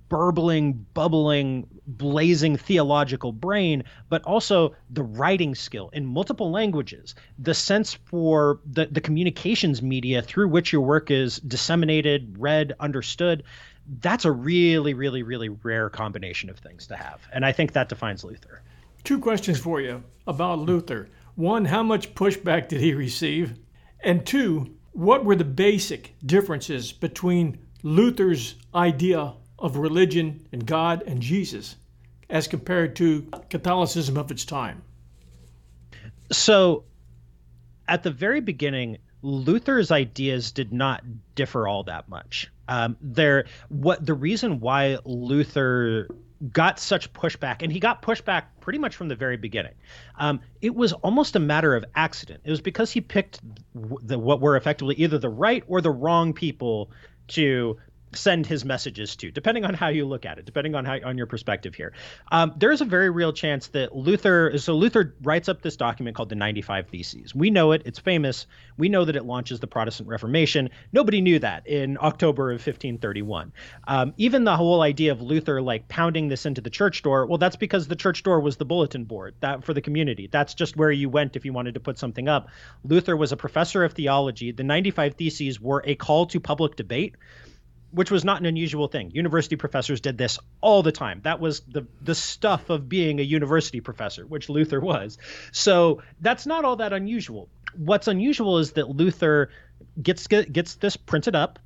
burbling, 0.08 0.84
bubbling, 0.94 1.68
blazing 1.86 2.56
theological 2.56 3.30
brain, 3.30 3.84
but 4.08 4.22
also 4.24 4.74
the 4.90 5.04
writing 5.04 5.54
skill 5.54 5.90
in 5.92 6.04
multiple 6.04 6.50
languages, 6.50 7.14
the 7.38 7.54
sense 7.54 7.94
for 7.94 8.58
the, 8.66 8.86
the 8.86 9.00
communications 9.00 9.82
media 9.82 10.22
through 10.22 10.48
which 10.48 10.72
your 10.72 10.82
work 10.82 11.12
is 11.12 11.38
disseminated, 11.38 12.34
read, 12.36 12.74
understood 12.80 13.44
that's 14.00 14.24
a 14.24 14.32
really, 14.32 14.94
really, 14.94 15.22
really 15.22 15.48
rare 15.48 15.88
combination 15.88 16.50
of 16.50 16.58
things 16.58 16.86
to 16.88 16.96
have. 16.96 17.20
And 17.32 17.44
I 17.44 17.52
think 17.52 17.72
that 17.72 17.88
defines 17.88 18.24
Luther. 18.24 18.62
Two 19.04 19.18
questions 19.18 19.58
for 19.58 19.80
you 19.80 20.02
about 20.26 20.58
Luther. 20.58 21.08
One, 21.36 21.64
how 21.64 21.82
much 21.82 22.14
pushback 22.14 22.68
did 22.68 22.80
he 22.80 22.94
receive? 22.94 23.58
And 24.00 24.26
two, 24.26 24.74
what 24.92 25.24
were 25.24 25.36
the 25.36 25.44
basic 25.44 26.14
differences 26.24 26.92
between 26.92 27.58
Luther's 27.82 28.56
idea 28.74 29.34
of 29.58 29.76
religion 29.76 30.46
and 30.52 30.66
God 30.66 31.04
and 31.06 31.20
Jesus 31.20 31.76
as 32.28 32.48
compared 32.48 32.96
to 32.96 33.30
Catholicism 33.50 34.16
of 34.16 34.30
its 34.30 34.44
time? 34.44 34.82
So, 36.32 36.84
at 37.86 38.02
the 38.02 38.10
very 38.10 38.40
beginning, 38.40 38.98
Luther's 39.22 39.92
ideas 39.92 40.50
did 40.50 40.72
not 40.72 41.04
differ 41.36 41.68
all 41.68 41.84
that 41.84 42.08
much 42.08 42.50
Um, 42.68 42.96
there, 43.00 43.46
what 43.68 44.04
the 44.04 44.14
reason 44.14 44.60
why 44.60 44.98
Luther 45.04 46.08
got 46.52 46.78
such 46.78 47.12
pushback, 47.12 47.62
and 47.62 47.72
he 47.72 47.80
got 47.80 48.02
pushback 48.02 48.44
pretty 48.60 48.78
much 48.78 48.94
from 48.96 49.08
the 49.08 49.16
very 49.16 49.36
beginning. 49.36 49.74
Um, 50.18 50.40
it 50.60 50.74
was 50.74 50.92
almost 50.92 51.36
a 51.36 51.38
matter 51.38 51.74
of 51.74 51.84
accident. 51.94 52.40
It 52.44 52.50
was 52.50 52.60
because 52.60 52.90
he 52.90 53.00
picked 53.00 53.40
the, 53.74 54.18
what 54.18 54.40
were 54.40 54.56
effectively 54.56 54.96
either 54.96 55.18
the 55.18 55.28
right 55.28 55.64
or 55.66 55.80
the 55.80 55.90
wrong 55.90 56.32
people 56.32 56.90
to 57.28 57.78
send 58.16 58.46
his 58.46 58.64
messages 58.64 59.16
to, 59.16 59.30
depending 59.30 59.64
on 59.64 59.74
how 59.74 59.88
you 59.88 60.06
look 60.06 60.26
at 60.26 60.38
it, 60.38 60.44
depending 60.44 60.74
on 60.74 60.84
how 60.84 60.98
on 61.04 61.16
your 61.16 61.26
perspective 61.26 61.74
here. 61.74 61.92
Um, 62.32 62.54
there's 62.56 62.80
a 62.80 62.84
very 62.84 63.10
real 63.10 63.32
chance 63.32 63.68
that 63.68 63.94
Luther. 63.94 64.56
So 64.58 64.74
Luther 64.74 65.14
writes 65.22 65.48
up 65.48 65.62
this 65.62 65.76
document 65.76 66.16
called 66.16 66.28
the 66.28 66.34
95 66.34 66.88
Theses. 66.88 67.34
We 67.34 67.50
know 67.50 67.72
it; 67.72 67.82
it's 67.84 67.98
famous. 67.98 68.46
We 68.76 68.88
know 68.88 69.04
that 69.04 69.16
it 69.16 69.24
launches 69.24 69.60
the 69.60 69.66
Protestant 69.66 70.08
Reformation. 70.08 70.70
Nobody 70.92 71.20
knew 71.20 71.38
that 71.38 71.66
in 71.66 71.98
October 72.00 72.50
of 72.50 72.54
1531. 72.56 73.52
Um, 73.86 74.14
even 74.16 74.44
the 74.44 74.56
whole 74.56 74.82
idea 74.82 75.12
of 75.12 75.20
Luther 75.20 75.60
like 75.62 75.88
pounding 75.88 76.28
this 76.28 76.46
into 76.46 76.60
the 76.60 76.70
church 76.70 77.02
door. 77.02 77.26
Well, 77.26 77.38
that's 77.38 77.56
because 77.56 77.88
the 77.88 77.96
church 77.96 78.22
door 78.22 78.40
was 78.40 78.56
the 78.56 78.64
bulletin 78.64 79.04
board 79.04 79.34
that 79.40 79.64
for 79.64 79.74
the 79.74 79.80
community. 79.80 80.28
That's 80.30 80.54
just 80.54 80.76
where 80.76 80.90
you 80.90 81.08
went 81.08 81.36
if 81.36 81.44
you 81.44 81.52
wanted 81.52 81.74
to 81.74 81.80
put 81.80 81.98
something 81.98 82.28
up. 82.28 82.48
Luther 82.84 83.16
was 83.16 83.32
a 83.32 83.36
professor 83.36 83.84
of 83.84 83.92
theology. 83.92 84.52
The 84.52 84.64
95 84.64 85.14
Theses 85.14 85.60
were 85.60 85.82
a 85.84 85.94
call 85.94 86.26
to 86.26 86.40
public 86.40 86.76
debate 86.76 87.16
which 87.96 88.10
was 88.10 88.26
not 88.26 88.38
an 88.38 88.44
unusual 88.44 88.88
thing. 88.88 89.10
University 89.12 89.56
professors 89.56 90.02
did 90.02 90.18
this 90.18 90.38
all 90.60 90.82
the 90.82 90.92
time. 90.92 91.22
That 91.24 91.40
was 91.40 91.60
the 91.60 91.86
the 92.02 92.14
stuff 92.14 92.68
of 92.68 92.90
being 92.90 93.20
a 93.20 93.22
university 93.22 93.80
professor, 93.80 94.26
which 94.26 94.50
Luther 94.50 94.80
was. 94.80 95.16
So 95.50 96.02
that's 96.20 96.44
not 96.44 96.66
all 96.66 96.76
that 96.76 96.92
unusual. 96.92 97.48
What's 97.74 98.06
unusual 98.06 98.58
is 98.58 98.72
that 98.72 98.90
Luther 98.90 99.48
gets 100.00 100.26
gets 100.26 100.74
this 100.74 100.98
printed 100.98 101.34
up. 101.34 101.58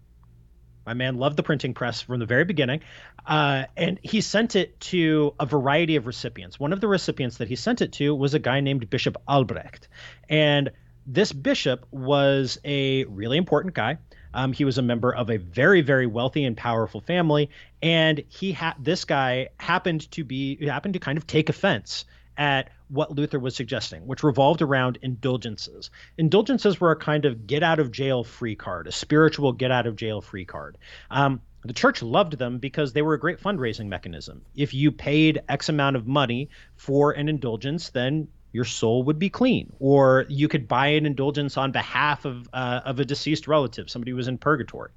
My 0.86 0.94
man 0.94 1.16
loved 1.16 1.36
the 1.36 1.42
printing 1.42 1.74
press 1.74 2.00
from 2.00 2.20
the 2.20 2.26
very 2.26 2.44
beginning, 2.44 2.82
uh, 3.26 3.64
and 3.76 3.98
he 4.00 4.20
sent 4.20 4.54
it 4.54 4.78
to 4.80 5.34
a 5.40 5.46
variety 5.46 5.96
of 5.96 6.06
recipients. 6.06 6.60
One 6.60 6.72
of 6.72 6.80
the 6.80 6.86
recipients 6.86 7.38
that 7.38 7.48
he 7.48 7.56
sent 7.56 7.82
it 7.82 7.92
to 7.94 8.14
was 8.14 8.34
a 8.34 8.38
guy 8.38 8.60
named 8.60 8.88
Bishop 8.88 9.16
Albrecht, 9.26 9.88
and 10.28 10.70
this 11.06 11.32
bishop 11.32 11.86
was 11.90 12.60
a 12.64 13.02
really 13.06 13.36
important 13.36 13.74
guy. 13.74 13.98
Um, 14.34 14.52
he 14.52 14.64
was 14.64 14.78
a 14.78 14.82
member 14.82 15.14
of 15.14 15.30
a 15.30 15.36
very, 15.36 15.80
very 15.80 16.06
wealthy 16.06 16.44
and 16.44 16.56
powerful 16.56 17.00
family, 17.00 17.50
and 17.82 18.22
he 18.28 18.52
had 18.52 18.74
this 18.78 19.04
guy 19.04 19.48
happened 19.58 20.10
to 20.12 20.24
be 20.24 20.66
happened 20.66 20.94
to 20.94 21.00
kind 21.00 21.18
of 21.18 21.26
take 21.26 21.48
offense 21.48 22.04
at 22.36 22.70
what 22.88 23.12
Luther 23.12 23.38
was 23.38 23.54
suggesting, 23.54 24.06
which 24.06 24.22
revolved 24.22 24.62
around 24.62 24.98
indulgences. 25.02 25.90
Indulgences 26.16 26.80
were 26.80 26.90
a 26.90 26.96
kind 26.96 27.24
of 27.24 27.46
get 27.46 27.62
out 27.62 27.78
of 27.78 27.92
jail 27.92 28.24
free 28.24 28.56
card, 28.56 28.86
a 28.86 28.92
spiritual 28.92 29.52
get 29.52 29.70
out 29.70 29.86
of 29.86 29.94
jail 29.96 30.20
free 30.20 30.44
card. 30.44 30.78
Um, 31.10 31.40
the 31.62 31.74
church 31.74 32.02
loved 32.02 32.38
them 32.38 32.58
because 32.58 32.92
they 32.92 33.02
were 33.02 33.14
a 33.14 33.20
great 33.20 33.40
fundraising 33.40 33.86
mechanism. 33.86 34.42
If 34.54 34.72
you 34.72 34.90
paid 34.90 35.42
X 35.48 35.68
amount 35.68 35.96
of 35.96 36.06
money 36.06 36.48
for 36.76 37.12
an 37.12 37.28
indulgence, 37.28 37.90
then 37.90 38.28
your 38.52 38.64
soul 38.64 39.02
would 39.04 39.18
be 39.18 39.30
clean. 39.30 39.72
Or 39.78 40.26
you 40.28 40.48
could 40.48 40.68
buy 40.68 40.88
an 40.88 41.06
indulgence 41.06 41.56
on 41.56 41.72
behalf 41.72 42.24
of 42.24 42.48
uh, 42.52 42.80
of 42.84 43.00
a 43.00 43.04
deceased 43.04 43.46
relative 43.46 43.90
somebody 43.90 44.10
who 44.10 44.16
was 44.16 44.28
in 44.28 44.38
purgatory. 44.38 44.90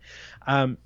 Um, 0.47 0.77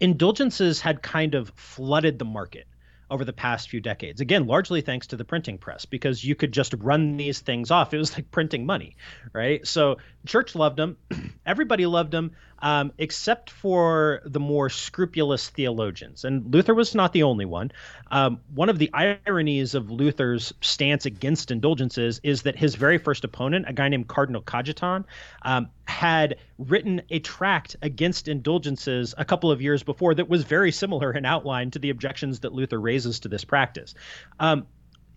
indulgences 0.00 0.80
had 0.80 1.02
kind 1.02 1.34
of 1.34 1.50
flooded 1.50 2.18
the 2.18 2.24
market 2.24 2.66
over 3.10 3.24
the 3.24 3.32
past 3.32 3.68
few 3.68 3.80
decades. 3.80 4.20
Again 4.20 4.46
largely 4.46 4.80
thanks 4.80 5.08
to 5.08 5.16
the 5.16 5.24
printing 5.24 5.58
press 5.58 5.84
because 5.84 6.24
you 6.24 6.34
could 6.34 6.52
just 6.52 6.72
run 6.78 7.16
these 7.18 7.40
things 7.40 7.70
off. 7.70 7.92
It 7.92 7.98
was 7.98 8.14
like 8.14 8.30
printing 8.30 8.64
money 8.64 8.96
right? 9.32 9.66
So 9.66 9.98
church 10.24 10.54
loved 10.54 10.78
them 10.78 10.96
everybody 11.46 11.84
loved 11.86 12.10
them 12.12 12.32
um, 12.62 12.92
except 12.98 13.50
for 13.50 14.22
the 14.24 14.40
more 14.40 14.70
scrupulous 14.70 15.50
theologians. 15.50 16.24
And 16.24 16.54
Luther 16.54 16.74
was 16.74 16.94
not 16.94 17.12
the 17.12 17.24
only 17.24 17.44
one. 17.44 17.72
Um, 18.10 18.40
one 18.54 18.68
of 18.68 18.78
the 18.78 18.90
ironies 18.94 19.74
of 19.74 19.90
Luther's 19.90 20.54
stance 20.60 21.04
against 21.04 21.50
indulgences 21.50 22.20
is 22.22 22.42
that 22.42 22.56
his 22.56 22.76
very 22.76 22.98
first 22.98 23.24
opponent, 23.24 23.66
a 23.68 23.72
guy 23.72 23.88
named 23.88 24.06
Cardinal 24.06 24.42
Cajetan, 24.42 25.04
um, 25.42 25.68
had 25.86 26.36
written 26.58 27.02
a 27.10 27.18
tract 27.18 27.76
against 27.82 28.28
indulgences 28.28 29.14
a 29.18 29.24
couple 29.24 29.50
of 29.50 29.60
years 29.60 29.82
before 29.82 30.14
that 30.14 30.28
was 30.28 30.44
very 30.44 30.70
similar 30.70 31.12
in 31.12 31.26
outline 31.26 31.70
to 31.72 31.78
the 31.78 31.90
objections 31.90 32.40
that 32.40 32.52
Luther 32.52 32.80
raises 32.80 33.20
to 33.20 33.28
this 33.28 33.44
practice. 33.44 33.94
Um, 34.38 34.66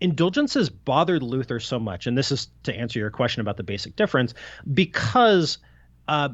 indulgences 0.00 0.68
bothered 0.68 1.22
Luther 1.22 1.60
so 1.60 1.78
much, 1.78 2.06
and 2.06 2.18
this 2.18 2.32
is 2.32 2.48
to 2.64 2.74
answer 2.74 2.98
your 2.98 3.10
question 3.10 3.40
about 3.40 3.56
the 3.56 3.62
basic 3.62 3.96
difference, 3.96 4.34
because 4.74 5.58
uh, 6.08 6.30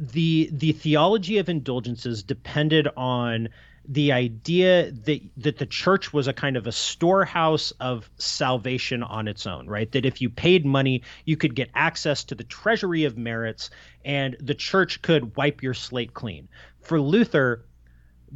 the 0.00 0.48
the 0.50 0.72
theology 0.72 1.36
of 1.36 1.50
indulgences 1.50 2.22
depended 2.22 2.88
on 2.96 3.50
the 3.86 4.12
idea 4.12 4.90
that 4.90 5.20
that 5.36 5.58
the 5.58 5.66
church 5.66 6.10
was 6.12 6.26
a 6.26 6.32
kind 6.32 6.56
of 6.56 6.66
a 6.66 6.72
storehouse 6.72 7.70
of 7.80 8.08
salvation 8.16 9.02
on 9.02 9.28
its 9.28 9.46
own, 9.46 9.66
right? 9.68 9.92
That 9.92 10.06
if 10.06 10.22
you 10.22 10.30
paid 10.30 10.64
money, 10.64 11.02
you 11.26 11.36
could 11.36 11.54
get 11.54 11.70
access 11.74 12.24
to 12.24 12.34
the 12.34 12.44
treasury 12.44 13.04
of 13.04 13.18
merits 13.18 13.68
and 14.02 14.36
the 14.40 14.54
church 14.54 15.02
could 15.02 15.36
wipe 15.36 15.62
your 15.62 15.74
slate 15.74 16.14
clean. 16.14 16.48
For 16.80 16.98
Luther, 16.98 17.66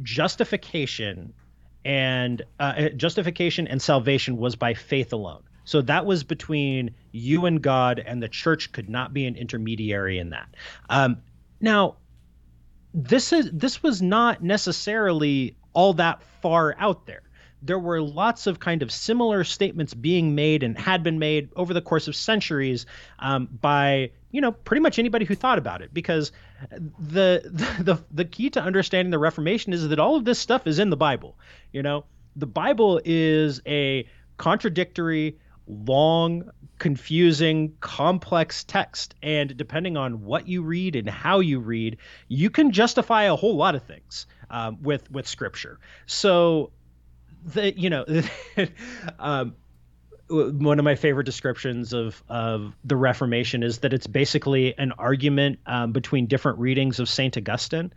justification 0.03 1.33
and 1.83 2.43
uh, 2.59 2.89
justification 2.89 3.67
and 3.67 3.81
salvation 3.81 4.37
was 4.37 4.55
by 4.55 4.75
faith 4.75 5.13
alone. 5.13 5.43
So 5.63 5.81
that 5.81 6.05
was 6.05 6.23
between 6.23 6.93
you 7.11 7.45
and 7.45 7.59
God, 7.59 7.99
and 8.05 8.21
the 8.21 8.29
church 8.29 8.71
could 8.71 8.87
not 8.87 9.13
be 9.13 9.25
an 9.25 9.35
intermediary 9.35 10.19
in 10.19 10.29
that. 10.29 10.47
Um, 10.89 11.17
now, 11.59 11.95
this 12.93 13.33
is 13.33 13.49
this 13.51 13.83
was 13.83 14.01
not 14.01 14.41
necessarily 14.41 15.57
all 15.73 15.93
that 15.93 16.23
far 16.41 16.75
out 16.79 17.05
there. 17.05 17.21
There 17.61 17.79
were 17.79 18.01
lots 18.01 18.47
of 18.47 18.59
kind 18.59 18.81
of 18.81 18.91
similar 18.91 19.43
statements 19.43 19.93
being 19.93 20.35
made 20.35 20.63
and 20.63 20.77
had 20.77 21.03
been 21.03 21.19
made 21.19 21.49
over 21.55 21.73
the 21.73 21.81
course 21.81 22.07
of 22.07 22.15
centuries 22.15 22.85
um, 23.19 23.49
by 23.61 24.11
you 24.31 24.39
know 24.39 24.51
pretty 24.51 24.81
much 24.81 24.99
anybody 24.99 25.25
who 25.25 25.35
thought 25.35 25.57
about 25.57 25.81
it 25.81 25.93
because 25.93 26.31
the, 26.99 27.41
the 27.79 28.01
the 28.11 28.25
key 28.25 28.49
to 28.51 28.61
understanding 28.61 29.11
the 29.11 29.19
Reformation 29.19 29.73
is 29.73 29.87
that 29.87 29.99
all 29.99 30.15
of 30.15 30.25
this 30.25 30.39
stuff 30.39 30.67
is 30.67 30.79
in 30.79 30.89
the 30.89 30.97
Bible. 30.97 31.37
You 31.73 31.83
know, 31.83 32.05
the 32.35 32.47
Bible 32.47 33.01
is 33.03 33.61
a 33.65 34.07
contradictory 34.37 35.37
long, 35.67 36.49
confusing, 36.79 37.73
complex 37.79 38.63
text. 38.63 39.15
And 39.21 39.55
depending 39.55 39.97
on 39.97 40.23
what 40.23 40.47
you 40.47 40.61
read 40.61 40.95
and 40.95 41.09
how 41.09 41.39
you 41.39 41.59
read, 41.59 41.97
you 42.27 42.49
can 42.49 42.71
justify 42.71 43.23
a 43.23 43.35
whole 43.35 43.55
lot 43.55 43.75
of 43.75 43.83
things 43.83 44.27
um, 44.49 44.81
with 44.81 45.09
with 45.11 45.27
scripture. 45.27 45.79
So, 46.05 46.71
the 47.45 47.77
you 47.77 47.89
know, 47.89 48.05
um, 49.19 49.55
one 50.27 50.79
of 50.79 50.85
my 50.85 50.95
favorite 50.95 51.25
descriptions 51.25 51.93
of 51.93 52.21
of 52.29 52.75
the 52.83 52.95
Reformation 52.95 53.63
is 53.63 53.79
that 53.79 53.93
it's 53.93 54.07
basically 54.07 54.77
an 54.77 54.91
argument 54.93 55.59
um, 55.65 55.91
between 55.91 56.25
different 56.25 56.59
readings 56.59 56.99
of 56.99 57.07
Saint 57.09 57.37
Augustine 57.37 57.91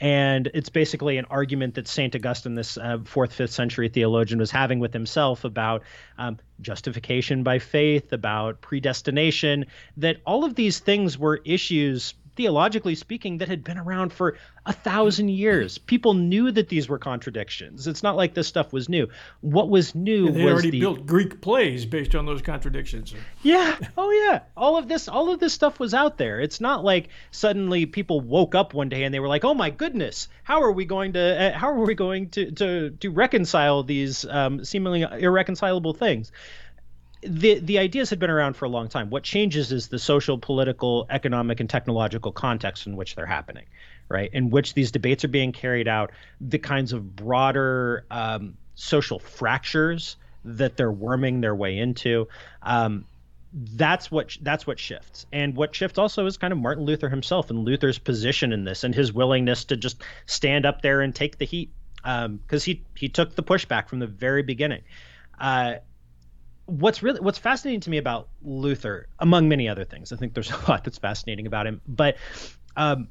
and 0.00 0.50
it's 0.54 0.70
basically 0.70 1.18
an 1.18 1.26
argument 1.26 1.74
that 1.74 1.86
Saint 1.86 2.16
Augustine, 2.16 2.54
this 2.54 2.78
uh, 2.78 2.98
fourth, 3.04 3.34
fifth 3.34 3.52
century 3.52 3.90
theologian, 3.90 4.40
was 4.40 4.50
having 4.50 4.78
with 4.78 4.94
himself 4.94 5.44
about 5.44 5.82
um, 6.16 6.38
justification 6.62 7.42
by 7.42 7.58
faith, 7.58 8.12
about 8.12 8.60
predestination. 8.60 9.66
That 9.96 10.18
all 10.26 10.44
of 10.44 10.54
these 10.54 10.78
things 10.78 11.18
were 11.18 11.40
issues 11.44 12.14
theologically 12.36 12.94
speaking, 12.94 13.38
that 13.38 13.48
had 13.48 13.64
been 13.64 13.78
around 13.78 14.12
for 14.12 14.36
a 14.66 14.72
thousand 14.72 15.28
years. 15.28 15.78
People 15.78 16.14
knew 16.14 16.50
that 16.50 16.68
these 16.68 16.88
were 16.88 16.98
contradictions. 16.98 17.86
It's 17.86 18.02
not 18.02 18.16
like 18.16 18.34
this 18.34 18.46
stuff 18.46 18.72
was 18.72 18.88
new. 18.88 19.08
What 19.40 19.68
was 19.68 19.94
new 19.94 20.28
and 20.28 20.36
they 20.36 20.44
was 20.44 20.52
already 20.52 20.70
the, 20.70 20.80
built 20.80 21.06
Greek 21.06 21.40
plays 21.40 21.86
based 21.86 22.14
on 22.14 22.26
those 22.26 22.42
contradictions. 22.42 23.14
Yeah. 23.42 23.76
Oh 23.96 24.10
yeah. 24.10 24.40
All 24.56 24.76
of 24.76 24.88
this 24.88 25.08
all 25.08 25.32
of 25.32 25.40
this 25.40 25.52
stuff 25.52 25.80
was 25.80 25.94
out 25.94 26.18
there. 26.18 26.40
It's 26.40 26.60
not 26.60 26.84
like 26.84 27.08
suddenly 27.30 27.86
people 27.86 28.20
woke 28.20 28.54
up 28.54 28.74
one 28.74 28.88
day 28.88 29.04
and 29.04 29.14
they 29.14 29.20
were 29.20 29.28
like, 29.28 29.44
"Oh 29.44 29.54
my 29.54 29.70
goodness, 29.70 30.28
how 30.42 30.62
are 30.62 30.72
we 30.72 30.84
going 30.84 31.14
to 31.14 31.20
uh, 31.20 31.58
how 31.58 31.70
are 31.70 31.84
we 31.84 31.94
going 31.94 32.28
to 32.30 32.50
to 32.52 32.90
to 32.90 33.10
reconcile 33.10 33.82
these 33.82 34.24
um, 34.24 34.64
seemingly 34.64 35.02
irreconcilable 35.02 35.94
things?" 35.94 36.32
The 37.22 37.58
the 37.58 37.78
ideas 37.78 38.10
had 38.10 38.18
been 38.18 38.30
around 38.30 38.54
for 38.54 38.64
a 38.64 38.68
long 38.68 38.88
time. 38.88 39.10
What 39.10 39.22
changes 39.22 39.72
is 39.72 39.88
the 39.88 39.98
social, 39.98 40.38
political, 40.38 41.06
economic, 41.10 41.60
and 41.60 41.68
technological 41.68 42.32
context 42.32 42.86
in 42.86 42.96
which 42.96 43.14
they're 43.14 43.26
happening, 43.26 43.66
right? 44.08 44.30
In 44.32 44.50
which 44.50 44.74
these 44.74 44.90
debates 44.90 45.24
are 45.24 45.28
being 45.28 45.52
carried 45.52 45.88
out, 45.88 46.12
the 46.40 46.58
kinds 46.58 46.92
of 46.92 47.14
broader 47.16 48.04
um, 48.10 48.56
social 48.74 49.18
fractures 49.18 50.16
that 50.44 50.76
they're 50.76 50.90
worming 50.92 51.42
their 51.42 51.54
way 51.54 51.76
into. 51.78 52.26
Um, 52.62 53.04
that's 53.52 54.10
what 54.10 54.36
that's 54.40 54.66
what 54.66 54.78
shifts, 54.78 55.26
and 55.32 55.56
what 55.56 55.74
shifts 55.74 55.98
also 55.98 56.24
is 56.26 56.36
kind 56.36 56.52
of 56.52 56.58
Martin 56.58 56.84
Luther 56.84 57.08
himself 57.08 57.50
and 57.50 57.64
Luther's 57.64 57.98
position 57.98 58.52
in 58.52 58.64
this, 58.64 58.84
and 58.84 58.94
his 58.94 59.12
willingness 59.12 59.64
to 59.66 59.76
just 59.76 60.02
stand 60.26 60.64
up 60.64 60.82
there 60.82 61.00
and 61.00 61.14
take 61.14 61.36
the 61.36 61.44
heat, 61.44 61.70
because 61.96 62.26
um, 62.26 62.40
he 62.64 62.82
he 62.96 63.08
took 63.08 63.34
the 63.34 63.42
pushback 63.42 63.88
from 63.88 63.98
the 63.98 64.06
very 64.06 64.42
beginning. 64.42 64.82
Uh, 65.38 65.74
what's 66.70 67.02
really 67.02 67.20
what's 67.20 67.38
fascinating 67.38 67.80
to 67.80 67.90
me 67.90 67.98
about 67.98 68.28
Luther, 68.42 69.08
among 69.18 69.48
many 69.48 69.68
other 69.68 69.84
things, 69.84 70.12
I 70.12 70.16
think 70.16 70.34
there's 70.34 70.50
a 70.66 70.70
lot 70.70 70.84
that's 70.84 70.98
fascinating 70.98 71.46
about 71.46 71.66
him, 71.66 71.80
but 71.86 72.16
um, 72.76 73.08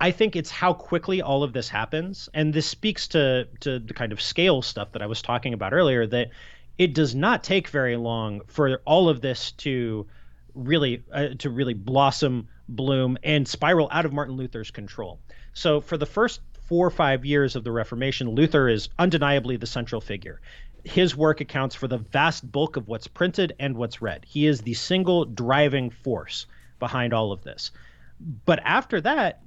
I 0.00 0.10
think 0.10 0.36
it's 0.36 0.50
how 0.50 0.74
quickly 0.74 1.22
all 1.22 1.42
of 1.42 1.52
this 1.52 1.68
happens, 1.68 2.28
and 2.34 2.52
this 2.52 2.66
speaks 2.66 3.08
to 3.08 3.48
to 3.60 3.78
the 3.78 3.94
kind 3.94 4.12
of 4.12 4.20
scale 4.20 4.62
stuff 4.62 4.92
that 4.92 5.02
I 5.02 5.06
was 5.06 5.22
talking 5.22 5.54
about 5.54 5.72
earlier. 5.72 6.06
That 6.06 6.30
it 6.76 6.94
does 6.94 7.14
not 7.14 7.42
take 7.42 7.68
very 7.68 7.96
long 7.96 8.42
for 8.46 8.82
all 8.84 9.08
of 9.08 9.20
this 9.20 9.52
to 9.52 10.06
really 10.54 11.02
uh, 11.12 11.28
to 11.38 11.50
really 11.50 11.74
blossom, 11.74 12.48
bloom, 12.68 13.16
and 13.22 13.46
spiral 13.48 13.88
out 13.90 14.04
of 14.04 14.12
Martin 14.12 14.36
Luther's 14.36 14.70
control. 14.70 15.18
So 15.54 15.80
for 15.80 15.96
the 15.96 16.06
first 16.06 16.40
four 16.68 16.86
or 16.86 16.90
five 16.90 17.24
years 17.24 17.54
of 17.56 17.64
the 17.64 17.72
Reformation, 17.72 18.30
Luther 18.30 18.68
is 18.68 18.88
undeniably 18.98 19.56
the 19.56 19.66
central 19.66 20.00
figure. 20.00 20.40
His 20.84 21.16
work 21.16 21.40
accounts 21.40 21.74
for 21.74 21.88
the 21.88 21.98
vast 21.98 22.50
bulk 22.50 22.76
of 22.76 22.88
what's 22.88 23.06
printed 23.06 23.54
and 23.58 23.76
what's 23.76 24.02
read. 24.02 24.24
He 24.26 24.46
is 24.46 24.62
the 24.62 24.74
single 24.74 25.24
driving 25.24 25.90
force 25.90 26.46
behind 26.78 27.12
all 27.12 27.32
of 27.32 27.44
this. 27.44 27.70
But 28.44 28.60
after 28.64 29.00
that, 29.00 29.42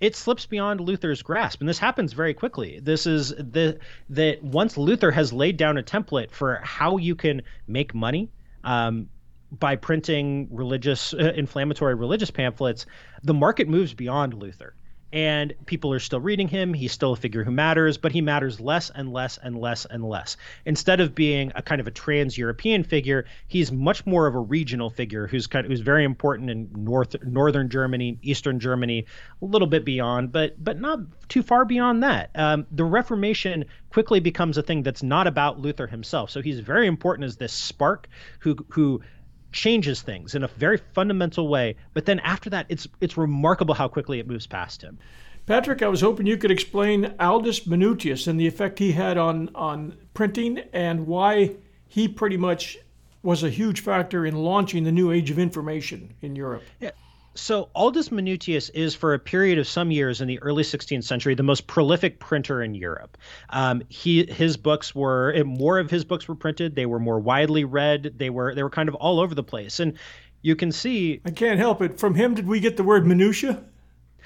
it 0.00 0.16
slips 0.16 0.44
beyond 0.44 0.80
Luther's 0.80 1.22
grasp, 1.22 1.60
and 1.60 1.68
this 1.68 1.78
happens 1.78 2.12
very 2.12 2.34
quickly. 2.34 2.80
This 2.80 3.06
is 3.06 3.30
the 3.30 3.78
that 4.10 4.42
once 4.42 4.76
Luther 4.76 5.10
has 5.10 5.32
laid 5.32 5.56
down 5.56 5.78
a 5.78 5.82
template 5.82 6.30
for 6.30 6.60
how 6.62 6.98
you 6.98 7.14
can 7.14 7.42
make 7.66 7.94
money 7.94 8.30
um, 8.64 9.08
by 9.50 9.76
printing 9.76 10.48
religious, 10.50 11.14
uh, 11.14 11.32
inflammatory 11.36 11.94
religious 11.94 12.30
pamphlets, 12.30 12.86
the 13.22 13.34
market 13.34 13.68
moves 13.68 13.94
beyond 13.94 14.34
Luther 14.34 14.74
and 15.14 15.54
people 15.66 15.92
are 15.92 16.00
still 16.00 16.18
reading 16.18 16.48
him. 16.48 16.74
He's 16.74 16.90
still 16.90 17.12
a 17.12 17.16
figure 17.16 17.44
who 17.44 17.52
matters, 17.52 17.96
but 17.96 18.10
he 18.10 18.20
matters 18.20 18.58
less 18.58 18.90
and 18.90 19.12
less 19.12 19.38
and 19.38 19.56
less 19.56 19.84
and 19.84 20.04
less. 20.04 20.36
Instead 20.66 20.98
of 20.98 21.14
being 21.14 21.52
a 21.54 21.62
kind 21.62 21.80
of 21.80 21.86
a 21.86 21.92
trans-European 21.92 22.82
figure, 22.82 23.24
he's 23.46 23.70
much 23.70 24.04
more 24.06 24.26
of 24.26 24.34
a 24.34 24.40
regional 24.40 24.90
figure 24.90 25.28
who's 25.28 25.46
kind 25.46 25.64
of, 25.64 25.70
who's 25.70 25.80
very 25.80 26.02
important 26.02 26.50
in 26.50 26.68
north 26.74 27.14
northern 27.22 27.68
Germany, 27.70 28.18
eastern 28.22 28.58
Germany, 28.58 29.06
a 29.40 29.44
little 29.44 29.68
bit 29.68 29.84
beyond, 29.84 30.32
but 30.32 30.62
but 30.62 30.80
not 30.80 30.98
too 31.28 31.44
far 31.44 31.64
beyond 31.64 32.02
that. 32.02 32.30
Um, 32.34 32.66
the 32.72 32.84
Reformation 32.84 33.66
quickly 33.90 34.18
becomes 34.18 34.58
a 34.58 34.62
thing 34.64 34.82
that's 34.82 35.04
not 35.04 35.28
about 35.28 35.60
Luther 35.60 35.86
himself. 35.86 36.30
So 36.30 36.42
he's 36.42 36.58
very 36.58 36.88
important 36.88 37.26
as 37.26 37.36
this 37.36 37.52
spark 37.52 38.08
who 38.40 38.56
who 38.70 39.00
changes 39.54 40.02
things 40.02 40.34
in 40.34 40.42
a 40.42 40.48
very 40.48 40.76
fundamental 40.92 41.48
way. 41.48 41.76
But 41.94 42.04
then 42.04 42.20
after 42.20 42.50
that, 42.50 42.66
it's 42.68 42.86
it's 43.00 43.16
remarkable 43.16 43.74
how 43.74 43.88
quickly 43.88 44.18
it 44.18 44.26
moves 44.26 44.46
past 44.46 44.82
him. 44.82 44.98
Patrick, 45.46 45.82
I 45.82 45.88
was 45.88 46.00
hoping 46.00 46.26
you 46.26 46.36
could 46.36 46.50
explain 46.50 47.14
Aldus 47.20 47.66
Manutius 47.66 48.26
and 48.26 48.38
the 48.38 48.46
effect 48.46 48.78
he 48.78 48.92
had 48.92 49.16
on 49.16 49.50
on 49.54 49.96
printing 50.12 50.58
and 50.72 51.06
why 51.06 51.56
he 51.88 52.08
pretty 52.08 52.36
much 52.36 52.78
was 53.22 53.42
a 53.42 53.50
huge 53.50 53.80
factor 53.80 54.26
in 54.26 54.36
launching 54.36 54.84
the 54.84 54.92
new 54.92 55.10
age 55.10 55.30
of 55.30 55.38
information 55.38 56.14
in 56.20 56.36
Europe. 56.36 56.62
Yeah. 56.80 56.90
So 57.34 57.68
Aldus 57.74 58.10
Manutius 58.10 58.70
is, 58.70 58.94
for 58.94 59.14
a 59.14 59.18
period 59.18 59.58
of 59.58 59.66
some 59.66 59.90
years 59.90 60.20
in 60.20 60.28
the 60.28 60.40
early 60.40 60.62
16th 60.62 61.04
century, 61.04 61.34
the 61.34 61.42
most 61.42 61.66
prolific 61.66 62.20
printer 62.20 62.62
in 62.62 62.74
Europe. 62.74 63.18
Um, 63.50 63.82
he 63.88 64.24
his 64.26 64.56
books 64.56 64.94
were 64.94 65.42
more 65.44 65.78
of 65.78 65.90
his 65.90 66.04
books 66.04 66.28
were 66.28 66.36
printed. 66.36 66.76
They 66.76 66.86
were 66.86 67.00
more 67.00 67.18
widely 67.18 67.64
read. 67.64 68.14
They 68.16 68.30
were 68.30 68.54
they 68.54 68.62
were 68.62 68.70
kind 68.70 68.88
of 68.88 68.94
all 68.94 69.20
over 69.20 69.34
the 69.34 69.42
place, 69.42 69.80
and 69.80 69.98
you 70.42 70.54
can 70.54 70.70
see. 70.70 71.20
I 71.24 71.30
can't 71.30 71.58
help 71.58 71.82
it. 71.82 71.98
From 71.98 72.14
him, 72.14 72.34
did 72.34 72.46
we 72.46 72.60
get 72.60 72.76
the 72.76 72.84
word 72.84 73.06
minutia? 73.06 73.64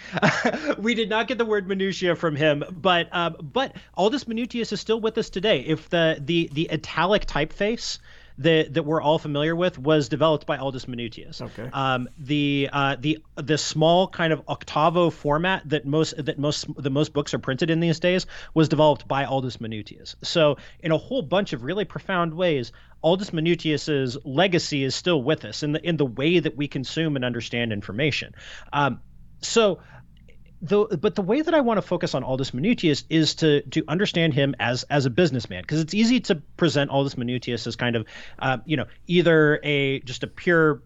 we 0.78 0.94
did 0.94 1.08
not 1.08 1.28
get 1.28 1.38
the 1.38 1.44
word 1.44 1.66
minutia 1.66 2.14
from 2.14 2.36
him, 2.36 2.62
but 2.70 3.08
um, 3.12 3.36
but 3.40 3.74
Aldus 3.96 4.24
Manutius 4.24 4.72
is 4.72 4.80
still 4.80 5.00
with 5.00 5.16
us 5.18 5.30
today. 5.30 5.60
If 5.60 5.88
the 5.88 6.18
the 6.20 6.50
the 6.52 6.70
italic 6.70 7.26
typeface 7.26 7.98
that 8.38 8.72
that 8.74 8.84
we're 8.84 9.02
all 9.02 9.18
familiar 9.18 9.54
with 9.54 9.78
was 9.78 10.08
developed 10.08 10.46
by 10.46 10.56
Aldus 10.56 10.86
Manutius. 10.86 11.42
Okay. 11.42 11.68
Um, 11.72 12.08
the 12.18 12.68
uh, 12.72 12.96
the 12.98 13.18
the 13.36 13.58
small 13.58 14.08
kind 14.08 14.32
of 14.32 14.42
octavo 14.48 15.10
format 15.10 15.68
that 15.68 15.84
most 15.84 16.14
that 16.24 16.38
most 16.38 16.66
the 16.76 16.90
most 16.90 17.12
books 17.12 17.34
are 17.34 17.38
printed 17.38 17.70
in 17.70 17.80
these 17.80 17.98
days 17.98 18.26
was 18.54 18.68
developed 18.68 19.06
by 19.08 19.24
Aldus 19.24 19.58
Manutius. 19.60 20.14
So 20.22 20.56
in 20.80 20.92
a 20.92 20.98
whole 20.98 21.22
bunch 21.22 21.52
of 21.52 21.64
really 21.64 21.84
profound 21.84 22.32
ways, 22.32 22.72
Aldus 23.02 23.30
Manutius's 23.30 24.16
legacy 24.24 24.84
is 24.84 24.94
still 24.94 25.22
with 25.22 25.44
us 25.44 25.62
in 25.62 25.72
the 25.72 25.86
in 25.86 25.96
the 25.96 26.06
way 26.06 26.38
that 26.38 26.56
we 26.56 26.68
consume 26.68 27.16
and 27.16 27.24
understand 27.24 27.72
information. 27.72 28.34
Um, 28.72 29.00
so 29.40 29.80
the 30.60 30.98
but 31.00 31.14
the 31.14 31.22
way 31.22 31.40
that 31.40 31.54
I 31.54 31.60
want 31.60 31.78
to 31.78 31.82
focus 31.82 32.14
on 32.14 32.24
Aldus 32.24 32.52
Manutius 32.52 33.04
is 33.08 33.36
to 33.36 33.62
to 33.62 33.84
understand 33.86 34.34
him 34.34 34.54
as 34.58 34.82
as 34.84 35.06
a 35.06 35.10
businessman 35.10 35.62
because 35.62 35.80
it's 35.80 35.94
easy 35.94 36.20
to 36.20 36.36
present 36.56 36.90
Aldus 36.90 37.14
Manutius 37.16 37.66
as 37.66 37.76
kind 37.76 37.96
of 37.96 38.06
uh, 38.38 38.58
you 38.64 38.76
know 38.76 38.86
either 39.06 39.60
a 39.62 40.00
just 40.00 40.24
a 40.24 40.26
pure 40.26 40.82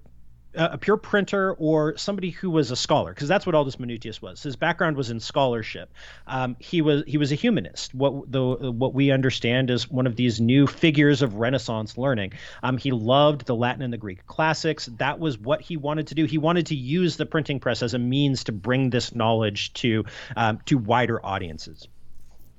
a 0.54 0.78
pure 0.78 0.96
printer 0.96 1.54
or 1.54 1.96
somebody 1.96 2.30
who 2.30 2.50
was 2.50 2.70
a 2.70 2.76
scholar 2.76 3.12
because 3.12 3.28
that's 3.28 3.46
what 3.46 3.54
Aldus 3.54 3.76
Manutius 3.76 4.20
was. 4.20 4.42
His 4.42 4.56
background 4.56 4.96
was 4.96 5.10
in 5.10 5.20
scholarship. 5.20 5.92
Um, 6.26 6.56
he 6.58 6.82
was 6.82 7.04
he 7.06 7.18
was 7.18 7.32
a 7.32 7.34
humanist. 7.34 7.94
What 7.94 8.30
the 8.30 8.72
what 8.72 8.94
we 8.94 9.10
understand 9.10 9.70
as 9.70 9.90
one 9.90 10.06
of 10.06 10.16
these 10.16 10.40
new 10.40 10.66
figures 10.66 11.22
of 11.22 11.36
Renaissance 11.36 11.96
learning. 11.96 12.32
Um, 12.62 12.76
he 12.76 12.90
loved 12.90 13.46
the 13.46 13.54
Latin 13.54 13.82
and 13.82 13.92
the 13.92 13.98
Greek 13.98 14.26
classics. 14.26 14.86
That 14.98 15.18
was 15.18 15.38
what 15.38 15.60
he 15.60 15.76
wanted 15.76 16.08
to 16.08 16.14
do. 16.14 16.24
He 16.26 16.38
wanted 16.38 16.66
to 16.66 16.74
use 16.74 17.16
the 17.16 17.26
printing 17.26 17.60
press 17.60 17.82
as 17.82 17.94
a 17.94 17.98
means 17.98 18.44
to 18.44 18.52
bring 18.52 18.90
this 18.90 19.14
knowledge 19.14 19.72
to 19.74 20.04
um, 20.36 20.60
to 20.66 20.76
wider 20.76 21.24
audiences. 21.24 21.88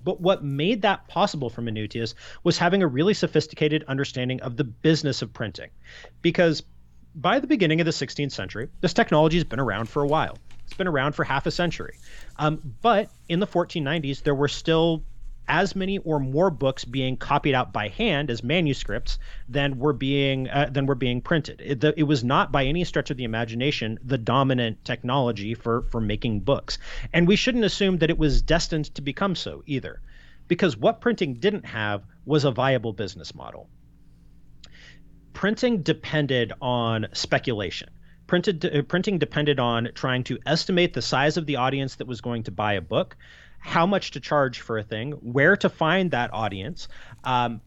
But 0.04 0.20
what 0.20 0.44
made 0.44 0.82
that 0.82 1.08
possible 1.08 1.50
for 1.50 1.62
Manutius 1.62 2.14
was 2.44 2.58
having 2.58 2.84
a 2.84 2.88
really 2.88 3.14
sophisticated 3.14 3.86
understanding 3.88 4.42
of 4.42 4.58
the 4.58 4.66
business 4.66 5.22
of 5.22 5.32
printing, 5.32 5.70
because 6.22 6.64
by 7.16 7.40
the 7.40 7.48
beginning 7.48 7.80
of 7.80 7.86
the 7.86 7.92
16th 7.92 8.32
century, 8.32 8.70
this 8.82 8.94
technology 8.94 9.38
has 9.38 9.44
been 9.44 9.60
around 9.60 9.88
for 9.88 10.02
a 10.02 10.08
while. 10.08 10.38
It's 10.66 10.74
been 10.74 10.88
around 10.88 11.14
for 11.14 11.24
half 11.24 11.46
a 11.46 11.52
century. 11.52 11.98
Um, 12.38 12.76
but 12.82 13.10
in 13.30 13.40
the 13.40 13.48
1490s, 13.48 14.24
there 14.24 14.34
were 14.34 14.48
still 14.48 15.04
as 15.48 15.76
many 15.76 15.98
or 16.00 16.20
more 16.20 16.50
books 16.50 16.86
being 16.86 17.18
copied 17.18 17.54
out 17.54 17.74
by 17.74 17.90
hand 17.90 18.30
as 18.30 18.44
manuscripts 18.44 19.20
than 19.50 19.78
were 19.78 19.94
being 19.94 20.50
uh, 20.50 20.70
than 20.72 20.86
were 20.86 20.96
being 20.96 21.22
printed. 21.22 21.62
It, 21.62 21.82
the, 21.82 21.94
it, 22.00 22.04
was 22.04 22.24
not 22.24 22.52
by 22.52 22.66
any 22.66 22.84
stretch 22.86 23.12
of 23.12 23.18
the 23.18 23.26
imagination 23.26 24.00
the 24.04 24.18
dominant 24.18 24.84
technology 24.86 25.54
for 25.54 25.82
for 25.92 26.00
making 26.00 26.40
books, 26.40 26.78
and 27.12 27.28
we 27.28 27.36
shouldn't 27.36 27.66
assume 27.66 27.98
that 27.98 28.10
it 28.10 28.18
was 28.18 28.42
destined 28.42 28.96
to 28.96 29.02
become 29.02 29.36
so 29.36 29.64
either, 29.66 30.00
because 30.48 30.78
what 30.78 31.02
printing 31.02 31.34
didn't 31.34 31.66
have 31.66 32.04
was 32.26 32.46
a 32.46 32.52
viable 32.52 32.94
business 32.94 33.36
model 33.36 33.68
printing 35.44 35.82
depended 35.82 36.54
on 36.62 37.06
speculation. 37.12 37.90
Printed, 38.28 38.64
uh, 38.66 38.82
printing 38.84 39.20
depended 39.20 39.60
on 39.60 39.90
trying 39.94 40.24
to 40.24 40.40
estimate 40.46 40.94
the 40.94 41.02
size 41.02 41.36
of 41.36 41.46
the 41.46 41.58
audience 41.58 41.96
that 41.96 42.08
was 42.08 42.22
going 42.22 42.44
to 42.44 42.52
buy 42.52 42.76
a 42.76 42.82
book, 42.82 43.18
how 43.60 43.86
much 43.86 44.12
to 44.12 44.22
charge 44.22 44.62
for 44.62 44.78
a 44.78 44.84
thing, 44.84 45.12
where 45.12 45.58
to 45.58 45.68
find 45.68 46.12
that 46.12 46.34
audience. 46.34 46.88
Um, 47.26 47.60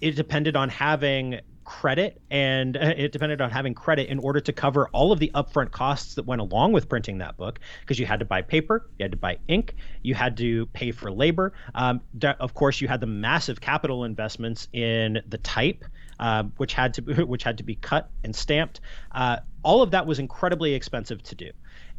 it 0.00 0.14
depended 0.14 0.54
on 0.54 0.68
having 0.68 1.40
credit 1.64 2.20
and 2.30 2.76
uh, 2.76 2.94
it 2.96 3.12
depended 3.12 3.40
on 3.40 3.50
having 3.50 3.74
credit 3.74 4.08
in 4.08 4.18
order 4.20 4.40
to 4.40 4.52
cover 4.52 4.88
all 4.92 5.10
of 5.12 5.18
the 5.18 5.30
upfront 5.34 5.70
costs 5.72 6.14
that 6.14 6.26
went 6.26 6.40
along 6.40 6.72
with 6.72 6.88
printing 6.88 7.18
that 7.18 7.36
book 7.36 7.60
because 7.80 7.98
you 7.98 8.06
had 8.06 8.18
to 8.18 8.24
buy 8.24 8.42
paper 8.42 8.88
you 8.98 9.04
had 9.04 9.12
to 9.12 9.16
buy 9.16 9.38
ink 9.46 9.76
you 10.02 10.12
had 10.12 10.36
to 10.36 10.66
pay 10.66 10.90
for 10.90 11.12
labor 11.12 11.52
um, 11.76 12.00
of 12.40 12.54
course 12.54 12.80
you 12.80 12.88
had 12.88 13.00
the 13.00 13.06
massive 13.06 13.60
capital 13.60 14.02
investments 14.04 14.66
in 14.72 15.20
the 15.28 15.38
type 15.38 15.84
uh, 16.20 16.44
which 16.58 16.74
had 16.74 16.94
to 16.94 17.02
which 17.26 17.42
had 17.42 17.58
to 17.58 17.64
be 17.64 17.74
cut 17.74 18.08
and 18.22 18.36
stamped. 18.36 18.80
Uh, 19.10 19.38
all 19.64 19.82
of 19.82 19.90
that 19.90 20.06
was 20.06 20.20
incredibly 20.20 20.74
expensive 20.74 21.22
to 21.24 21.34
do, 21.34 21.50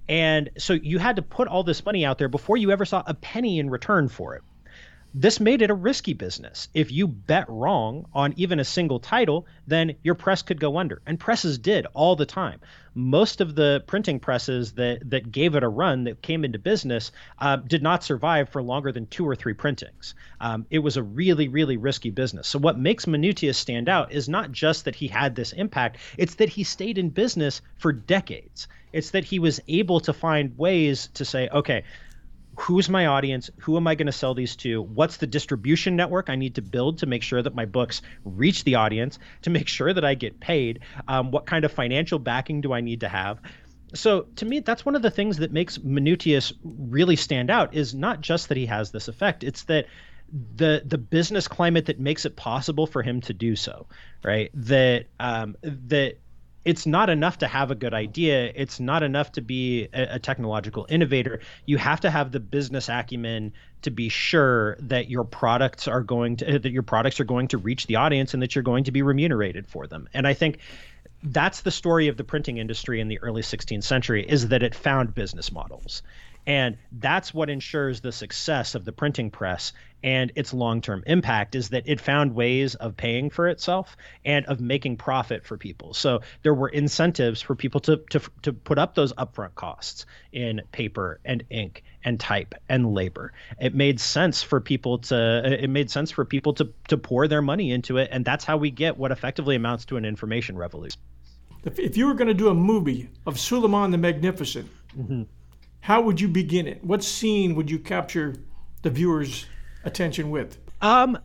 and 0.07 0.49
so 0.57 0.73
you 0.73 0.99
had 0.99 1.17
to 1.17 1.21
put 1.21 1.47
all 1.47 1.63
this 1.63 1.83
money 1.83 2.05
out 2.05 2.17
there 2.17 2.29
before 2.29 2.55
you 2.55 2.71
ever 2.71 2.85
saw 2.85 3.03
a 3.05 3.13
penny 3.13 3.59
in 3.59 3.69
return 3.69 4.07
for 4.07 4.35
it. 4.35 4.43
This 5.13 5.41
made 5.41 5.61
it 5.61 5.69
a 5.69 5.73
risky 5.73 6.13
business. 6.13 6.69
If 6.73 6.89
you 6.89 7.05
bet 7.05 7.49
wrong 7.49 8.05
on 8.13 8.33
even 8.37 8.61
a 8.61 8.63
single 8.63 9.01
title, 9.01 9.45
then 9.67 9.95
your 10.03 10.15
press 10.15 10.41
could 10.41 10.57
go 10.59 10.77
under. 10.77 11.01
And 11.05 11.19
presses 11.19 11.57
did 11.57 11.85
all 11.93 12.15
the 12.15 12.25
time. 12.25 12.61
Most 12.95 13.41
of 13.41 13.53
the 13.53 13.83
printing 13.87 14.21
presses 14.21 14.71
that, 14.73 15.09
that 15.09 15.29
gave 15.29 15.55
it 15.55 15.63
a 15.63 15.67
run, 15.67 16.05
that 16.05 16.21
came 16.21 16.45
into 16.45 16.59
business, 16.59 17.11
uh, 17.39 17.57
did 17.57 17.83
not 17.83 18.05
survive 18.05 18.47
for 18.47 18.63
longer 18.63 18.93
than 18.93 19.05
two 19.05 19.27
or 19.27 19.35
three 19.35 19.53
printings. 19.53 20.15
Um, 20.39 20.65
it 20.69 20.79
was 20.79 20.95
a 20.95 21.03
really, 21.03 21.49
really 21.49 21.75
risky 21.75 22.09
business. 22.09 22.47
So, 22.47 22.59
what 22.59 22.79
makes 22.79 23.05
Manutius 23.05 23.57
stand 23.57 23.89
out 23.89 24.13
is 24.13 24.29
not 24.29 24.53
just 24.53 24.85
that 24.85 24.95
he 24.95 25.09
had 25.09 25.35
this 25.35 25.51
impact, 25.51 25.97
it's 26.17 26.35
that 26.35 26.49
he 26.49 26.63
stayed 26.63 26.97
in 26.97 27.09
business 27.09 27.61
for 27.75 27.91
decades. 27.91 28.69
It's 28.93 29.11
that 29.11 29.25
he 29.25 29.39
was 29.39 29.59
able 29.67 29.99
to 30.01 30.13
find 30.13 30.57
ways 30.57 31.09
to 31.15 31.25
say, 31.25 31.49
okay, 31.49 31.83
who's 32.61 32.89
my 32.89 33.07
audience? 33.07 33.49
Who 33.61 33.77
am 33.77 33.87
i 33.87 33.95
going 33.95 34.07
to 34.07 34.11
sell 34.11 34.33
these 34.33 34.55
to? 34.57 34.81
What's 34.81 35.17
the 35.17 35.27
distribution 35.27 35.95
network 35.95 36.29
i 36.29 36.35
need 36.35 36.55
to 36.55 36.61
build 36.61 36.99
to 36.99 37.05
make 37.05 37.23
sure 37.23 37.41
that 37.41 37.55
my 37.55 37.65
books 37.65 38.01
reach 38.23 38.63
the 38.63 38.75
audience 38.75 39.19
to 39.43 39.49
make 39.49 39.67
sure 39.67 39.93
that 39.93 40.05
i 40.05 40.13
get 40.13 40.39
paid? 40.39 40.79
Um, 41.07 41.31
what 41.31 41.45
kind 41.45 41.65
of 41.65 41.71
financial 41.71 42.19
backing 42.19 42.61
do 42.61 42.73
i 42.73 42.81
need 42.81 43.01
to 43.01 43.09
have? 43.09 43.39
So 43.93 44.27
to 44.37 44.45
me 44.45 44.59
that's 44.59 44.85
one 44.85 44.95
of 44.95 45.01
the 45.01 45.11
things 45.11 45.37
that 45.37 45.51
makes 45.51 45.77
Manutius 45.79 46.53
really 46.63 47.15
stand 47.15 47.49
out 47.49 47.73
is 47.73 47.93
not 47.93 48.21
just 48.21 48.49
that 48.49 48.57
he 48.57 48.67
has 48.67 48.91
this 48.91 49.07
effect 49.07 49.43
it's 49.43 49.63
that 49.63 49.87
the 50.55 50.81
the 50.85 50.97
business 50.97 51.49
climate 51.49 51.87
that 51.87 51.99
makes 51.99 52.25
it 52.25 52.37
possible 52.37 52.87
for 52.87 53.03
him 53.03 53.19
to 53.21 53.33
do 53.33 53.55
so 53.55 53.87
right? 54.23 54.51
That 54.53 55.05
um, 55.19 55.55
that 55.61 56.17
it's 56.63 56.85
not 56.85 57.09
enough 57.09 57.39
to 57.39 57.47
have 57.47 57.71
a 57.71 57.75
good 57.75 57.93
idea. 57.93 58.51
It's 58.55 58.79
not 58.79 59.03
enough 59.03 59.31
to 59.33 59.41
be 59.41 59.87
a, 59.93 60.15
a, 60.15 60.19
technological 60.19 60.85
innovator. 60.89 61.39
You 61.65 61.77
have 61.77 62.01
to 62.01 62.11
have 62.11 62.31
the 62.31 62.39
business 62.39 62.87
acumen 62.87 63.53
to 63.81 63.89
be 63.89 64.09
sure 64.09 64.77
that 64.79 65.09
your 65.09 65.23
products 65.23 65.87
are 65.87 66.01
going 66.01 66.37
to 66.37 66.59
that 66.59 66.71
your 66.71 66.83
products 66.83 67.19
are 67.19 67.25
going 67.25 67.47
to 67.49 67.57
reach 67.57 67.87
the 67.87 67.95
audience 67.95 68.33
and 68.33 68.43
that 68.43 68.55
you're 68.55 68.63
going 68.63 68.83
to 68.83 68.91
be 68.91 69.01
remunerated 69.01 69.67
for 69.67 69.87
them. 69.87 70.07
And 70.13 70.27
I 70.27 70.33
think 70.33 70.59
that's 71.23 71.61
the 71.61 71.71
story 71.71 72.07
of 72.07 72.17
the 72.17 72.23
printing 72.23 72.57
industry 72.57 72.99
in 72.99 73.07
the 73.07 73.19
early 73.19 73.41
16th 73.41 73.83
century 73.83 74.25
is 74.27 74.47
that 74.49 74.63
it 74.63 74.73
found 74.75 75.13
business 75.13 75.51
models 75.51 76.01
and 76.47 76.77
that's 76.91 77.33
what 77.33 77.49
ensures 77.49 78.01
the 78.01 78.11
success 78.11 78.75
of 78.75 78.85
the 78.85 78.91
printing 78.91 79.31
press 79.31 79.73
and 80.03 80.31
its 80.35 80.53
long-term 80.53 81.03
impact 81.05 81.55
is 81.55 81.69
that 81.69 81.83
it 81.85 82.01
found 82.01 82.33
ways 82.33 82.75
of 82.75 82.97
paying 82.97 83.29
for 83.29 83.47
itself 83.47 83.95
and 84.25 84.45
of 84.47 84.59
making 84.59 84.97
profit 84.97 85.45
for 85.45 85.57
people. 85.57 85.93
So 85.93 86.21
there 86.41 86.53
were 86.53 86.69
incentives 86.69 87.41
for 87.41 87.55
people 87.55 87.81
to 87.81 87.97
to 88.09 88.21
to 88.41 88.53
put 88.53 88.79
up 88.79 88.95
those 88.95 89.13
upfront 89.13 89.55
costs 89.55 90.05
in 90.31 90.61
paper 90.71 91.19
and 91.23 91.43
ink 91.49 91.83
and 92.03 92.19
type 92.19 92.55
and 92.67 92.93
labor. 92.93 93.33
It 93.59 93.75
made 93.75 93.99
sense 93.99 94.41
for 94.41 94.59
people 94.59 94.99
to 94.99 95.59
it 95.63 95.69
made 95.69 95.91
sense 95.91 96.11
for 96.11 96.25
people 96.25 96.53
to 96.55 96.73
to 96.87 96.97
pour 96.97 97.27
their 97.27 97.41
money 97.41 97.71
into 97.71 97.97
it 97.97 98.09
and 98.11 98.25
that's 98.25 98.43
how 98.43 98.57
we 98.57 98.71
get 98.71 98.97
what 98.97 99.11
effectively 99.11 99.55
amounts 99.55 99.85
to 99.85 99.97
an 99.97 100.05
information 100.05 100.57
revolution. 100.57 100.99
If 101.63 101.95
you 101.95 102.07
were 102.07 102.15
going 102.15 102.27
to 102.27 102.33
do 102.33 102.49
a 102.49 102.55
movie 102.55 103.09
of 103.27 103.39
Suleiman 103.39 103.91
the 103.91 103.99
Magnificent, 103.99 104.67
mm-hmm 104.97 105.23
how 105.81 106.01
would 106.01 106.21
you 106.21 106.27
begin 106.27 106.67
it? 106.67 106.83
What 106.83 107.03
scene 107.03 107.55
would 107.55 107.69
you 107.69 107.79
capture 107.79 108.35
the 108.83 108.89
viewer's 108.89 109.45
attention 109.83 110.29
with? 110.29 110.57
Um, 110.81 111.17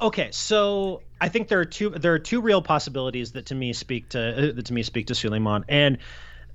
okay, 0.00 0.28
so 0.30 1.02
I 1.20 1.28
think 1.28 1.48
there 1.48 1.60
are 1.60 1.64
two 1.64 1.90
there 1.90 2.14
are 2.14 2.18
two 2.18 2.40
real 2.40 2.62
possibilities 2.62 3.32
that 3.32 3.46
to 3.46 3.54
me 3.54 3.72
speak 3.72 4.08
to 4.10 4.20
uh, 4.50 4.52
that 4.54 4.66
to 4.66 4.72
me 4.72 4.82
speak 4.82 5.08
to 5.08 5.14
Suleiman, 5.14 5.64
and 5.68 5.98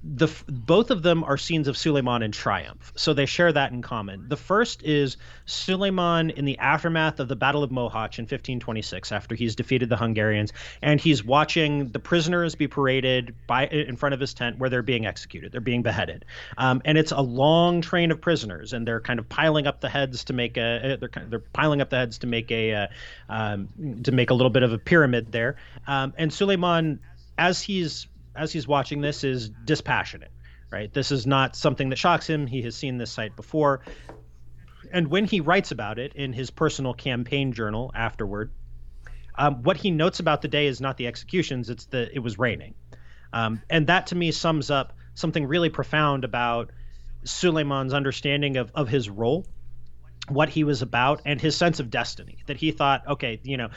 the 0.03 0.27
both 0.47 0.89
of 0.89 1.03
them 1.03 1.23
are 1.23 1.37
scenes 1.37 1.67
of 1.67 1.77
Suleiman 1.77 2.23
in 2.23 2.31
triumph, 2.31 2.91
so 2.95 3.13
they 3.13 3.27
share 3.27 3.51
that 3.53 3.71
in 3.71 3.83
common. 3.83 4.27
The 4.27 4.37
first 4.37 4.81
is 4.83 5.17
Suleiman 5.45 6.31
in 6.31 6.45
the 6.45 6.57
aftermath 6.57 7.19
of 7.19 7.27
the 7.27 7.35
Battle 7.35 7.61
of 7.61 7.69
Mohacs 7.69 8.17
in 8.17 8.23
1526, 8.23 9.11
after 9.11 9.35
he's 9.35 9.55
defeated 9.55 9.89
the 9.89 9.97
Hungarians, 9.97 10.53
and 10.81 10.99
he's 10.99 11.23
watching 11.23 11.89
the 11.89 11.99
prisoners 11.99 12.55
be 12.55 12.67
paraded 12.67 13.35
by 13.45 13.67
in 13.67 13.95
front 13.95 14.13
of 14.13 14.19
his 14.19 14.33
tent 14.33 14.57
where 14.57 14.71
they're 14.71 14.81
being 14.81 15.05
executed, 15.05 15.51
they're 15.51 15.61
being 15.61 15.83
beheaded, 15.83 16.25
um, 16.57 16.81
and 16.83 16.97
it's 16.97 17.11
a 17.11 17.21
long 17.21 17.81
train 17.81 18.09
of 18.09 18.19
prisoners, 18.19 18.73
and 18.73 18.87
they're 18.87 19.01
kind 19.01 19.19
of 19.19 19.29
piling 19.29 19.67
up 19.67 19.81
the 19.81 19.89
heads 19.89 20.23
to 20.23 20.33
make 20.33 20.57
a 20.57 20.97
they're 20.99 21.09
kind 21.09 21.25
of, 21.25 21.29
they're 21.29 21.39
piling 21.39 21.79
up 21.79 21.91
the 21.91 21.97
heads 21.97 22.17
to 22.17 22.27
make 22.27 22.51
a 22.51 22.73
uh, 22.73 22.87
um, 23.29 23.69
to 24.03 24.11
make 24.11 24.31
a 24.31 24.33
little 24.33 24.49
bit 24.49 24.63
of 24.63 24.73
a 24.73 24.79
pyramid 24.79 25.31
there, 25.31 25.57
um, 25.85 26.11
and 26.17 26.33
Suleiman 26.33 26.99
as 27.37 27.61
he's 27.61 28.07
as 28.35 28.51
he's 28.51 28.67
watching 28.67 29.01
this 29.01 29.23
is 29.23 29.49
dispassionate, 29.49 30.31
right? 30.71 30.93
This 30.93 31.11
is 31.11 31.27
not 31.27 31.55
something 31.55 31.89
that 31.89 31.97
shocks 31.97 32.27
him. 32.27 32.47
He 32.47 32.61
has 32.63 32.75
seen 32.75 32.97
this 32.97 33.11
sight 33.11 33.35
before. 33.35 33.81
And 34.91 35.07
when 35.07 35.25
he 35.25 35.39
writes 35.39 35.71
about 35.71 35.99
it 35.99 36.13
in 36.15 36.33
his 36.33 36.49
personal 36.49 36.93
campaign 36.93 37.53
journal 37.53 37.91
afterward, 37.95 38.51
um, 39.35 39.63
what 39.63 39.77
he 39.77 39.91
notes 39.91 40.19
about 40.19 40.41
the 40.41 40.47
day 40.47 40.67
is 40.67 40.81
not 40.81 40.97
the 40.97 41.07
executions, 41.07 41.69
it's 41.69 41.85
that 41.85 42.11
it 42.13 42.19
was 42.19 42.37
raining. 42.37 42.75
Um, 43.33 43.61
and 43.69 43.87
that 43.87 44.07
to 44.07 44.15
me 44.15 44.31
sums 44.31 44.69
up 44.69 44.93
something 45.13 45.45
really 45.45 45.69
profound 45.69 46.23
about 46.23 46.71
Suleiman's 47.23 47.93
understanding 47.93 48.57
of, 48.57 48.71
of 48.75 48.89
his 48.89 49.09
role, 49.09 49.45
what 50.27 50.49
he 50.49 50.63
was 50.63 50.81
about, 50.81 51.21
and 51.25 51.39
his 51.39 51.55
sense 51.55 51.79
of 51.79 51.89
destiny. 51.89 52.39
That 52.47 52.57
he 52.57 52.71
thought, 52.71 53.07
okay, 53.07 53.39
you 53.43 53.57
know, 53.57 53.69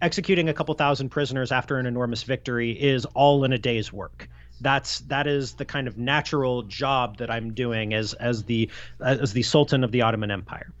executing 0.00 0.48
a 0.48 0.54
couple 0.54 0.74
thousand 0.74 1.10
prisoners 1.10 1.52
after 1.52 1.78
an 1.78 1.86
enormous 1.86 2.22
victory 2.22 2.72
is 2.72 3.04
all 3.06 3.44
in 3.44 3.52
a 3.52 3.58
day's 3.58 3.92
work 3.92 4.28
that's 4.60 5.00
that 5.00 5.26
is 5.26 5.54
the 5.54 5.64
kind 5.64 5.86
of 5.88 5.98
natural 5.98 6.62
job 6.62 7.18
that 7.18 7.30
I'm 7.30 7.54
doing 7.54 7.94
as 7.94 8.14
as 8.14 8.44
the 8.44 8.70
as 9.00 9.32
the 9.32 9.42
Sultan 9.42 9.84
of 9.84 9.92
the 9.92 10.02
Ottoman 10.02 10.30
Empire. 10.30 10.72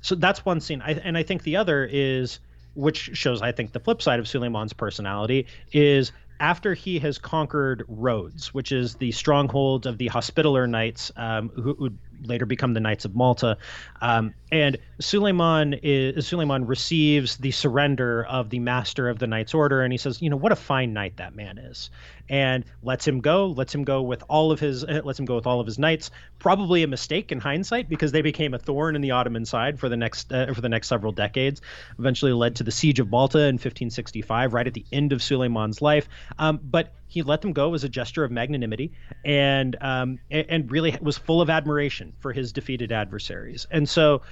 So 0.00 0.14
that's 0.14 0.44
one 0.44 0.60
scene, 0.60 0.82
I, 0.82 0.92
and 0.92 1.18
I 1.18 1.22
think 1.22 1.42
the 1.42 1.56
other 1.56 1.88
is, 1.90 2.38
which 2.74 3.10
shows 3.14 3.42
I 3.42 3.52
think 3.52 3.72
the 3.72 3.80
flip 3.80 4.00
side 4.00 4.20
of 4.20 4.28
Suleiman's 4.28 4.72
personality 4.72 5.46
is 5.72 6.12
after 6.38 6.74
he 6.74 6.98
has 6.98 7.18
conquered 7.18 7.84
Rhodes, 7.88 8.52
which 8.52 8.70
is 8.70 8.96
the 8.96 9.10
stronghold 9.12 9.86
of 9.86 9.98
the 9.98 10.08
Hospitaller 10.08 10.66
Knights, 10.66 11.10
um, 11.16 11.48
who, 11.48 11.74
who 11.74 11.92
later 12.22 12.46
become 12.46 12.74
the 12.74 12.80
Knights 12.80 13.04
of 13.04 13.14
Malta. 13.14 13.58
Um, 14.00 14.34
and 14.50 14.76
Suleiman 15.00 15.74
is 15.82 16.26
Suleiman 16.26 16.66
receives 16.66 17.36
the 17.36 17.50
surrender 17.50 18.24
of 18.24 18.50
the 18.50 18.58
master 18.58 19.08
of 19.08 19.18
the 19.18 19.26
Knights 19.26 19.54
Order, 19.54 19.82
and 19.82 19.92
he 19.92 19.98
says, 19.98 20.22
you 20.22 20.30
know, 20.30 20.36
what 20.36 20.52
a 20.52 20.56
fine 20.56 20.92
knight 20.92 21.16
that 21.16 21.34
man 21.34 21.58
is, 21.58 21.90
and 22.28 22.64
lets 22.82 23.06
him 23.06 23.20
go, 23.20 23.46
lets 23.46 23.74
him 23.74 23.84
go 23.84 24.02
with 24.02 24.22
all 24.28 24.52
of 24.52 24.60
his, 24.60 24.84
lets 24.84 25.18
him 25.18 25.24
go 25.24 25.36
with 25.36 25.46
all 25.46 25.60
of 25.60 25.66
his 25.66 25.78
knights. 25.78 26.10
Probably 26.38 26.82
a 26.82 26.86
mistake 26.86 27.32
in 27.32 27.40
hindsight 27.40 27.88
because 27.88 28.12
they 28.12 28.22
became 28.22 28.54
a 28.54 28.58
thorn 28.58 28.96
in 28.96 29.02
the 29.02 29.12
Ottoman 29.12 29.44
side 29.44 29.78
for 29.78 29.88
the 29.88 29.96
next 29.96 30.32
uh, 30.32 30.52
for 30.52 30.60
the 30.60 30.68
next 30.68 30.88
several 30.88 31.12
decades. 31.12 31.60
Eventually 31.98 32.32
led 32.32 32.56
to 32.56 32.64
the 32.64 32.72
siege 32.72 33.00
of 33.00 33.10
Malta 33.10 33.38
in 33.38 33.54
1565, 33.54 34.54
right 34.54 34.66
at 34.66 34.74
the 34.74 34.84
end 34.92 35.12
of 35.12 35.22
Suleiman's 35.22 35.80
life. 35.80 36.08
Um, 36.38 36.60
but 36.62 36.92
he 37.08 37.22
let 37.22 37.40
them 37.40 37.52
go 37.52 37.74
as 37.74 37.84
a 37.84 37.88
gesture 37.88 38.24
of 38.24 38.30
magnanimity 38.30 38.92
and 39.24 39.76
um, 39.80 40.18
and 40.30 40.70
really 40.70 40.96
was 41.00 41.16
full 41.16 41.40
of 41.40 41.50
admiration 41.50 42.12
for 42.18 42.32
his 42.32 42.52
defeated 42.52 42.92
adversaries. 42.92 43.66
And 43.70 43.88
so, 43.88 44.22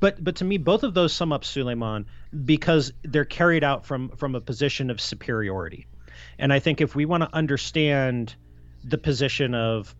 but 0.00 0.22
but 0.22 0.36
to 0.36 0.44
me, 0.44 0.58
both 0.58 0.84
of 0.84 0.94
those 0.94 1.12
sum 1.12 1.32
up 1.32 1.44
Suleiman 1.44 2.06
because 2.44 2.92
they're 3.02 3.24
carried 3.24 3.64
out 3.64 3.84
from 3.84 4.10
from 4.10 4.34
a 4.34 4.40
position 4.40 4.90
of 4.90 5.00
superiority. 5.00 5.86
And 6.38 6.52
I 6.52 6.58
think 6.58 6.80
if 6.80 6.94
we 6.94 7.04
want 7.04 7.22
to 7.22 7.34
understand 7.34 8.34
the 8.82 8.98
position 8.98 9.54
of 9.54 9.94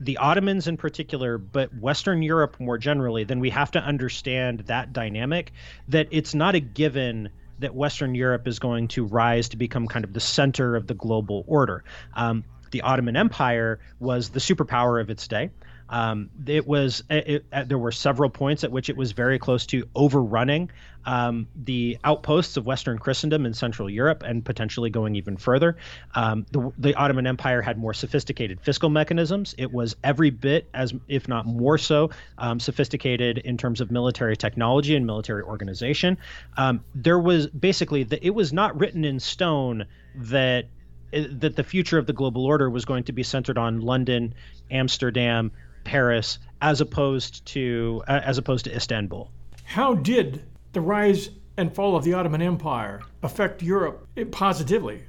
the 0.00 0.16
Ottomans 0.16 0.66
in 0.66 0.76
particular, 0.76 1.36
but 1.36 1.74
Western 1.74 2.22
Europe 2.22 2.58
more 2.58 2.78
generally, 2.78 3.24
then 3.24 3.38
we 3.38 3.50
have 3.50 3.70
to 3.72 3.78
understand 3.78 4.60
that 4.60 4.92
dynamic. 4.92 5.52
That 5.88 6.08
it's 6.10 6.34
not 6.34 6.54
a 6.54 6.60
given 6.60 7.28
that 7.58 7.74
Western 7.74 8.14
Europe 8.14 8.48
is 8.48 8.58
going 8.58 8.88
to 8.88 9.04
rise 9.04 9.50
to 9.50 9.58
become 9.58 9.86
kind 9.86 10.04
of 10.04 10.14
the 10.14 10.20
center 10.20 10.76
of 10.76 10.86
the 10.86 10.94
global 10.94 11.44
order. 11.46 11.84
Um, 12.14 12.44
the 12.70 12.80
Ottoman 12.82 13.16
Empire 13.16 13.80
was 13.98 14.30
the 14.30 14.40
superpower 14.40 15.00
of 15.00 15.10
its 15.10 15.28
day. 15.28 15.50
Um, 15.90 16.30
it 16.46 16.66
was 16.66 17.02
it, 17.10 17.44
it, 17.52 17.68
there 17.68 17.78
were 17.78 17.92
several 17.92 18.30
points 18.30 18.64
at 18.64 18.70
which 18.70 18.88
it 18.88 18.96
was 18.96 19.12
very 19.12 19.38
close 19.38 19.66
to 19.66 19.86
overrunning 19.94 20.70
um, 21.04 21.48
the 21.56 21.98
outposts 22.04 22.56
of 22.56 22.66
Western 22.66 22.98
Christendom 22.98 23.46
in 23.46 23.54
Central 23.54 23.90
Europe 23.90 24.22
and 24.24 24.44
potentially 24.44 24.90
going 24.90 25.16
even 25.16 25.36
further. 25.36 25.76
Um, 26.14 26.46
the, 26.52 26.72
the, 26.78 26.94
Ottoman 26.94 27.26
Empire 27.26 27.62
had 27.62 27.78
more 27.78 27.94
sophisticated 27.94 28.60
fiscal 28.60 28.90
mechanisms. 28.90 29.54
It 29.58 29.72
was 29.72 29.96
every 30.04 30.30
bit 30.30 30.68
as, 30.74 30.94
if 31.08 31.26
not 31.26 31.46
more 31.46 31.78
so, 31.78 32.10
um, 32.38 32.60
sophisticated 32.60 33.38
in 33.38 33.56
terms 33.56 33.80
of 33.80 33.90
military 33.90 34.36
technology 34.36 34.94
and 34.94 35.06
military 35.06 35.42
organization. 35.42 36.18
Um, 36.56 36.84
there 36.94 37.18
was 37.18 37.46
basically 37.48 38.04
that 38.04 38.24
it 38.24 38.34
was 38.34 38.52
not 38.52 38.78
written 38.78 39.04
in 39.04 39.20
stone 39.20 39.86
that 40.14 40.66
that 41.12 41.56
the 41.56 41.64
future 41.64 41.98
of 41.98 42.06
the 42.06 42.12
global 42.12 42.46
order 42.46 42.70
was 42.70 42.84
going 42.84 43.02
to 43.02 43.10
be 43.12 43.24
centered 43.24 43.58
on 43.58 43.80
London, 43.80 44.32
Amsterdam, 44.70 45.50
Paris 45.84 46.38
as 46.62 46.80
opposed 46.80 47.44
to 47.46 48.02
uh, 48.08 48.20
as 48.24 48.38
opposed 48.38 48.64
to 48.64 48.74
Istanbul. 48.74 49.30
How 49.64 49.94
did 49.94 50.42
the 50.72 50.80
rise 50.80 51.30
and 51.56 51.74
fall 51.74 51.96
of 51.96 52.04
the 52.04 52.14
Ottoman 52.14 52.42
Empire 52.42 53.00
affect 53.22 53.62
Europe 53.62 54.06
positively? 54.30 55.04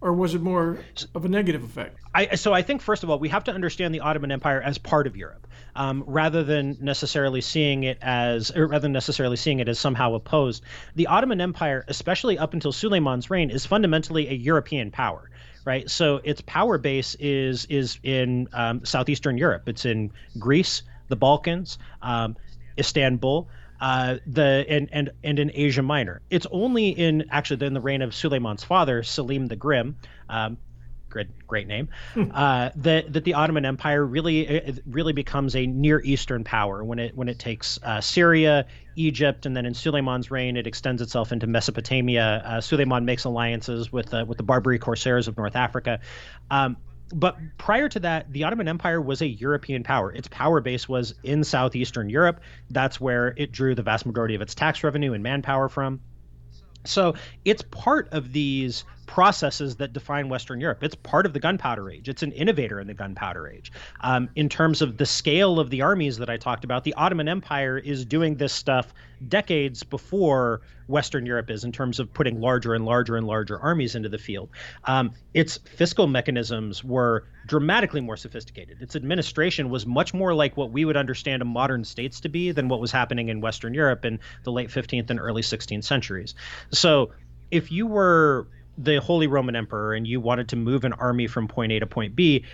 Or 0.00 0.12
was 0.12 0.34
it 0.34 0.42
more 0.42 0.80
of 1.14 1.24
a 1.24 1.28
negative 1.28 1.62
effect? 1.62 1.96
I, 2.12 2.34
so 2.34 2.52
I 2.52 2.62
think 2.62 2.82
first 2.82 3.04
of 3.04 3.10
all 3.10 3.20
we 3.20 3.28
have 3.28 3.44
to 3.44 3.52
understand 3.52 3.94
the 3.94 4.00
Ottoman 4.00 4.32
Empire 4.32 4.60
as 4.60 4.76
part 4.76 5.06
of 5.06 5.16
Europe, 5.16 5.46
um, 5.76 6.02
rather 6.08 6.42
than 6.42 6.76
necessarily 6.80 7.40
seeing 7.40 7.84
it 7.84 7.98
as, 8.02 8.50
or 8.50 8.66
rather 8.66 8.82
than 8.82 8.92
necessarily 8.92 9.36
seeing 9.36 9.60
it 9.60 9.68
as 9.68 9.78
somehow 9.78 10.14
opposed. 10.14 10.64
The 10.96 11.06
Ottoman 11.06 11.40
Empire, 11.40 11.84
especially 11.86 12.36
up 12.36 12.52
until 12.52 12.72
Suleiman's 12.72 13.30
reign, 13.30 13.50
is 13.50 13.64
fundamentally 13.64 14.28
a 14.28 14.34
European 14.34 14.90
power 14.90 15.30
right? 15.64 15.88
So 15.90 16.20
its 16.24 16.40
power 16.42 16.78
base 16.78 17.14
is 17.18 17.66
is 17.66 17.98
in 18.02 18.48
um, 18.52 18.84
southeastern 18.84 19.38
Europe. 19.38 19.68
It's 19.68 19.84
in 19.84 20.10
Greece, 20.38 20.82
the 21.08 21.16
Balkans, 21.16 21.78
um, 22.00 22.36
Istanbul. 22.78 23.48
Uh, 23.80 24.18
the 24.28 24.64
and 24.68 24.88
and 24.92 25.10
and 25.24 25.40
in 25.40 25.50
Asia 25.52 25.82
Minor. 25.82 26.20
It's 26.30 26.46
only 26.52 26.90
in 26.90 27.24
actually 27.32 27.66
in 27.66 27.74
the 27.74 27.80
reign 27.80 28.00
of 28.00 28.14
Suleiman's 28.14 28.62
father, 28.62 29.02
Selim 29.02 29.46
the 29.46 29.56
Grim, 29.56 29.96
um, 30.28 30.56
great, 31.12 31.46
great 31.46 31.68
name, 31.68 31.88
hmm. 32.14 32.30
uh, 32.34 32.70
that 32.76 33.12
that 33.12 33.24
the 33.24 33.34
Ottoman 33.34 33.64
Empire 33.64 34.04
really 34.04 34.80
really 34.86 35.12
becomes 35.12 35.54
a 35.54 35.66
Near 35.66 36.00
Eastern 36.00 36.42
power 36.42 36.82
when 36.82 36.98
it 36.98 37.16
when 37.16 37.28
it 37.28 37.38
takes 37.38 37.78
uh, 37.82 38.00
Syria, 38.00 38.66
Egypt, 38.96 39.46
and 39.46 39.56
then 39.56 39.66
in 39.66 39.74
Suleiman's 39.74 40.30
reign 40.30 40.56
it 40.56 40.66
extends 40.66 41.02
itself 41.02 41.30
into 41.30 41.46
Mesopotamia. 41.46 42.42
Uh, 42.44 42.60
Suleiman 42.60 43.04
makes 43.04 43.24
alliances 43.24 43.92
with 43.92 44.12
uh, 44.12 44.24
with 44.26 44.38
the 44.38 44.44
Barbary 44.44 44.78
corsairs 44.78 45.28
of 45.28 45.36
North 45.36 45.54
Africa. 45.54 46.00
Um, 46.50 46.76
but 47.14 47.36
prior 47.58 47.88
to 47.90 48.00
that, 48.00 48.32
the 48.32 48.44
Ottoman 48.44 48.68
Empire 48.68 49.00
was 49.00 49.20
a 49.20 49.26
European 49.26 49.82
power. 49.82 50.10
Its 50.10 50.28
power 50.28 50.60
base 50.60 50.88
was 50.88 51.14
in 51.22 51.44
southeastern 51.44 52.08
Europe. 52.08 52.40
That's 52.70 52.98
where 52.98 53.34
it 53.36 53.52
drew 53.52 53.74
the 53.74 53.82
vast 53.82 54.06
majority 54.06 54.34
of 54.34 54.40
its 54.40 54.54
tax 54.54 54.82
revenue 54.82 55.12
and 55.12 55.22
manpower 55.22 55.68
from. 55.68 56.00
So 56.84 57.14
it's 57.44 57.62
part 57.62 58.08
of 58.12 58.32
these 58.32 58.84
processes 59.06 59.76
that 59.76 59.92
define 59.92 60.28
Western 60.28 60.60
Europe. 60.60 60.82
It's 60.82 60.94
part 60.94 61.26
of 61.26 61.32
the 61.32 61.40
gunpowder 61.40 61.90
age. 61.90 62.08
It's 62.08 62.22
an 62.22 62.32
innovator 62.32 62.80
in 62.80 62.86
the 62.86 62.94
gunpowder 62.94 63.48
age. 63.48 63.72
Um, 64.00 64.28
in 64.36 64.48
terms 64.48 64.82
of 64.82 64.96
the 64.96 65.06
scale 65.06 65.58
of 65.58 65.70
the 65.70 65.82
armies 65.82 66.18
that 66.18 66.30
I 66.30 66.36
talked 66.36 66.64
about, 66.64 66.84
the 66.84 66.94
Ottoman 66.94 67.28
Empire 67.28 67.78
is 67.78 68.04
doing 68.04 68.36
this 68.36 68.52
stuff 68.52 68.92
decades 69.28 69.82
before 69.82 70.62
Western 70.88 71.26
Europe 71.26 71.50
is 71.50 71.64
in 71.64 71.72
terms 71.72 72.00
of 72.00 72.12
putting 72.12 72.40
larger 72.40 72.74
and 72.74 72.84
larger 72.84 73.16
and 73.16 73.26
larger 73.26 73.58
armies 73.58 73.94
into 73.94 74.08
the 74.08 74.18
field. 74.18 74.50
Um, 74.84 75.12
its 75.32 75.58
fiscal 75.58 76.06
mechanisms 76.06 76.82
were 76.82 77.24
dramatically 77.46 78.00
more 78.00 78.16
sophisticated. 78.16 78.82
Its 78.82 78.96
administration 78.96 79.70
was 79.70 79.86
much 79.86 80.12
more 80.12 80.34
like 80.34 80.56
what 80.56 80.70
we 80.70 80.84
would 80.84 80.96
understand 80.96 81.42
a 81.42 81.44
modern 81.44 81.84
states 81.84 82.20
to 82.20 82.28
be 82.28 82.52
than 82.52 82.68
what 82.68 82.80
was 82.80 82.92
happening 82.92 83.28
in 83.28 83.40
Western 83.40 83.74
Europe 83.74 84.04
in 84.04 84.18
the 84.44 84.52
late 84.52 84.68
15th 84.68 85.10
and 85.10 85.20
early 85.20 85.42
16th 85.42 85.84
centuries. 85.84 86.34
So 86.72 87.12
if 87.50 87.70
you 87.70 87.86
were 87.86 88.48
the 88.78 89.00
Holy 89.00 89.26
Roman 89.26 89.56
Emperor 89.56 89.94
and 89.94 90.06
you 90.06 90.20
wanted 90.20 90.48
to 90.50 90.56
move 90.56 90.84
an 90.84 90.92
army 90.94 91.26
from 91.26 91.48
point 91.48 91.72
A 91.72 91.80
to 91.80 91.86
point 91.86 92.16
B, 92.16 92.44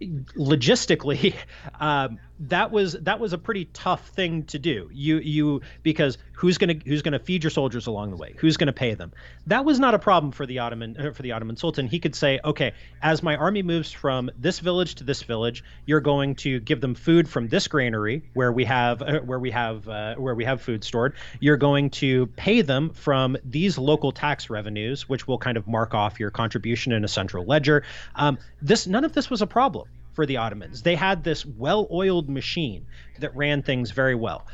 logistically, 0.00 1.34
um, 1.80 2.18
that 2.48 2.72
was 2.72 2.94
that 2.94 3.20
was 3.20 3.32
a 3.32 3.38
pretty 3.38 3.66
tough 3.66 4.08
thing 4.08 4.44
to 4.44 4.58
do. 4.58 4.90
You 4.92 5.18
you 5.18 5.62
because 5.82 6.18
who's 6.32 6.58
gonna 6.58 6.74
who's 6.84 7.02
gonna 7.02 7.18
feed 7.18 7.44
your 7.44 7.50
soldiers 7.50 7.86
along 7.86 8.10
the 8.10 8.16
way? 8.16 8.34
Who's 8.38 8.56
gonna 8.56 8.72
pay 8.72 8.94
them? 8.94 9.12
That 9.46 9.64
was 9.64 9.78
not 9.78 9.94
a 9.94 9.98
problem 9.98 10.32
for 10.32 10.44
the 10.44 10.58
Ottoman 10.58 10.96
uh, 10.98 11.12
for 11.12 11.22
the 11.22 11.32
Ottoman 11.32 11.56
Sultan. 11.56 11.86
He 11.86 12.00
could 12.00 12.16
say, 12.16 12.40
okay, 12.44 12.72
as 13.00 13.22
my 13.22 13.36
army 13.36 13.62
moves 13.62 13.92
from 13.92 14.30
this 14.36 14.58
village 14.58 14.96
to 14.96 15.04
this 15.04 15.22
village, 15.22 15.62
you're 15.86 16.00
going 16.00 16.34
to 16.36 16.58
give 16.60 16.80
them 16.80 16.94
food 16.94 17.28
from 17.28 17.48
this 17.48 17.68
granary 17.68 18.22
where 18.34 18.52
we 18.52 18.64
have 18.64 19.02
uh, 19.02 19.20
where 19.20 19.38
we 19.38 19.52
have 19.52 19.88
uh, 19.88 20.16
where 20.16 20.34
we 20.34 20.44
have 20.44 20.60
food 20.60 20.82
stored. 20.82 21.14
You're 21.38 21.56
going 21.56 21.90
to 21.90 22.26
pay 22.26 22.62
them 22.62 22.90
from 22.90 23.36
these 23.44 23.78
local 23.78 24.10
tax 24.10 24.50
revenues, 24.50 25.08
which 25.08 25.28
will 25.28 25.38
kind 25.38 25.56
of 25.56 25.68
mark 25.68 25.94
off 25.94 26.18
your 26.18 26.30
contribution 26.30 26.92
in 26.92 27.04
a 27.04 27.08
central 27.08 27.44
ledger. 27.44 27.84
Um, 28.16 28.38
this 28.60 28.88
none 28.88 29.04
of 29.04 29.12
this 29.12 29.30
was 29.30 29.42
a 29.42 29.46
problem 29.46 29.86
for 30.12 30.26
the 30.26 30.38
Ottomans. 30.38 30.82
They 30.82 30.96
had 30.96 31.24
this 31.24 31.44
well 31.44 31.88
oiled 31.90 32.28
machine 32.28 32.86
that 33.20 33.34
ran 33.34 33.62
things 33.62 33.90
very 33.90 34.14
well. 34.14 34.46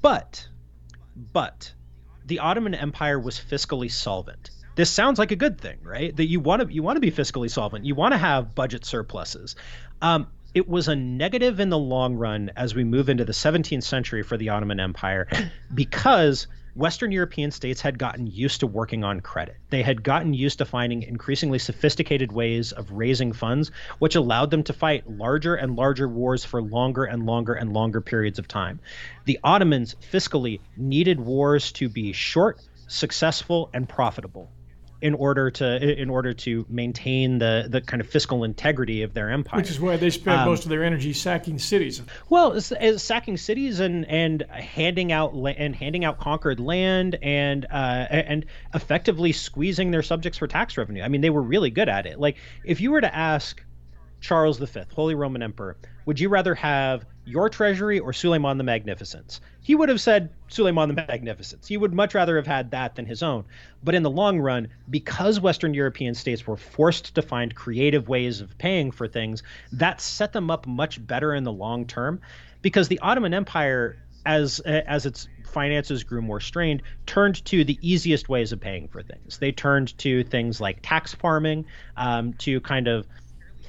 But, 0.00 0.48
but, 1.32 1.72
the 2.24 2.40
Ottoman 2.40 2.74
Empire 2.74 3.18
was 3.18 3.38
fiscally 3.38 3.90
solvent. 3.90 4.50
This 4.74 4.90
sounds 4.90 5.18
like 5.18 5.32
a 5.32 5.36
good 5.36 5.60
thing, 5.60 5.78
right? 5.82 6.14
That 6.16 6.26
you 6.26 6.40
want 6.40 6.62
to 6.62 6.72
you 6.72 6.82
want 6.82 6.96
to 6.96 7.00
be 7.00 7.10
fiscally 7.10 7.50
solvent. 7.50 7.84
You 7.84 7.94
want 7.94 8.12
to 8.12 8.18
have 8.18 8.54
budget 8.54 8.84
surpluses. 8.84 9.54
Um, 10.00 10.28
it 10.54 10.68
was 10.68 10.88
a 10.88 10.96
negative 10.96 11.60
in 11.60 11.70
the 11.70 11.78
long 11.78 12.14
run 12.14 12.50
as 12.56 12.74
we 12.74 12.84
move 12.84 13.08
into 13.08 13.24
the 13.24 13.32
17th 13.32 13.82
century 13.82 14.22
for 14.22 14.36
the 14.36 14.50
Ottoman 14.50 14.80
Empire 14.80 15.28
because 15.74 16.46
Western 16.74 17.12
European 17.12 17.50
states 17.50 17.82
had 17.82 17.98
gotten 17.98 18.26
used 18.26 18.60
to 18.60 18.66
working 18.66 19.04
on 19.04 19.20
credit. 19.20 19.56
They 19.68 19.82
had 19.82 20.02
gotten 20.02 20.32
used 20.32 20.56
to 20.58 20.64
finding 20.64 21.02
increasingly 21.02 21.58
sophisticated 21.58 22.32
ways 22.32 22.72
of 22.72 22.90
raising 22.92 23.34
funds, 23.34 23.70
which 23.98 24.14
allowed 24.14 24.50
them 24.50 24.62
to 24.64 24.72
fight 24.72 25.08
larger 25.08 25.54
and 25.54 25.76
larger 25.76 26.08
wars 26.08 26.46
for 26.46 26.62
longer 26.62 27.04
and 27.04 27.26
longer 27.26 27.52
and 27.52 27.74
longer 27.74 28.00
periods 28.00 28.38
of 28.38 28.48
time. 28.48 28.80
The 29.26 29.38
Ottomans 29.44 29.96
fiscally 30.00 30.60
needed 30.76 31.20
wars 31.20 31.72
to 31.72 31.90
be 31.90 32.12
short, 32.12 32.60
successful, 32.88 33.68
and 33.74 33.86
profitable 33.86 34.50
in 35.02 35.14
order 35.14 35.50
to 35.50 36.00
in 36.00 36.08
order 36.08 36.32
to 36.32 36.64
maintain 36.68 37.38
the 37.38 37.66
the 37.68 37.80
kind 37.80 38.00
of 38.00 38.08
fiscal 38.08 38.44
integrity 38.44 39.02
of 39.02 39.12
their 39.14 39.30
empire. 39.30 39.60
Which 39.60 39.70
is 39.70 39.80
why 39.80 39.96
they 39.96 40.10
spend 40.10 40.40
um, 40.40 40.48
most 40.48 40.62
of 40.62 40.70
their 40.70 40.84
energy 40.84 41.12
sacking 41.12 41.58
cities. 41.58 42.00
Well, 42.30 42.52
as, 42.52 42.70
as 42.70 43.02
sacking 43.02 43.36
cities 43.36 43.80
and 43.80 44.08
and 44.08 44.42
handing 44.48 45.10
out 45.10 45.34
and 45.34 45.74
handing 45.74 46.04
out 46.04 46.18
conquered 46.18 46.60
land 46.60 47.18
and 47.20 47.66
uh, 47.66 48.06
and 48.10 48.46
effectively 48.74 49.32
squeezing 49.32 49.90
their 49.90 50.02
subjects 50.02 50.38
for 50.38 50.46
tax 50.46 50.78
revenue. 50.78 51.02
I 51.02 51.08
mean, 51.08 51.20
they 51.20 51.30
were 51.30 51.42
really 51.42 51.70
good 51.70 51.88
at 51.88 52.06
it. 52.06 52.20
Like 52.20 52.36
if 52.64 52.80
you 52.80 52.92
were 52.92 53.00
to 53.00 53.12
ask 53.14 53.60
Charles 54.20 54.58
V, 54.58 54.82
Holy 54.94 55.16
Roman 55.16 55.42
Emperor, 55.42 55.76
would 56.06 56.20
you 56.20 56.28
rather 56.28 56.54
have 56.54 57.04
your 57.24 57.48
treasury 57.48 57.98
or 57.98 58.12
Suleiman 58.12 58.58
the 58.58 58.64
Magnificent? 58.64 59.40
He 59.60 59.74
would 59.74 59.88
have 59.88 60.00
said 60.00 60.30
Suleiman 60.48 60.88
the 60.88 60.94
Magnificent. 60.94 61.66
He 61.66 61.76
would 61.76 61.92
much 61.92 62.14
rather 62.14 62.36
have 62.36 62.46
had 62.46 62.70
that 62.72 62.94
than 62.94 63.06
his 63.06 63.22
own. 63.22 63.44
But 63.82 63.94
in 63.94 64.02
the 64.02 64.10
long 64.10 64.40
run, 64.40 64.68
because 64.90 65.40
Western 65.40 65.74
European 65.74 66.14
states 66.14 66.46
were 66.46 66.56
forced 66.56 67.14
to 67.14 67.22
find 67.22 67.54
creative 67.54 68.08
ways 68.08 68.40
of 68.40 68.56
paying 68.58 68.90
for 68.90 69.08
things, 69.08 69.42
that 69.72 70.00
set 70.00 70.32
them 70.32 70.50
up 70.50 70.66
much 70.66 71.04
better 71.06 71.34
in 71.34 71.44
the 71.44 71.52
long 71.52 71.86
term. 71.86 72.20
Because 72.60 72.88
the 72.88 72.98
Ottoman 73.00 73.34
Empire, 73.34 73.96
as 74.24 74.60
as 74.60 75.06
its 75.06 75.28
finances 75.44 76.02
grew 76.04 76.22
more 76.22 76.40
strained, 76.40 76.82
turned 77.06 77.44
to 77.44 77.64
the 77.64 77.78
easiest 77.82 78.28
ways 78.28 78.52
of 78.52 78.60
paying 78.60 78.88
for 78.88 79.02
things. 79.02 79.38
They 79.38 79.52
turned 79.52 79.96
to 79.98 80.24
things 80.24 80.60
like 80.60 80.78
tax 80.82 81.14
farming, 81.14 81.66
um, 81.96 82.32
to 82.34 82.60
kind 82.60 82.88
of 82.88 83.06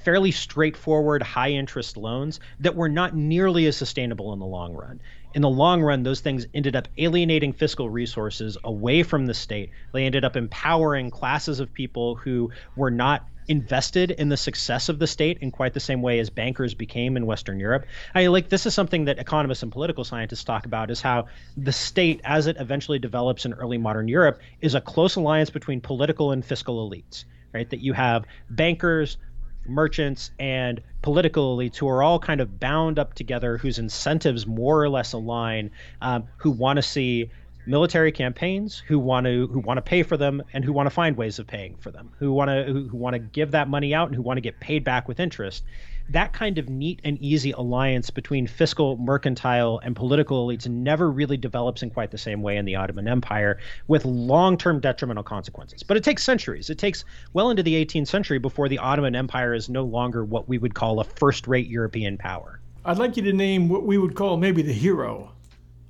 fairly 0.03 0.31
straightforward 0.31 1.21
high 1.21 1.51
interest 1.51 1.97
loans 1.97 2.39
that 2.59 2.75
were 2.75 2.89
not 2.89 3.15
nearly 3.15 3.65
as 3.67 3.77
sustainable 3.77 4.33
in 4.33 4.39
the 4.39 4.45
long 4.45 4.73
run. 4.73 4.99
In 5.33 5.41
the 5.41 5.49
long 5.49 5.81
run, 5.81 6.03
those 6.03 6.21
things 6.21 6.45
ended 6.53 6.75
up 6.75 6.87
alienating 6.97 7.53
fiscal 7.53 7.89
resources 7.89 8.57
away 8.63 9.03
from 9.03 9.25
the 9.25 9.33
state. 9.33 9.71
They 9.93 10.05
ended 10.05 10.23
up 10.23 10.35
empowering 10.35 11.09
classes 11.09 11.59
of 11.59 11.73
people 11.73 12.15
who 12.15 12.51
were 12.75 12.91
not 12.91 13.27
invested 13.47 14.11
in 14.11 14.29
the 14.29 14.37
success 14.37 14.89
of 14.89 14.99
the 14.99 15.07
state 15.07 15.39
in 15.41 15.51
quite 15.51 15.73
the 15.73 15.79
same 15.79 16.01
way 16.01 16.19
as 16.19 16.29
bankers 16.29 16.73
became 16.73 17.17
in 17.17 17.25
Western 17.25 17.59
Europe. 17.59 17.85
I 18.15 18.27
like 18.27 18.49
this 18.49 18.65
is 18.65 18.73
something 18.73 19.05
that 19.05 19.19
economists 19.19 19.63
and 19.63 19.71
political 19.71 20.03
scientists 20.03 20.43
talk 20.43 20.65
about 20.65 20.91
is 20.91 21.01
how 21.01 21.25
the 21.57 21.71
state 21.71 22.21
as 22.23 22.47
it 22.47 22.57
eventually 22.59 22.99
develops 22.99 23.45
in 23.45 23.53
early 23.53 23.77
modern 23.77 24.07
Europe 24.07 24.39
is 24.61 24.75
a 24.75 24.81
close 24.81 25.15
alliance 25.15 25.49
between 25.49 25.81
political 25.81 26.31
and 26.31 26.45
fiscal 26.45 26.89
elites, 26.89 27.25
right? 27.53 27.69
That 27.69 27.81
you 27.81 27.93
have 27.93 28.25
bankers, 28.49 29.17
merchants 29.65 30.31
and 30.39 30.81
political 31.01 31.57
elites 31.57 31.75
who 31.75 31.87
are 31.87 32.03
all 32.03 32.19
kind 32.19 32.41
of 32.41 32.59
bound 32.59 32.99
up 32.99 33.13
together, 33.13 33.57
whose 33.57 33.79
incentives 33.79 34.45
more 34.45 34.81
or 34.83 34.89
less 34.89 35.13
align, 35.13 35.71
um, 36.01 36.25
who 36.37 36.51
want 36.51 36.77
to 36.77 36.83
see 36.83 37.29
military 37.65 38.11
campaigns, 38.11 38.77
who 38.79 38.99
want 38.99 39.25
to 39.25 39.47
who 39.47 39.59
want 39.59 39.77
to 39.77 39.81
pay 39.81 40.03
for 40.03 40.17
them, 40.17 40.41
and 40.53 40.65
who 40.65 40.73
want 40.73 40.85
to 40.87 40.91
find 40.91 41.17
ways 41.17 41.39
of 41.39 41.47
paying 41.47 41.75
for 41.77 41.91
them, 41.91 42.11
who 42.19 42.31
want 42.31 42.49
to 42.49 42.63
who, 42.63 42.87
who 42.87 42.97
want 42.97 43.13
to 43.13 43.19
give 43.19 43.51
that 43.51 43.67
money 43.67 43.93
out 43.93 44.07
and 44.07 44.15
who 44.15 44.21
want 44.21 44.37
to 44.37 44.41
get 44.41 44.59
paid 44.59 44.83
back 44.83 45.07
with 45.07 45.19
interest 45.19 45.63
that 46.09 46.33
kind 46.33 46.57
of 46.57 46.69
neat 46.69 46.99
and 47.03 47.17
easy 47.19 47.51
alliance 47.51 48.09
between 48.09 48.45
fiscal, 48.47 48.97
mercantile, 48.97 49.79
and 49.83 49.95
political 49.95 50.45
elites 50.45 50.67
never 50.67 51.09
really 51.09 51.37
develops 51.37 51.81
in 51.81 51.89
quite 51.89 52.11
the 52.11 52.17
same 52.17 52.41
way 52.41 52.57
in 52.57 52.65
the 52.65 52.75
Ottoman 52.75 53.07
Empire 53.07 53.57
with 53.87 54.05
long 54.05 54.57
term 54.57 54.79
detrimental 54.79 55.23
consequences. 55.23 55.83
But 55.83 55.97
it 55.97 56.03
takes 56.03 56.23
centuries. 56.23 56.69
It 56.69 56.77
takes 56.77 57.05
well 57.33 57.49
into 57.49 57.63
the 57.63 57.85
18th 57.85 58.07
century 58.07 58.37
before 58.37 58.69
the 58.69 58.79
Ottoman 58.79 59.15
Empire 59.15 59.53
is 59.53 59.69
no 59.69 59.83
longer 59.83 60.23
what 60.25 60.47
we 60.47 60.57
would 60.57 60.73
call 60.73 60.99
a 60.99 61.03
first 61.03 61.47
rate 61.47 61.67
European 61.67 62.17
power. 62.17 62.59
I'd 62.85 62.97
like 62.97 63.15
you 63.15 63.23
to 63.23 63.33
name 63.33 63.69
what 63.69 63.85
we 63.85 63.97
would 63.97 64.15
call 64.15 64.37
maybe 64.37 64.61
the 64.61 64.73
hero 64.73 65.31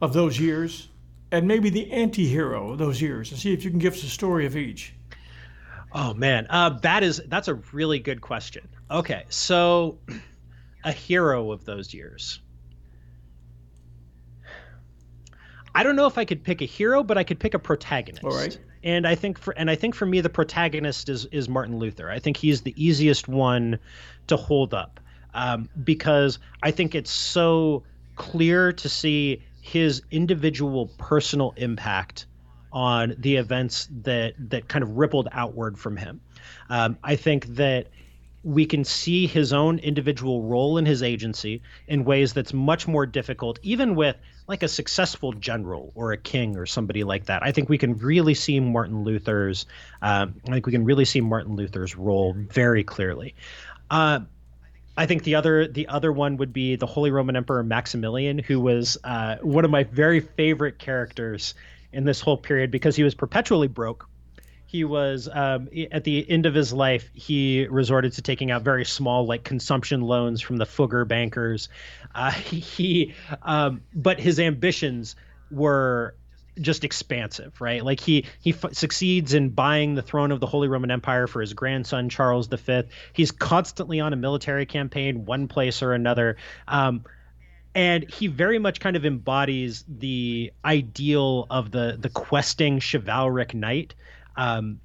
of 0.01 0.13
those 0.13 0.39
years 0.39 0.89
and 1.31 1.47
maybe 1.47 1.71
the 1.71 1.91
anti 1.91 2.27
hero 2.27 2.71
of 2.71 2.77
those 2.77 3.01
years 3.01 3.31
and 3.31 3.39
see 3.39 3.51
if 3.51 3.63
you 3.63 3.71
can 3.71 3.79
give 3.79 3.93
us 3.93 4.03
a 4.03 4.09
story 4.09 4.45
of 4.45 4.55
each. 4.55 4.93
Oh 5.91 6.13
man, 6.13 6.47
uh, 6.49 6.69
that 6.81 7.03
is 7.03 7.21
that's 7.27 7.47
a 7.47 7.55
really 7.71 7.99
good 7.99 8.21
question. 8.21 8.67
Okay, 8.91 9.25
so 9.29 9.97
a 10.83 10.91
hero 10.91 11.51
of 11.51 11.65
those 11.65 11.93
years. 11.93 12.39
I 15.75 15.83
don't 15.83 15.95
know 15.95 16.05
if 16.05 16.17
I 16.17 16.25
could 16.25 16.43
pick 16.43 16.61
a 16.61 16.65
hero, 16.65 17.03
but 17.03 17.17
I 17.17 17.23
could 17.23 17.39
pick 17.39 17.53
a 17.53 17.59
protagonist. 17.59 18.23
All 18.23 18.35
right. 18.35 18.57
And 18.83 19.07
I 19.07 19.15
think 19.15 19.39
for 19.39 19.53
and 19.57 19.71
I 19.71 19.75
think 19.75 19.95
for 19.95 20.05
me 20.05 20.21
the 20.21 20.29
protagonist 20.29 21.09
is 21.09 21.25
is 21.27 21.47
Martin 21.47 21.79
Luther. 21.79 22.09
I 22.11 22.19
think 22.19 22.37
he's 22.37 22.61
the 22.61 22.73
easiest 22.75 23.27
one 23.27 23.79
to 24.27 24.37
hold 24.37 24.73
up 24.73 24.99
um, 25.33 25.69
because 25.83 26.39
I 26.61 26.71
think 26.71 26.93
it's 26.93 27.11
so 27.11 27.83
clear 28.15 28.73
to 28.73 28.89
see 28.89 29.41
his 29.61 30.01
individual 30.11 30.87
personal 30.97 31.53
impact 31.55 32.25
on 32.71 33.15
the 33.17 33.37
events 33.37 33.87
that 34.01 34.33
that 34.49 34.67
kind 34.67 34.83
of 34.83 34.97
rippled 34.97 35.29
outward 35.31 35.79
from 35.79 35.95
him. 35.95 36.21
Um, 36.69 36.97
I 37.03 37.15
think 37.15 37.47
that 37.55 37.87
we 38.43 38.65
can 38.65 38.83
see 38.83 39.25
his 39.25 39.53
own 39.53 39.79
individual 39.79 40.43
role 40.43 40.77
in 40.77 40.85
his 40.85 41.01
agency 41.01 41.61
in 41.87 42.03
ways 42.03 42.33
that's 42.33 42.53
much 42.53 42.87
more 42.87 43.05
difficult, 43.05 43.57
even 43.63 43.95
with 43.95 44.17
like 44.47 44.63
a 44.63 44.67
successful 44.67 45.31
general 45.33 45.91
or 45.95 46.11
a 46.11 46.17
king 46.17 46.57
or 46.57 46.65
somebody 46.65 47.03
like 47.03 47.25
that. 47.25 47.41
I 47.41 47.53
think 47.53 47.69
we 47.69 47.77
can 47.77 47.97
really 47.97 48.33
see 48.33 48.59
Martin 48.59 49.03
Luther's. 49.03 49.65
Um, 50.01 50.35
I 50.47 50.51
think 50.51 50.65
we 50.65 50.73
can 50.73 50.83
really 50.83 51.05
see 51.05 51.21
Martin 51.21 51.55
Luther's 51.55 51.95
role 51.95 52.33
very 52.35 52.83
clearly. 52.83 53.33
Uh, 53.89 54.19
I 54.97 55.05
think 55.05 55.23
the 55.23 55.35
other 55.35 55.67
the 55.67 55.87
other 55.87 56.11
one 56.11 56.37
would 56.37 56.53
be 56.53 56.75
the 56.75 56.85
Holy 56.85 57.11
Roman 57.11 57.35
Emperor 57.35 57.63
Maximilian, 57.63 58.37
who 58.37 58.59
was 58.59 58.97
uh, 59.03 59.37
one 59.41 59.65
of 59.65 59.71
my 59.71 59.85
very 59.85 60.19
favorite 60.19 60.79
characters 60.79 61.55
in 61.93 62.03
this 62.03 62.19
whole 62.19 62.37
period 62.37 62.71
because 62.71 62.95
he 62.95 63.03
was 63.03 63.15
perpetually 63.15 63.67
broke. 63.67 64.07
He 64.73 64.85
was 64.85 65.29
um, 65.31 65.69
at 65.91 66.03
the 66.03 66.27
end 66.27 66.47
of 66.47 66.55
his 66.55 66.73
life. 66.73 67.11
He 67.13 67.67
resorted 67.67 68.13
to 68.13 68.23
taking 68.23 68.49
out 68.49 68.63
very 68.63 68.85
small, 68.85 69.27
like 69.27 69.43
consumption 69.43 70.01
loans 70.01 70.41
from 70.41 70.57
the 70.57 70.65
Fugger 70.65 71.07
bankers. 71.07 71.69
Uh, 72.15 72.31
he, 72.31 73.13
um, 73.43 73.83
but 73.93 74.19
his 74.19 74.39
ambitions 74.39 75.15
were 75.51 76.15
just 76.59 76.83
expansive, 76.83 77.61
right? 77.61 77.85
Like 77.85 77.99
he 77.99 78.25
he 78.41 78.51
f- 78.51 78.73
succeeds 78.73 79.35
in 79.35 79.49
buying 79.49 79.93
the 79.93 80.01
throne 80.01 80.31
of 80.31 80.39
the 80.39 80.47
Holy 80.47 80.67
Roman 80.67 80.89
Empire 80.89 81.27
for 81.27 81.41
his 81.41 81.53
grandson 81.53 82.09
Charles 82.09 82.47
V. 82.47 82.81
He's 83.13 83.29
constantly 83.29 83.99
on 83.99 84.11
a 84.11 84.15
military 84.15 84.65
campaign, 84.65 85.25
one 85.25 85.47
place 85.47 85.83
or 85.83 85.93
another. 85.93 86.37
Um, 86.67 87.05
and 87.75 88.09
he 88.09 88.25
very 88.25 88.57
much 88.57 88.79
kind 88.79 88.95
of 88.95 89.05
embodies 89.05 89.85
the 89.87 90.51
ideal 90.65 91.45
of 91.51 91.69
the 91.69 91.95
the 91.99 92.09
questing 92.09 92.79
chivalric 92.79 93.53
knight 93.53 93.93
um, 94.35 94.79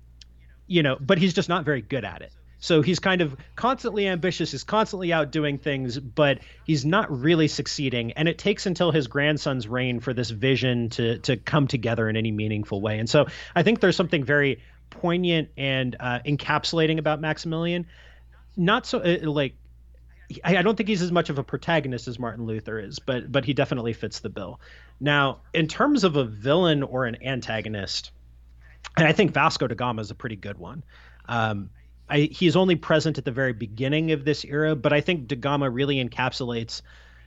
you 0.67 0.83
know 0.83 0.97
but 1.01 1.19
he's 1.19 1.35
just 1.35 1.49
not 1.49 1.65
very 1.65 1.83
good 1.83 2.05
at 2.05 2.23
it 2.23 2.33
so 2.61 2.83
he's 2.83 2.99
kind 2.99 3.21
of 3.21 3.37
constantly 3.55 4.09
ambitious, 4.09 4.51
he's 4.51 4.65
constantly 4.65 5.13
out 5.13 5.31
doing 5.31 5.59
things, 5.59 5.99
but 5.99 6.41
he's 6.65 6.85
not 6.85 7.21
really 7.21 7.47
succeeding. 7.47 8.13
And 8.13 8.29
it 8.29 8.37
takes 8.37 8.67
until 8.67 8.91
his 8.91 9.07
grandson's 9.07 9.69
reign 9.69 10.01
for 10.01 10.13
this 10.13 10.31
vision 10.31 10.91
to 10.91 11.19
to 11.21 11.37
come 11.37 11.69
together 11.69 12.09
in 12.09 12.17
any 12.17 12.33
meaningful 12.33 12.81
way. 12.81 12.99
And 12.99 13.09
so 13.09 13.27
I 13.55 13.63
think 13.63 13.81
there's 13.81 13.97
something 13.97 14.25
very 14.25 14.61
poignant 14.91 15.51
and 15.57 15.97
uh, 16.01 16.21
encapsulating 16.27 16.99
about 16.99 17.21
Maximilian. 17.21 17.87
Not 18.57 18.87
so 18.87 18.99
uh, 18.99 19.31
like 19.31 19.55
I, 20.45 20.61
don't 20.63 20.77
think 20.77 20.89
he's 20.89 21.01
as 21.01 21.13
much 21.13 21.31
of 21.31 21.39
a 21.39 21.45
protagonist 21.45 22.09
as 22.09 22.19
Martin 22.19 22.45
Luther 22.45 22.81
is, 22.81 22.99
but 22.99 23.31
but 23.31 23.45
he 23.45 23.55
definitely 23.55 23.93
fits 23.93 24.19
the 24.19 24.29
bill. 24.29 24.61
Now, 25.01 25.43
in 25.55 25.69
terms 25.69 26.03
of 26.03 26.17
a 26.17 26.25
villain 26.25 26.83
or 26.83 27.07
an 27.07 27.23
antagonist, 27.23 28.11
and 28.99 29.09
I 29.09 29.13
think 29.13 29.33
Vasco 29.33 29.67
da 29.67 29.75
Gama 29.75 30.01
is 30.03 30.11
a 30.11 30.15
pretty 30.15 30.37
good 30.37 30.59
one. 30.59 30.83
Um, 31.29 31.71
I, 32.09 32.21
he's 32.33 32.57
only 32.57 32.77
present 32.77 33.19
at 33.19 33.25
the 33.25 33.33
very 33.33 33.53
beginning 33.53 34.13
of 34.13 34.25
this 34.25 34.45
era, 34.45 34.75
but 34.75 34.93
I 34.93 35.01
think 35.01 35.29
Da 35.29 35.37
Gama 35.37 35.69
really 35.69 36.03
encapsulates, 36.03 36.83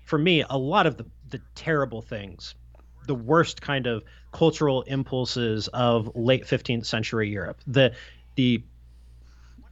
for 0.06 0.18
me, 0.18 0.44
a 0.50 0.58
lot 0.58 0.88
of 0.88 0.98
the, 0.98 1.06
the 1.30 1.40
terrible 1.56 2.02
things, 2.02 2.56
the 3.06 3.16
worst 3.16 3.62
kind 3.62 3.86
of 3.86 4.04
cultural 4.32 4.82
impulses 4.84 5.68
of 5.70 6.12
late 6.16 6.46
15th 6.46 6.86
century 6.86 7.30
Europe. 7.30 7.60
The 7.68 7.94
the 8.36 8.64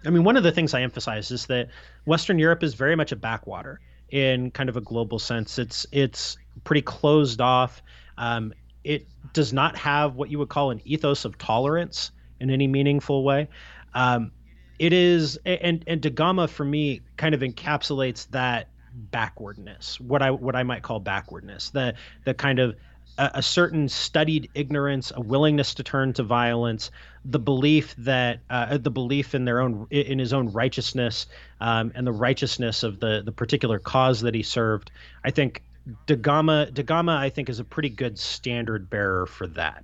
I 0.05 0.11
mean, 0.11 0.23
one 0.23 0.37
of 0.37 0.43
the 0.43 0.51
things 0.51 0.73
I 0.73 0.81
emphasize 0.81 1.31
is 1.31 1.47
that 1.47 1.69
Western 2.05 2.39
Europe 2.39 2.63
is 2.63 2.73
very 2.73 2.95
much 2.95 3.11
a 3.11 3.15
backwater 3.15 3.81
in 4.09 4.51
kind 4.51 4.69
of 4.69 4.77
a 4.77 4.81
global 4.81 5.19
sense. 5.19 5.59
It's 5.59 5.85
it's 5.91 6.37
pretty 6.63 6.81
closed 6.81 7.41
off. 7.41 7.81
Um, 8.17 8.53
it 8.83 9.07
does 9.33 9.53
not 9.53 9.75
have 9.77 10.15
what 10.15 10.29
you 10.29 10.39
would 10.39 10.49
call 10.49 10.71
an 10.71 10.81
ethos 10.85 11.25
of 11.25 11.37
tolerance 11.37 12.11
in 12.39 12.49
any 12.49 12.67
meaningful 12.67 13.23
way. 13.23 13.47
Um, 13.93 14.31
it 14.79 14.93
is 14.93 15.37
and 15.45 15.83
and 15.87 16.01
Da 16.01 16.09
Gama 16.09 16.47
for 16.47 16.63
me 16.63 17.01
kind 17.17 17.35
of 17.35 17.41
encapsulates 17.41 18.29
that 18.31 18.69
backwardness 19.11 19.99
what 19.99 20.21
i 20.21 20.31
what 20.31 20.55
i 20.55 20.63
might 20.63 20.81
call 20.81 20.99
backwardness 20.99 21.69
the 21.69 21.93
the 22.25 22.33
kind 22.33 22.59
of 22.59 22.75
a, 23.17 23.31
a, 23.35 23.41
certain 23.41 23.87
studied 23.87 24.49
ignorance 24.55 25.11
a 25.15 25.21
willingness 25.21 25.73
to 25.75 25.83
turn 25.83 26.11
to 26.13 26.23
violence 26.23 26.89
the 27.25 27.39
belief 27.39 27.95
that 27.97 28.39
uh, 28.49 28.77
the 28.77 28.89
belief 28.89 29.35
in 29.35 29.45
their 29.45 29.61
own 29.61 29.85
in 29.91 30.17
his 30.17 30.33
own 30.33 30.51
righteousness 30.51 31.27
um, 31.61 31.91
and 31.95 32.07
the 32.07 32.11
righteousness 32.11 32.83
of 32.83 32.99
the 32.99 33.21
the 33.23 33.31
particular 33.31 33.79
cause 33.79 34.21
that 34.21 34.33
he 34.33 34.43
served 34.43 34.91
i 35.23 35.29
think 35.29 35.61
Da 36.05 36.15
Gama 36.15 37.15
I 37.15 37.29
think 37.29 37.49
is 37.49 37.59
a 37.59 37.63
pretty 37.63 37.89
good 37.89 38.17
standard 38.19 38.89
bearer 38.89 39.25
for 39.25 39.47
that 39.47 39.83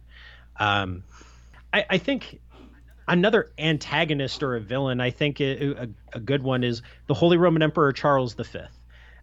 um, 0.58 1.04
I, 1.74 1.86
I 1.90 1.98
think 1.98 2.40
another 3.08 3.52
antagonist 3.58 4.44
or 4.44 4.56
a 4.56 4.60
villain, 4.60 5.00
I 5.02 5.12
think 5.12 5.40
a, 5.42 5.90
a, 6.14 6.20
good 6.20 6.44
one 6.44 6.64
is 6.64 6.82
the 7.08 7.14
Holy 7.14 7.38
Roman 7.38 7.62
Emperor 7.62 7.92
Charles 7.92 8.34
V. 8.34 8.60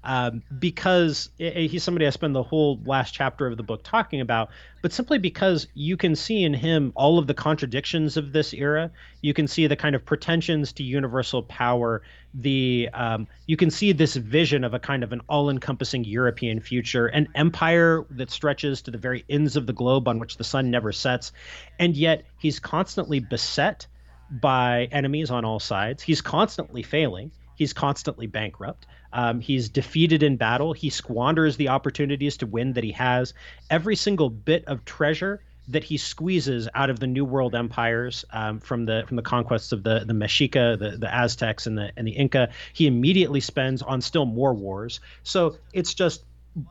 Um, 0.04 0.42
because 0.58 1.30
it, 1.38 1.70
he's 1.70 1.84
somebody 1.84 2.06
I 2.06 2.10
spend 2.10 2.34
the 2.34 2.42
whole 2.42 2.80
last 2.84 3.14
chapter 3.14 3.46
of 3.46 3.56
the 3.56 3.62
book 3.62 3.82
talking 3.84 4.20
about, 4.20 4.50
but 4.82 4.92
simply 4.92 5.18
because 5.18 5.68
you 5.74 5.96
can 5.96 6.16
see 6.16 6.42
in 6.42 6.54
him 6.54 6.92
all 6.96 7.18
of 7.18 7.28
the 7.28 7.34
contradictions 7.34 8.16
of 8.16 8.32
this 8.32 8.52
era. 8.52 8.90
You 9.20 9.32
can 9.32 9.46
see 9.46 9.68
the 9.68 9.76
kind 9.76 9.94
of 9.94 10.04
pretensions 10.04 10.72
to 10.72 10.82
universal 10.82 11.44
power. 11.44 12.02
The 12.34 12.88
um, 12.92 13.28
you 13.46 13.56
can 13.56 13.70
see 13.70 13.92
this 13.92 14.16
vision 14.16 14.64
of 14.64 14.74
a 14.74 14.80
kind 14.80 15.04
of 15.04 15.12
an 15.12 15.20
all-encompassing 15.28 16.04
European 16.04 16.58
future, 16.60 17.06
an 17.06 17.28
empire 17.36 18.04
that 18.10 18.30
stretches 18.30 18.82
to 18.82 18.90
the 18.90 18.98
very 18.98 19.24
ends 19.28 19.56
of 19.56 19.66
the 19.66 19.72
globe 19.72 20.08
on 20.08 20.18
which 20.18 20.36
the 20.36 20.44
sun 20.44 20.70
never 20.70 20.90
sets, 20.90 21.30
and 21.78 21.96
yet 21.96 22.24
he's 22.38 22.58
constantly 22.58 23.20
beset 23.20 23.86
by 24.30 24.88
enemies 24.90 25.30
on 25.30 25.44
all 25.44 25.60
sides. 25.60 26.02
He's 26.02 26.22
constantly 26.22 26.82
failing. 26.82 27.30
He's 27.56 27.72
constantly 27.72 28.26
bankrupt. 28.26 28.86
Um, 29.12 29.40
he's 29.40 29.68
defeated 29.68 30.22
in 30.22 30.36
battle. 30.36 30.72
He 30.72 30.90
squanders 30.90 31.56
the 31.56 31.68
opportunities 31.68 32.38
to 32.38 32.46
win 32.46 32.72
that 32.74 32.84
he 32.84 32.92
has. 32.92 33.34
Every 33.70 33.96
single 33.96 34.30
bit 34.30 34.64
of 34.66 34.84
treasure 34.84 35.42
that 35.68 35.84
he 35.84 35.96
squeezes 35.96 36.68
out 36.74 36.90
of 36.90 36.98
the 36.98 37.06
New 37.06 37.24
World 37.24 37.54
empires 37.54 38.24
um, 38.30 38.58
from 38.58 38.84
the 38.84 39.04
from 39.06 39.16
the 39.16 39.22
conquests 39.22 39.72
of 39.72 39.82
the 39.82 40.00
the 40.04 40.12
Mexica, 40.12 40.78
the, 40.78 40.96
the 40.98 41.12
Aztecs, 41.12 41.66
and 41.66 41.78
the 41.78 41.92
and 41.96 42.06
the 42.06 42.12
Inca, 42.12 42.50
he 42.72 42.86
immediately 42.86 43.40
spends 43.40 43.82
on 43.82 44.00
still 44.00 44.26
more 44.26 44.54
wars. 44.54 45.00
So 45.22 45.56
it's 45.72 45.94
just 45.94 46.24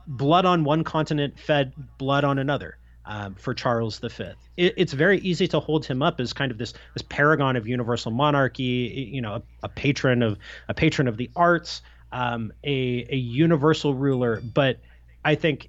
blood 0.06 0.44
on 0.44 0.64
one 0.64 0.84
continent 0.84 1.38
fed 1.38 1.72
blood 1.98 2.24
on 2.24 2.38
another. 2.38 2.76
Um, 3.04 3.34
for 3.34 3.52
Charles 3.52 3.98
V. 3.98 4.06
It, 4.56 4.74
it's 4.76 4.92
very 4.92 5.18
easy 5.18 5.48
to 5.48 5.58
hold 5.58 5.84
him 5.84 6.02
up 6.02 6.20
as 6.20 6.32
kind 6.32 6.52
of 6.52 6.58
this 6.58 6.72
this 6.94 7.02
paragon 7.02 7.56
of 7.56 7.66
universal 7.66 8.12
monarchy, 8.12 9.10
you 9.12 9.20
know, 9.20 9.34
a, 9.34 9.42
a 9.64 9.68
patron 9.68 10.22
of 10.22 10.38
a 10.68 10.74
patron 10.74 11.08
of 11.08 11.16
the 11.16 11.28
arts, 11.34 11.82
um, 12.12 12.52
a 12.62 13.04
a 13.10 13.16
universal 13.16 13.92
ruler, 13.92 14.40
but 14.40 14.78
I 15.24 15.34
think 15.34 15.68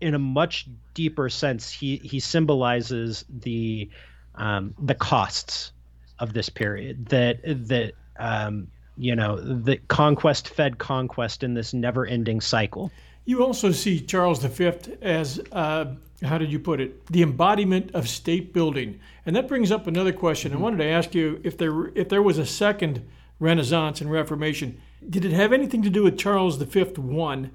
in 0.00 0.14
a 0.14 0.18
much 0.18 0.66
deeper 0.94 1.28
sense, 1.28 1.70
he 1.70 1.96
he 1.98 2.20
symbolizes 2.20 3.24
the 3.28 3.88
um, 4.34 4.74
the 4.78 4.94
costs 4.94 5.72
of 6.18 6.32
this 6.32 6.48
period 6.48 7.06
that 7.06 7.40
that 7.44 7.92
um, 8.18 8.68
you 8.96 9.14
know 9.14 9.36
the 9.40 9.76
conquest 9.88 10.48
fed 10.48 10.78
conquest 10.78 11.42
in 11.42 11.54
this 11.54 11.72
never 11.72 12.04
ending 12.04 12.40
cycle. 12.40 12.90
You 13.24 13.44
also 13.44 13.70
see 13.70 14.00
Charles 14.00 14.44
V 14.44 14.72
as 15.00 15.40
uh, 15.52 15.94
how 16.24 16.38
did 16.38 16.50
you 16.50 16.58
put 16.58 16.80
it? 16.80 17.06
The 17.06 17.22
embodiment 17.22 17.92
of 17.94 18.08
state 18.08 18.52
building, 18.52 19.00
and 19.26 19.36
that 19.36 19.48
brings 19.48 19.70
up 19.70 19.86
another 19.86 20.12
question. 20.12 20.52
Mm-hmm. 20.52 20.60
I 20.60 20.62
wanted 20.62 20.78
to 20.78 20.90
ask 20.90 21.14
you 21.14 21.40
if 21.44 21.56
there 21.56 21.88
if 21.88 22.08
there 22.08 22.22
was 22.22 22.38
a 22.38 22.46
second 22.46 23.06
Renaissance 23.38 24.00
and 24.00 24.10
Reformation 24.10 24.80
did 25.08 25.24
it 25.24 25.32
have 25.32 25.52
anything 25.52 25.82
to 25.82 25.90
do 25.90 26.02
with 26.02 26.18
Charles 26.18 26.56
V 26.56 26.82
one, 26.96 27.50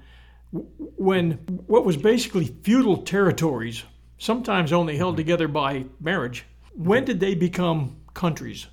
when 0.50 1.32
what 1.66 1.84
was 1.84 1.96
basically 1.96 2.46
feudal 2.62 2.98
territories, 2.98 3.84
sometimes 4.18 4.72
only 4.72 4.96
held 4.96 5.16
together 5.16 5.48
by 5.48 5.84
marriage, 6.00 6.44
when 6.74 7.04
did 7.04 7.20
they 7.20 7.34
become 7.34 7.96
countries? 8.14 8.66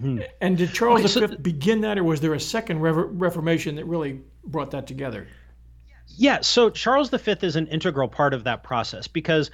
Hmm. 0.00 0.20
And 0.40 0.56
did 0.56 0.72
Charles 0.72 1.00
okay, 1.00 1.08
so 1.08 1.26
V 1.26 1.36
begin 1.36 1.80
that, 1.82 1.98
or 1.98 2.04
was 2.04 2.20
there 2.20 2.34
a 2.34 2.40
second 2.40 2.80
Reformation 2.80 3.76
that 3.76 3.84
really 3.84 4.20
brought 4.44 4.70
that 4.70 4.86
together? 4.86 5.28
Yeah, 6.16 6.40
so 6.40 6.70
Charles 6.70 7.10
V 7.10 7.34
is 7.42 7.56
an 7.56 7.66
integral 7.68 8.08
part 8.08 8.34
of 8.34 8.44
that 8.44 8.62
process 8.62 9.08
because 9.08 9.50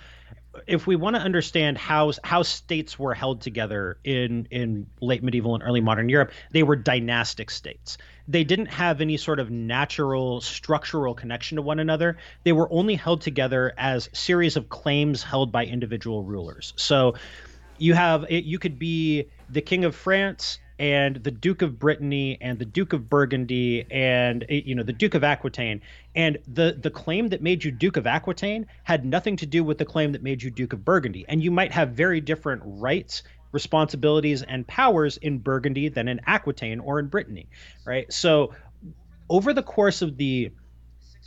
if 0.67 0.87
we 0.87 0.97
want 0.97 1.15
to 1.17 1.23
understand 1.23 1.79
how 1.79 2.13
how 2.25 2.43
states 2.43 2.99
were 2.99 3.15
held 3.15 3.41
together 3.41 3.99
in 4.05 4.47
in 4.51 4.87
late 5.01 5.23
medieval 5.23 5.55
and 5.55 5.63
early 5.63 5.81
modern 5.81 6.09
Europe, 6.09 6.33
they 6.53 6.63
were 6.63 6.77
dynastic 6.77 7.51
states. 7.51 7.99
They 8.27 8.45
didn't 8.45 8.67
have 8.67 9.01
any 9.01 9.17
sort 9.17 9.41
of 9.41 9.51
natural 9.51 10.41
structural 10.41 11.15
connection 11.15 11.57
to 11.57 11.63
one 11.63 11.79
another. 11.79 12.17
They 12.45 12.53
were 12.53 12.71
only 12.73 12.95
held 12.97 13.21
together 13.21 13.73
as 13.79 14.09
series 14.13 14.57
of 14.57 14.69
claims 14.69 15.23
held 15.23 15.53
by 15.53 15.65
individual 15.65 16.25
rulers. 16.25 16.73
So 16.77 17.15
you 17.79 17.95
have 17.95 18.27
you 18.31 18.59
could 18.59 18.79
be 18.79 19.29
the 19.49 19.61
king 19.61 19.85
of 19.85 19.95
France 19.95 20.59
and 20.79 21.17
the 21.17 21.31
Duke 21.31 21.63
of 21.63 21.79
Brittany 21.79 22.39
and 22.41 22.59
the 22.59 22.65
Duke 22.65 22.93
of 22.93 23.09
Burgundy 23.09 23.87
and 23.91 24.45
eh, 24.49 24.63
you 24.65 24.75
know 24.75 24.83
the 24.83 24.93
Duke 24.93 25.15
of 25.15 25.25
Aquitaine. 25.25 25.81
And 26.15 26.39
the 26.47 26.79
the 26.81 26.91
claim 26.91 27.29
that 27.29 27.43
made 27.43 27.65
you 27.65 27.71
Duke 27.71 27.97
of 27.97 28.07
Aquitaine 28.07 28.67
had 28.85 29.05
nothing 29.05 29.37
to 29.37 29.47
do 29.47 29.65
with 29.65 29.79
the 29.79 29.85
claim 29.85 30.13
that 30.13 30.23
made 30.23 30.43
you 30.43 30.51
Duke 30.51 30.73
of 30.73 30.85
Burgundy. 30.85 31.25
And 31.29 31.43
you 31.43 31.51
might 31.51 31.73
have 31.73 31.91
very 31.91 32.21
different 32.21 32.63
rights 32.65 33.23
responsibilities 33.51 34.43
and 34.43 34.67
powers 34.67 35.17
in 35.17 35.39
Burgundy 35.39 35.89
than 35.89 36.07
in 36.07 36.21
Aquitaine 36.27 36.81
or 36.81 36.99
in 36.99 37.07
Brittany 37.07 37.49
right? 37.89 38.13
So 38.13 38.55
over 39.31 39.53
the 39.53 39.63
course 39.63 40.03
of 40.03 40.17
the 40.17 40.53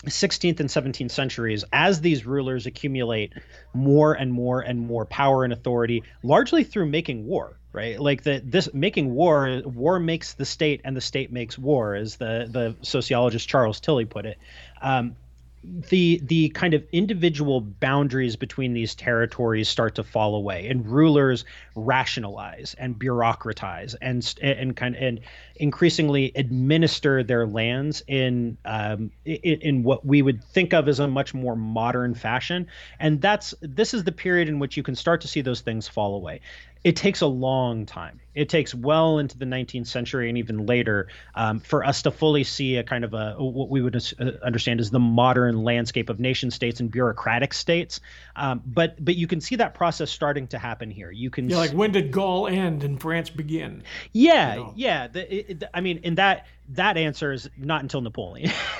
16th 0.05 0.59
and 0.59 0.69
17th 0.69 1.11
centuries 1.11 1.63
as 1.71 2.01
these 2.01 2.25
rulers 2.25 2.65
accumulate 2.65 3.33
more 3.73 4.13
and 4.13 4.31
more 4.33 4.61
and 4.61 4.79
more 4.79 5.05
power 5.05 5.43
and 5.43 5.53
authority 5.53 6.03
largely 6.23 6.63
through 6.63 6.87
making 6.87 7.25
war 7.25 7.57
right? 7.73 7.99
Like 7.99 8.23
the 8.23 8.41
this 8.43 8.73
making 8.73 9.13
war 9.13 9.61
war 9.63 9.99
makes 9.99 10.33
the 10.33 10.45
state 10.45 10.81
and 10.83 10.95
the 10.95 11.01
state 11.01 11.31
makes 11.31 11.57
war 11.57 11.95
as 11.95 12.17
the 12.17 12.47
the 12.49 12.75
sociologist 12.81 13.47
charles 13.47 13.79
tilly 13.79 14.05
put 14.05 14.25
it. 14.25 14.37
Um, 14.81 15.15
the 15.63 16.19
the 16.23 16.49
kind 16.49 16.73
of 16.73 16.83
individual 16.91 17.61
boundaries 17.61 18.35
between 18.35 18.73
these 18.73 18.95
territories 18.95 19.69
start 19.69 19.93
to 19.95 20.03
fall 20.03 20.33
away 20.33 20.67
and 20.67 20.87
rulers 20.87 21.45
rationalize 21.75 22.75
and 22.79 22.97
bureaucratize 22.97 23.95
and 24.01 24.33
and 24.41 24.75
kind 24.75 24.95
of, 24.95 25.01
and 25.01 25.19
increasingly 25.57 26.31
administer 26.35 27.21
their 27.21 27.45
lands 27.45 28.01
in, 28.07 28.57
um, 28.65 29.11
in 29.25 29.61
in 29.61 29.83
what 29.83 30.03
we 30.03 30.23
would 30.23 30.43
think 30.43 30.73
of 30.73 30.87
as 30.87 30.99
a 30.99 31.07
much 31.07 31.35
more 31.35 31.55
modern 31.55 32.15
fashion 32.15 32.65
and 32.99 33.21
that's 33.21 33.53
this 33.61 33.93
is 33.93 34.03
the 34.03 34.11
period 34.11 34.49
in 34.49 34.57
which 34.57 34.75
you 34.75 34.81
can 34.81 34.95
start 34.95 35.21
to 35.21 35.27
see 35.27 35.41
those 35.41 35.61
things 35.61 35.87
fall 35.87 36.15
away 36.15 36.41
it 36.83 36.95
takes 36.95 37.21
a 37.21 37.27
long 37.27 37.85
time. 37.85 38.19
It 38.33 38.49
takes 38.49 38.73
well 38.73 39.19
into 39.19 39.37
the 39.37 39.45
19th 39.45 39.87
century 39.87 40.29
and 40.29 40.37
even 40.37 40.65
later 40.65 41.07
um, 41.35 41.59
for 41.59 41.85
us 41.85 42.03
to 42.03 42.11
fully 42.11 42.43
see 42.43 42.77
a 42.77 42.83
kind 42.83 43.03
of 43.03 43.13
a 43.13 43.35
what 43.37 43.69
we 43.69 43.81
would 43.81 43.95
uh, 43.95 44.31
understand 44.43 44.79
as 44.79 44.89
the 44.89 44.99
modern 44.99 45.63
landscape 45.63 46.09
of 46.09 46.19
nation 46.19 46.51
states 46.51 46.79
and 46.79 46.89
bureaucratic 46.91 47.53
states. 47.53 47.99
Um, 48.35 48.61
but 48.65 49.03
but 49.03 49.15
you 49.15 49.27
can 49.27 49.41
see 49.41 49.57
that 49.57 49.73
process 49.73 50.11
starting 50.11 50.47
to 50.47 50.59
happen 50.59 50.91
here. 50.91 51.11
You 51.11 51.29
can 51.29 51.49
yeah, 51.49 51.57
like 51.57 51.71
when 51.71 51.91
did 51.91 52.11
Gaul 52.11 52.47
end 52.47 52.83
and 52.83 52.99
France 53.01 53.29
begin? 53.29 53.83
Yeah, 54.11 54.53
you 54.53 54.59
know? 54.59 54.73
yeah. 54.75 55.07
The, 55.07 55.51
it, 55.51 55.63
I 55.73 55.81
mean, 55.81 55.99
in 56.03 56.15
that 56.15 56.45
that 56.75 56.97
answer 56.97 57.31
is 57.31 57.49
not 57.57 57.81
until 57.81 58.01
Napoleon. 58.01 58.51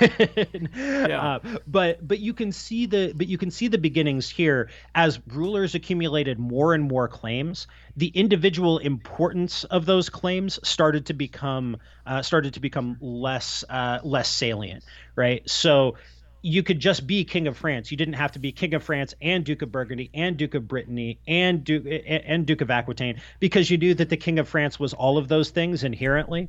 yeah. 0.76 1.40
Uh, 1.44 1.58
but 1.66 2.06
but 2.06 2.18
you 2.18 2.32
can 2.32 2.52
see 2.52 2.86
the 2.86 3.12
but 3.14 3.26
you 3.26 3.38
can 3.38 3.50
see 3.50 3.68
the 3.68 3.78
beginnings 3.78 4.28
here 4.28 4.70
as 4.94 5.20
rulers 5.28 5.74
accumulated 5.74 6.38
more 6.38 6.74
and 6.74 6.84
more 6.84 7.08
claims. 7.08 7.66
The 7.96 8.08
individual 8.08 8.78
importance 9.42 9.64
of 9.64 9.86
those 9.86 10.08
claims 10.08 10.60
started 10.62 11.06
to 11.06 11.14
become 11.14 11.76
uh, 12.06 12.22
started 12.22 12.54
to 12.54 12.60
become 12.60 12.96
less 13.00 13.64
uh, 13.68 13.98
less 14.04 14.28
salient, 14.28 14.84
right? 15.16 15.48
So 15.48 15.96
you 16.42 16.62
could 16.62 16.80
just 16.80 17.06
be 17.06 17.24
king 17.24 17.46
of 17.46 17.56
France. 17.56 17.90
You 17.90 17.96
didn't 17.96 18.14
have 18.14 18.32
to 18.32 18.38
be 18.38 18.52
king 18.52 18.74
of 18.74 18.82
France 18.82 19.14
and 19.20 19.44
Duke 19.44 19.62
of 19.62 19.70
Burgundy 19.70 20.10
and 20.12 20.36
Duke 20.36 20.54
of 20.54 20.66
Brittany 20.66 21.18
and 21.26 21.64
Duke 21.64 21.84
and 22.04 22.46
Duke 22.46 22.60
of 22.60 22.70
Aquitaine 22.70 23.20
because 23.40 23.70
you 23.70 23.78
knew 23.78 23.94
that 23.94 24.08
the 24.08 24.16
king 24.16 24.38
of 24.38 24.48
France 24.48 24.78
was 24.78 24.92
all 24.92 25.18
of 25.18 25.28
those 25.28 25.50
things 25.50 25.84
inherently 25.84 26.48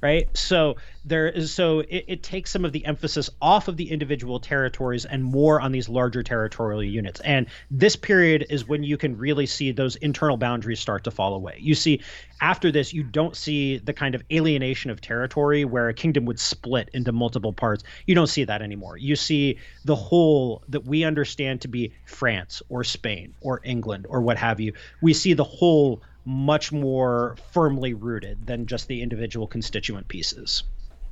right? 0.00 0.28
So 0.36 0.76
there 1.04 1.28
is 1.28 1.52
so 1.52 1.80
it, 1.80 2.04
it, 2.08 2.22
takes 2.22 2.50
some 2.50 2.64
of 2.64 2.72
the 2.72 2.84
emphasis 2.86 3.28
off 3.40 3.68
of 3.68 3.76
the 3.76 3.90
individual 3.90 4.40
territories 4.40 5.04
and 5.04 5.22
more 5.22 5.60
on 5.60 5.72
these 5.72 5.88
larger 5.88 6.22
territorial 6.22 6.82
units. 6.82 7.20
And 7.20 7.46
this 7.70 7.96
period 7.96 8.46
is 8.48 8.66
when 8.66 8.82
you 8.82 8.96
can 8.96 9.18
really 9.18 9.46
see 9.46 9.72
those 9.72 9.96
internal 9.96 10.36
boundaries 10.36 10.80
start 10.80 11.04
to 11.04 11.10
fall 11.10 11.34
away. 11.34 11.58
You 11.60 11.74
see, 11.74 12.00
after 12.40 12.72
this, 12.72 12.92
you 12.92 13.02
don't 13.02 13.36
see 13.36 13.78
the 13.78 13.92
kind 13.92 14.14
of 14.14 14.22
alienation 14.32 14.90
of 14.90 15.00
territory 15.00 15.64
where 15.64 15.88
a 15.88 15.94
kingdom 15.94 16.24
would 16.26 16.40
split 16.40 16.90
into 16.92 17.12
multiple 17.12 17.52
parts. 17.52 17.84
You 18.06 18.14
don't 18.14 18.26
see 18.26 18.44
that 18.44 18.62
anymore. 18.62 18.96
You 18.96 19.16
see 19.16 19.58
the 19.84 19.96
whole 19.96 20.62
that 20.68 20.84
we 20.84 21.04
understand 21.04 21.62
to 21.62 21.68
be 21.68 21.92
France 22.06 22.62
or 22.68 22.84
Spain 22.84 23.34
or 23.40 23.60
England 23.62 24.06
or 24.08 24.22
what 24.22 24.38
have 24.38 24.60
you. 24.60 24.72
We 25.02 25.12
see 25.12 25.34
the 25.34 25.44
whole 25.44 26.02
much 26.24 26.72
more 26.72 27.36
firmly 27.52 27.94
rooted 27.94 28.46
than 28.46 28.66
just 28.66 28.88
the 28.88 29.02
individual 29.02 29.46
constituent 29.46 30.08
pieces. 30.08 30.62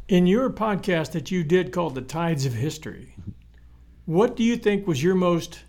In 0.09 0.27
your 0.27 0.51
podcast 0.51 1.13
that 1.13 1.31
you 1.31 1.45
did 1.45 1.73
called 1.73 1.95
The 1.95 2.03
Tides 2.03 2.47
of 2.47 2.55
History, 2.55 3.15
what 4.07 4.37
do 4.37 4.43
you 4.43 4.57
think 4.57 4.87
was 4.87 5.03
your 5.03 5.15
most 5.15 5.61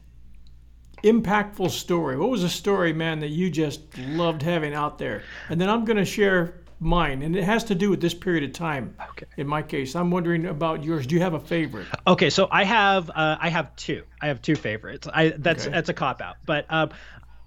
impactful 1.03 1.69
story? 1.69 2.17
What 2.17 2.29
was 2.29 2.43
a 2.43 2.49
story, 2.49 2.93
man, 2.93 3.19
that 3.19 3.29
you 3.29 3.49
just 3.49 3.81
loved 3.97 4.41
having 4.41 4.73
out 4.73 4.97
there? 4.97 5.23
And 5.49 5.59
then 5.59 5.69
I'm 5.69 5.85
going 5.85 5.97
to 5.97 6.05
share 6.05 6.63
mine, 6.79 7.21
and 7.21 7.35
it 7.35 7.43
has 7.43 7.63
to 7.65 7.75
do 7.75 7.89
with 7.89 8.01
this 8.01 8.13
period 8.13 8.43
of 8.43 8.53
time. 8.53 8.95
Okay. 9.11 9.25
In 9.37 9.47
my 9.47 9.61
case, 9.61 9.95
I'm 9.95 10.11
wondering 10.11 10.45
about 10.45 10.83
yours. 10.83 11.07
Do 11.07 11.15
you 11.15 11.21
have 11.21 11.33
a 11.33 11.39
favorite? 11.39 11.87
Okay, 12.05 12.29
so 12.29 12.47
I 12.51 12.63
have 12.63 13.09
uh, 13.09 13.37
I 13.39 13.49
have 13.49 13.75
two. 13.75 14.03
I 14.21 14.27
have 14.27 14.41
two 14.41 14.55
favorites. 14.55 15.07
I 15.11 15.29
that's 15.37 15.65
okay. 15.65 15.71
that's 15.73 15.89
a 15.89 15.93
cop 15.93 16.21
out, 16.21 16.37
but 16.45 16.65
um, 16.69 16.89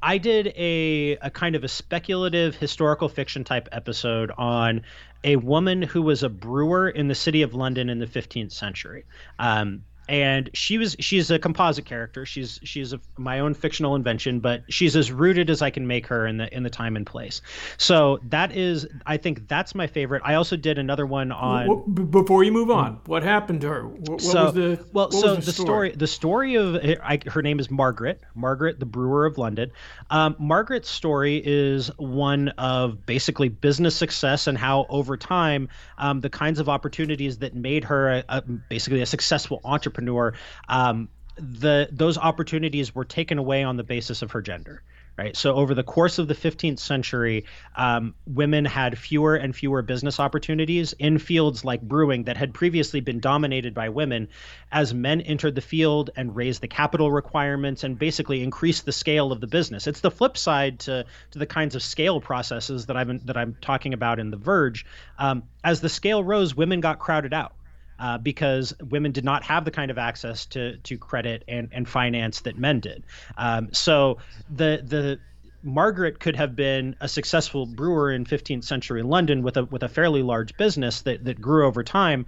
I 0.03 0.19
did 0.19 0.53
a, 0.57 1.17
a 1.23 1.31
kind 1.31 1.57
of 1.57 1.65
a 1.65 1.69
speculative 1.69 2.55
historical 2.55 3.09
fiction 3.09 3.45
type 3.45 3.69
episode 3.73 4.31
on 4.37 4.83
a 5.25 5.37
woman 5.37 5.83
who 5.83 6.03
was 6.03 6.23
a 6.23 6.29
brewer 6.29 6.89
in 6.89 7.09
the 7.09 7.15
city 7.15 7.43
of 7.43 7.55
London 7.55 7.89
in 7.89 7.99
the 7.99 8.07
15th 8.07 8.53
century. 8.53 9.05
Um, 9.39 9.85
and 10.09 10.51
she 10.55 10.79
was 10.79 10.97
she's 11.01 11.31
a 11.31 11.39
composite 11.39 11.85
character. 11.85 12.25
She's 12.25 12.61
she's 12.63 12.93
a, 12.93 13.01
my 13.17 13.41
own 13.41 13.55
fictional 13.55 13.95
invention, 13.95 14.41
but 14.41 14.63
she's 14.69 14.95
as 14.95 15.11
rooted 15.11 15.51
as 15.51 15.63
I 15.63 15.71
can 15.71 15.87
make 15.87 16.07
her 16.07 16.27
in 16.27 16.37
the 16.37 16.55
in 16.55 16.63
the 16.63 16.71
time 16.71 16.97
and 16.97 17.07
place. 17.07 17.43
So 17.77 18.21
that 18.29 18.53
is, 18.53 18.87
I 19.05 19.17
think 19.17 19.49
that's 19.49 19.75
my 19.75 19.87
favorite. 19.87 20.23
I 20.25 20.35
also 20.35 20.57
did 20.57 20.79
another 20.79 21.07
one 21.07 21.33
on. 21.33 21.93
before 22.11 22.45
you 22.45 22.53
move 22.53 22.71
on, 22.71 23.01
what 23.07 23.23
happened 23.23 23.61
to 23.63 23.69
her? 23.69 23.87
What, 23.87 24.21
so, 24.21 24.45
was 24.45 24.55
the 24.55 24.87
well? 24.93 25.11
so 25.11 25.35
the, 25.35 25.41
the 25.41 25.53
story? 25.53 25.91
the 25.91 26.07
story 26.07 26.55
of 26.55 26.77
I, 27.03 27.21
her 27.27 27.43
name 27.43 27.59
is 27.59 27.71
Margaret. 27.71 28.21
Margaret, 28.35 28.79
the 28.79 28.87
brewer 28.87 29.27
of 29.27 29.39
London. 29.39 29.73
Um, 30.11 30.37
Margaret's 30.39 30.89
story 30.89 31.43
is 31.45 31.89
one 31.97 32.51
of 32.51 33.05
basically 33.07 33.49
business 33.49 33.97
success 33.97 34.47
and 34.47 34.57
how 34.57 34.87
over 34.89 35.17
time 35.17 35.69
um, 35.99 36.21
the 36.21 36.31
kinds 36.31 36.61
of 36.61 36.69
opportunities 36.69 37.39
that 37.39 37.55
made 37.55 37.85
her 37.85 38.11
a, 38.11 38.25
a, 38.29 38.43
basically 38.43 39.03
a 39.03 39.07
successful 39.07 39.61
entrepreneur 39.65 39.96
entrepreneur, 39.97 40.35
um, 40.69 41.09
the 41.37 41.89
those 41.93 42.17
opportunities 42.17 42.95
were 42.95 43.05
taken 43.05 43.39
away 43.39 43.63
on 43.63 43.77
the 43.77 43.85
basis 43.85 44.23
of 44.23 44.33
her 44.33 44.43
gender 44.43 44.83
right? 45.19 45.35
So 45.35 45.55
over 45.55 45.75
the 45.75 45.83
course 45.83 46.19
of 46.19 46.29
the 46.29 46.35
15th 46.35 46.79
century, 46.79 47.47
um, 47.75 48.15
women 48.27 48.67
had 48.67 48.99
fewer 48.99 49.35
and 49.35 49.57
fewer 49.57 49.81
business 49.81 50.21
opportunities 50.21 50.93
in 50.93 51.19
fields 51.19 51.65
like 51.65 51.81
brewing 51.81 52.25
that 52.25 52.37
had 52.37 52.53
previously 52.53 53.01
been 53.01 53.21
dominated 53.21 53.73
by 53.73 53.89
women, 53.89 54.29
as 54.71 54.93
men 54.93 55.23
entered 55.23 55.55
the 55.55 55.63
field 55.63 56.11
and 56.17 56.37
raised 56.37 56.61
the 56.61 56.69
capital 56.69 57.11
requirements 57.11 57.83
and 57.83 57.99
basically 57.99 58.43
increased 58.43 58.85
the 58.85 58.93
scale 58.93 59.33
of 59.33 59.41
the 59.41 59.47
business. 59.47 59.87
It's 59.87 60.01
the 60.01 60.11
flip 60.11 60.37
side 60.37 60.81
to 60.81 61.07
to 61.31 61.39
the 61.39 61.47
kinds 61.47 61.75
of 61.75 61.83
scale 61.83 62.21
processes 62.21 62.85
that 62.85 62.97
I'm 62.99 63.19
that 63.25 63.39
I'm 63.39 63.57
talking 63.63 63.95
about 63.95 64.19
in 64.19 64.31
The 64.31 64.37
Verge. 64.37 64.85
Um, 65.19 65.45
as 65.65 65.81
the 65.81 65.89
scale 65.89 66.23
rose, 66.23 66.55
women 66.55 66.83
got 66.83 66.99
crowded 66.99 67.33
out 67.33 67.55
uh, 67.99 68.19
because 68.19 68.75
women 68.91 69.13
did 69.13 69.25
not 69.25 69.43
have 69.45 69.65
the 69.65 69.71
kind 69.71 69.91
of 69.91 69.99
access 69.99 70.47
to 70.47 70.77
to 70.79 70.99
credit 70.99 71.45
and, 71.49 71.69
and 71.73 71.89
finance 71.89 72.41
that 72.41 72.59
men 72.59 72.81
did. 72.81 73.05
Um, 73.37 73.69
so 73.73 74.19
the 74.49 74.83
the 74.85 75.21
Margaret 75.63 76.21
could 76.21 76.37
have 76.37 76.55
been 76.55 76.95
a 77.01 77.09
successful 77.09 77.67
brewer 77.67 78.13
in 78.13 78.25
15th 78.25 78.65
century 78.65 79.03
London 79.03 79.43
with 79.43 79.57
a 79.57 79.65
with 79.65 79.83
a 79.83 79.89
fairly 79.89 80.23
large 80.23 80.57
business 80.57 81.03
that 81.03 81.25
that 81.25 81.41
grew 81.41 81.67
over 81.67 81.83
time 81.83 82.27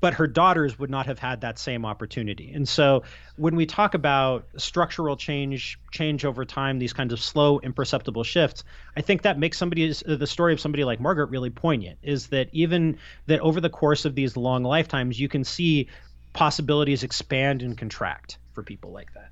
but 0.00 0.14
her 0.14 0.26
daughters 0.26 0.78
would 0.78 0.90
not 0.90 1.06
have 1.06 1.18
had 1.18 1.42
that 1.42 1.58
same 1.58 1.84
opportunity. 1.84 2.52
And 2.52 2.68
so 2.68 3.02
when 3.36 3.54
we 3.54 3.66
talk 3.66 3.94
about 3.94 4.46
structural 4.56 5.16
change, 5.16 5.78
change 5.90 6.24
over 6.24 6.44
time, 6.44 6.78
these 6.78 6.92
kinds 6.92 7.12
of 7.12 7.20
slow, 7.20 7.60
imperceptible 7.60 8.24
shifts, 8.24 8.64
I 8.96 9.02
think 9.02 9.22
that 9.22 9.38
makes 9.38 9.58
somebody's 9.58 10.02
the 10.06 10.26
story 10.26 10.52
of 10.52 10.60
somebody 10.60 10.84
like 10.84 11.00
Margaret 11.00 11.26
really 11.26 11.50
poignant. 11.50 11.98
Is 12.02 12.28
that 12.28 12.48
even 12.52 12.98
that 13.26 13.40
over 13.40 13.60
the 13.60 13.70
course 13.70 14.04
of 14.04 14.14
these 14.14 14.36
long 14.36 14.64
lifetimes, 14.64 15.20
you 15.20 15.28
can 15.28 15.44
see 15.44 15.88
possibilities 16.32 17.02
expand 17.02 17.62
and 17.62 17.76
contract 17.76 18.38
for 18.52 18.62
people 18.62 18.92
like 18.92 19.12
that. 19.14 19.30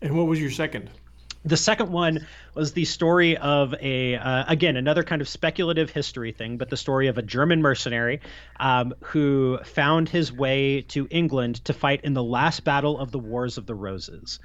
And 0.00 0.16
what 0.16 0.26
was 0.26 0.40
your 0.40 0.50
second? 0.50 0.90
The 1.48 1.56
second 1.56 1.90
one 1.90 2.26
was 2.54 2.74
the 2.74 2.84
story 2.84 3.38
of 3.38 3.74
a, 3.80 4.16
uh, 4.16 4.44
again, 4.48 4.76
another 4.76 5.02
kind 5.02 5.22
of 5.22 5.28
speculative 5.28 5.88
history 5.88 6.30
thing, 6.30 6.58
but 6.58 6.68
the 6.68 6.76
story 6.76 7.06
of 7.06 7.16
a 7.16 7.22
German 7.22 7.62
mercenary 7.62 8.20
um, 8.60 8.92
who 9.02 9.58
found 9.64 10.10
his 10.10 10.30
way 10.30 10.82
to 10.88 11.08
England 11.10 11.64
to 11.64 11.72
fight 11.72 12.02
in 12.04 12.12
the 12.12 12.22
last 12.22 12.64
battle 12.64 12.98
of 12.98 13.12
the 13.12 13.18
Wars 13.18 13.56
of 13.56 13.64
the 13.64 13.74
Roses. 13.74 14.40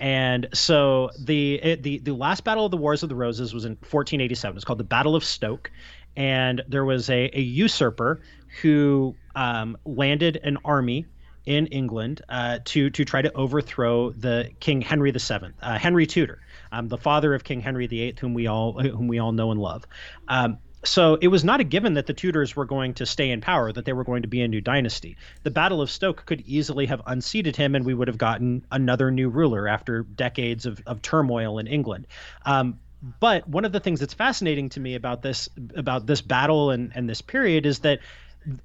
And 0.00 0.48
so 0.52 1.10
the 1.20 1.76
the 1.80 1.98
the 1.98 2.14
last 2.14 2.42
battle 2.42 2.64
of 2.64 2.72
the 2.72 2.76
Wars 2.76 3.04
of 3.04 3.08
the 3.08 3.16
Roses 3.16 3.54
was 3.54 3.64
in 3.64 3.72
1487. 3.72 4.56
It's 4.56 4.64
called 4.64 4.80
the 4.80 4.84
Battle 4.84 5.14
of 5.14 5.22
Stoke, 5.22 5.70
and 6.16 6.62
there 6.66 6.84
was 6.84 7.08
a, 7.08 7.30
a 7.34 7.40
usurper 7.40 8.20
who 8.62 9.14
um, 9.36 9.76
landed 9.84 10.40
an 10.42 10.58
army 10.64 11.06
in 11.48 11.66
England 11.68 12.20
uh, 12.28 12.58
to 12.66 12.90
to 12.90 13.04
try 13.04 13.22
to 13.22 13.32
overthrow 13.34 14.10
the 14.10 14.50
King 14.60 14.82
Henry 14.82 15.10
VII, 15.10 15.48
uh, 15.62 15.78
Henry 15.78 16.06
Tudor, 16.06 16.40
um, 16.72 16.88
the 16.88 16.98
father 16.98 17.34
of 17.34 17.44
King 17.44 17.60
Henry 17.60 17.86
VIII, 17.86 18.16
whom 18.20 18.34
we 18.34 18.46
all 18.46 18.72
whom 18.72 19.08
we 19.08 19.18
all 19.18 19.32
know 19.32 19.50
and 19.50 19.60
love. 19.60 19.86
Um, 20.28 20.58
so 20.84 21.18
it 21.20 21.28
was 21.28 21.44
not 21.44 21.60
a 21.60 21.64
given 21.64 21.94
that 21.94 22.06
the 22.06 22.14
Tudors 22.14 22.54
were 22.54 22.64
going 22.64 22.94
to 22.94 23.06
stay 23.06 23.30
in 23.30 23.40
power, 23.40 23.72
that 23.72 23.84
they 23.84 23.92
were 23.92 24.04
going 24.04 24.22
to 24.22 24.28
be 24.28 24.42
a 24.42 24.48
new 24.48 24.60
dynasty. 24.60 25.16
The 25.42 25.50
Battle 25.50 25.82
of 25.82 25.90
Stoke 25.90 26.24
could 26.24 26.42
easily 26.42 26.86
have 26.86 27.02
unseated 27.06 27.56
him, 27.56 27.74
and 27.74 27.84
we 27.84 27.94
would 27.94 28.08
have 28.08 28.18
gotten 28.18 28.64
another 28.70 29.10
new 29.10 29.28
ruler 29.28 29.66
after 29.66 30.02
decades 30.02 30.66
of, 30.66 30.80
of 30.86 31.02
turmoil 31.02 31.58
in 31.58 31.66
England. 31.66 32.06
Um, 32.46 32.78
but 33.20 33.48
one 33.48 33.64
of 33.64 33.72
the 33.72 33.80
things 33.80 34.00
that's 34.00 34.14
fascinating 34.14 34.68
to 34.70 34.80
me 34.80 34.94
about 34.94 35.22
this 35.22 35.48
about 35.76 36.06
this 36.06 36.20
battle 36.20 36.70
and, 36.70 36.92
and 36.94 37.08
this 37.08 37.22
period 37.22 37.64
is 37.66 37.80
that 37.80 38.00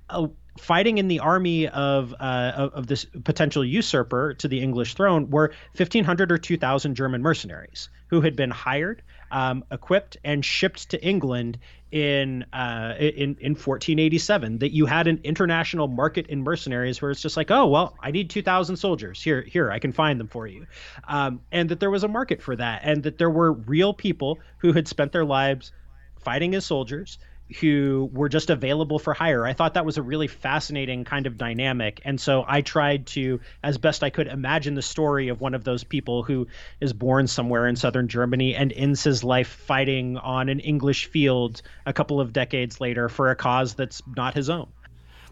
uh, 0.10 0.28
fighting 0.58 0.98
in 0.98 1.08
the 1.08 1.20
army 1.20 1.68
of, 1.68 2.14
uh, 2.20 2.52
of, 2.56 2.74
of 2.74 2.88
this 2.88 3.06
potential 3.24 3.66
usurper 3.66 4.34
to 4.36 4.48
the 4.48 4.62
English 4.62 4.94
throne 4.94 5.30
were 5.30 5.48
1,500 5.76 6.32
or 6.32 6.38
2,000 6.38 6.96
German 6.96 7.22
mercenaries 7.22 7.90
who 8.08 8.22
had 8.22 8.36
been 8.36 8.52
hired 8.52 9.02
um, 9.32 9.64
equipped 9.72 10.18
and 10.24 10.46
shipped 10.46 10.90
to 10.90 11.04
England 11.04 11.58
in 11.92 12.44
uh, 12.54 12.96
in 13.00 13.36
in 13.40 13.54
1487 13.54 14.60
that 14.60 14.72
you 14.72 14.86
had 14.86 15.08
an 15.08 15.20
international 15.24 15.88
market 15.88 16.28
in 16.28 16.44
mercenaries 16.44 17.02
where 17.02 17.12
it's 17.12 17.22
just 17.22 17.38
like 17.38 17.52
oh 17.52 17.68
well 17.68 17.96
I 18.00 18.12
need 18.12 18.30
2,000 18.30 18.78
soldiers. 18.78 19.22
Here 19.22 19.42
here 19.42 19.72
I 19.72 19.80
can 19.80 19.92
find 19.92 20.20
them 20.20 20.28
for 20.28 20.48
you, 20.48 20.66
um, 21.08 21.42
and 21.52 21.70
that 21.70 21.80
there 21.80 21.92
was 21.92 22.04
a 22.04 22.08
market 22.08 22.42
for 22.42 22.56
that 22.56 22.82
and 22.84 23.04
that 23.04 23.18
there 23.18 23.30
were 23.30 23.52
real 23.52 23.94
people 23.94 24.40
who 24.58 24.74
had 24.74 24.88
spent 24.88 25.12
their 25.12 25.26
lives 25.26 25.72
fighting 26.20 26.56
as 26.56 26.66
soldiers 26.66 27.18
who 27.60 28.10
were 28.14 28.30
just 28.30 28.50
available 28.50 29.00
for 29.00 29.14
hire. 29.14 29.46
I 29.46 29.54
thought 29.54 29.76
that 29.76 29.86
was 29.86 29.98
a 29.98 30.02
really 30.02 30.28
fascinating 30.28 31.04
kind 31.04 31.28
of 31.28 31.38
dynamic. 31.38 32.02
And 32.06 32.20
so 32.20 32.44
I 32.48 32.62
tried 32.62 33.08
to, 33.08 33.40
as 33.64 33.78
best 33.78 34.04
I 34.04 34.10
could, 34.10 34.28
imagine 34.28 34.74
the 34.74 34.82
story 34.82 35.28
of 35.28 35.42
one 35.42 35.54
of 35.54 35.64
those 35.64 35.84
people 35.84 36.24
who 36.24 36.48
is 36.80 36.94
born 36.94 37.28
somewhere 37.28 37.68
in 37.68 37.76
southern 37.76 38.08
Germany 38.08 38.56
and 38.56 38.72
ends 38.74 39.04
his 39.04 39.24
life 39.24 39.48
fighting 39.48 40.18
on 40.18 40.50
an 40.50 40.60
English 40.60 41.08
field 41.08 41.62
a 41.86 41.94
couple 41.94 42.20
of 42.20 42.34
decades 42.34 42.82
later 42.82 43.10
for 43.10 43.30
a 43.30 43.36
cause 43.36 43.76
that's 43.76 44.02
not 44.16 44.34
his 44.34 44.50
own. 44.50 44.68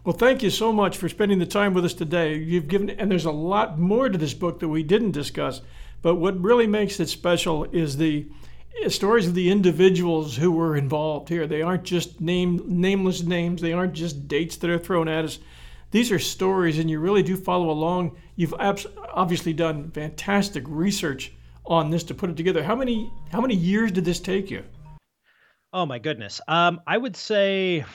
Well, 0.04 0.16
thank 0.16 0.42
you 0.42 0.50
so 0.50 0.74
much 0.74 0.98
for 0.98 1.08
spending 1.08 1.40
the 1.40 1.46
time 1.46 1.74
with 1.74 1.86
us 1.86 1.94
today. 1.94 2.36
You've 2.36 2.68
given, 2.68 2.90
and 2.90 3.12
there's 3.12 3.26
a 3.26 3.32
lot 3.32 3.78
more 3.80 4.10
to 4.10 4.18
this 4.18 4.34
book 4.34 4.60
that 4.60 4.68
we 4.68 4.84
didn't 4.84 5.12
discuss, 5.12 5.62
but 6.02 6.16
what 6.16 6.42
really 6.42 6.66
makes 6.66 7.00
it 7.00 7.08
special 7.08 7.66
is 7.66 7.98
the 7.98 8.28
stories 8.88 9.28
of 9.28 9.36
the 9.36 9.50
individuals 9.50 10.36
who 10.36 10.52
were 10.52 10.76
involved 10.76 11.30
here. 11.30 11.48
They 11.48 11.62
aren't 11.62 11.84
just 11.84 12.20
name 12.22 12.62
nameless 12.66 13.24
names. 13.24 13.62
They 13.62 13.74
aren't 13.74 13.94
just 13.94 14.28
dates 14.28 14.58
that 14.58 14.70
are 14.70 14.80
thrown 14.80 15.08
at 15.08 15.26
us. 15.26 15.40
These 15.92 16.12
are 16.12 16.20
stories, 16.20 16.80
and 16.80 16.90
you 16.90 17.00
really 17.00 17.24
do 17.24 17.36
follow 17.36 17.70
along. 17.70 18.18
You've 18.36 18.54
obviously 18.54 19.54
done 19.54 19.92
fantastic 19.92 20.64
research 20.68 21.34
on 21.66 21.90
this 21.90 22.04
to 22.06 22.14
put 22.14 22.30
it 22.30 22.38
together. 22.38 22.64
How 22.64 22.76
many 22.76 23.12
how 23.32 23.42
many 23.42 23.56
years 23.56 23.92
did 23.92 24.06
this 24.06 24.20
take 24.20 24.50
you? 24.50 24.64
Oh 25.74 25.86
my 25.86 26.00
goodness. 26.00 26.42
Um, 26.48 26.82
I 26.88 26.98
would 26.98 27.16
say 27.16 27.86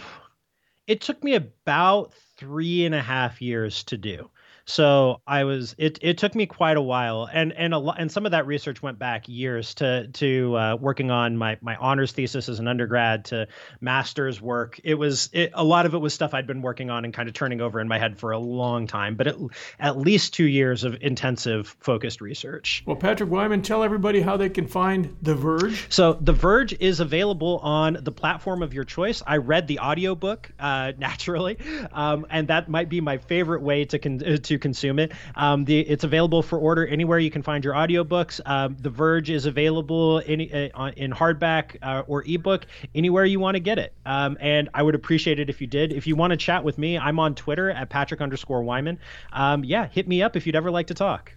it 0.87 1.01
took 1.01 1.23
me 1.25 1.35
about 1.35 2.13
three 2.37 2.85
and 2.85 2.95
a 2.95 3.03
half 3.03 3.43
years 3.43 3.83
to 3.85 3.97
do. 3.97 4.31
So 4.67 5.21
I 5.27 5.45
was 5.45 5.77
it 5.79 6.01
it 6.03 6.19
took 6.19 6.35
me 6.35 6.47
quite 6.47 6.77
a 6.77 6.83
while, 6.83 7.29
and 7.33 7.53
and 7.53 7.73
a 7.73 7.79
lot 7.79 8.01
and 8.01 8.11
some 8.11 8.27
of 8.27 8.33
that 8.33 8.47
research 8.47 8.83
went 8.83 8.99
back 8.99 9.29
years 9.29 9.75
to 9.75 10.09
to 10.09 10.57
uh, 10.57 10.77
working 10.77 11.13
on 11.13 11.37
my 11.37 11.57
my 11.61 11.77
honors 11.77 12.11
thesis 12.11 12.49
as 12.49 12.59
an 12.59 12.67
undergrad 12.67 13.27
to 13.27 13.47
master's 13.81 14.41
work. 14.41 14.81
It 14.83 14.95
was 14.95 15.31
it, 15.33 15.53
a 15.55 15.63
lot 15.63 15.87
of 15.87 15.95
it 15.95 15.99
was 15.99 16.13
stuff 16.15 16.35
I'd 16.35 16.49
been 16.49 16.63
working 16.63 16.91
on 16.91 17.05
and 17.05 17.15
kind 17.15 17.29
of 17.29 17.35
turning 17.35 17.61
over 17.61 17.81
in 17.81 17.87
my 17.87 17.99
head 17.99 18.19
for 18.19 18.33
a 18.33 18.39
long 18.39 18.89
time, 18.89 19.15
but 19.15 19.29
it, 19.29 19.37
at 19.79 19.99
least 19.99 20.35
two 20.35 20.49
years 20.49 20.83
of 20.83 20.97
intensive 21.01 21.77
focused 21.79 22.21
research. 22.21 22.83
Well, 22.87 22.97
Patrick 22.97 23.31
Wyman, 23.31 23.63
tell 23.63 23.85
everybody 23.85 24.21
how 24.21 24.37
they 24.37 24.49
can 24.49 24.67
find 24.67 25.17
The 25.23 25.37
Verge. 25.37 25.87
So 25.91 26.15
The 26.15 26.33
Verge 26.33 26.75
is 26.81 26.99
available 26.99 27.59
on 27.59 27.99
the 28.03 28.13
platform 28.13 28.65
of 28.65 28.75
your 28.75 28.85
choice. 28.85 29.23
I 29.25 29.37
read 29.37 29.69
the 29.69 29.79
audiobook 29.79 30.51
uh, 30.59 30.93
naturally, 30.99 31.59
um, 31.93 32.27
and 32.31 32.49
that 32.49 32.69
might 32.69 32.89
be 32.89 33.01
my 33.01 33.19
favorite 33.19 33.63
way 33.63 33.85
to 33.85 33.99
con- 34.01 34.19
to 34.19 34.56
consume 34.59 34.99
it. 34.99 35.13
Um, 35.35 35.65
the, 35.65 35.81
it's 35.81 36.05
available 36.05 36.43
for 36.43 36.59
order 36.59 36.87
anywhere 36.87 37.19
you 37.19 37.31
can 37.31 37.43
find 37.43 37.65
your 37.65 37.75
audiobooks. 37.75 38.41
Um, 38.47 38.77
the 38.81 38.91
Verge 38.91 39.31
is 39.31 39.47
available 39.47 40.19
in, 40.19 40.71
uh, 40.75 40.93
in 40.97 41.13
hardback 41.13 41.77
uh, 41.83 42.03
or 42.07 42.25
ebook 42.27 42.67
anywhere 42.95 43.25
you 43.25 43.41
want 43.41 43.55
to 43.55 43.61
get 43.61 43.79
it. 43.79 43.95
Um, 44.05 44.37
and 44.41 44.69
I 44.75 44.83
would 44.83 44.95
appreciate 44.95 45.39
it 45.39 45.51
if 45.51 45.61
you 45.61 45.67
did. 45.67 45.93
If 45.93 46.07
you 46.07 46.17
want 46.17 46.33
to 46.33 46.37
chat 46.37 46.65
with 46.65 46.79
me, 46.79 46.99
I'm 46.99 47.19
on 47.19 47.35
Twitter 47.35 47.71
at 47.71 47.89
Patrick 47.91 48.21
underscore 48.21 48.63
Wyman. 48.63 48.99
Um, 49.33 49.65
yeah, 49.65 49.87
hit 49.89 50.09
me 50.09 50.23
up 50.23 50.37
if 50.37 50.47
you'd 50.47 50.57
ever 50.57 50.71
like 50.71 50.89
to 50.89 50.95
talk. 50.95 51.33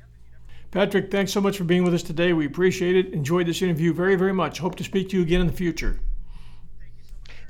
Patrick, 0.71 1.09
thanks 1.09 1.31
so 1.31 1.41
much 1.41 1.57
for 1.57 1.63
being 1.63 1.83
with 1.83 1.93
us 1.93 2.03
today. 2.03 2.31
We 2.33 2.45
appreciate 2.45 2.95
it. 2.95 3.13
Enjoyed 3.13 3.47
this 3.47 3.61
interview 3.61 3.91
very, 3.91 4.15
very 4.15 4.33
much. 4.33 4.59
Hope 4.59 4.75
to 4.75 4.83
speak 4.83 5.09
to 5.09 5.17
you 5.17 5.23
again 5.23 5.41
in 5.41 5.47
the 5.47 5.53
future. 5.53 5.99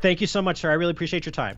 Thank 0.01 0.21
you 0.21 0.27
so 0.27 0.41
much, 0.41 0.61
sir. 0.61 0.71
I 0.71 0.75
really 0.75 0.91
appreciate 0.91 1.25
your 1.25 1.33
time. 1.33 1.57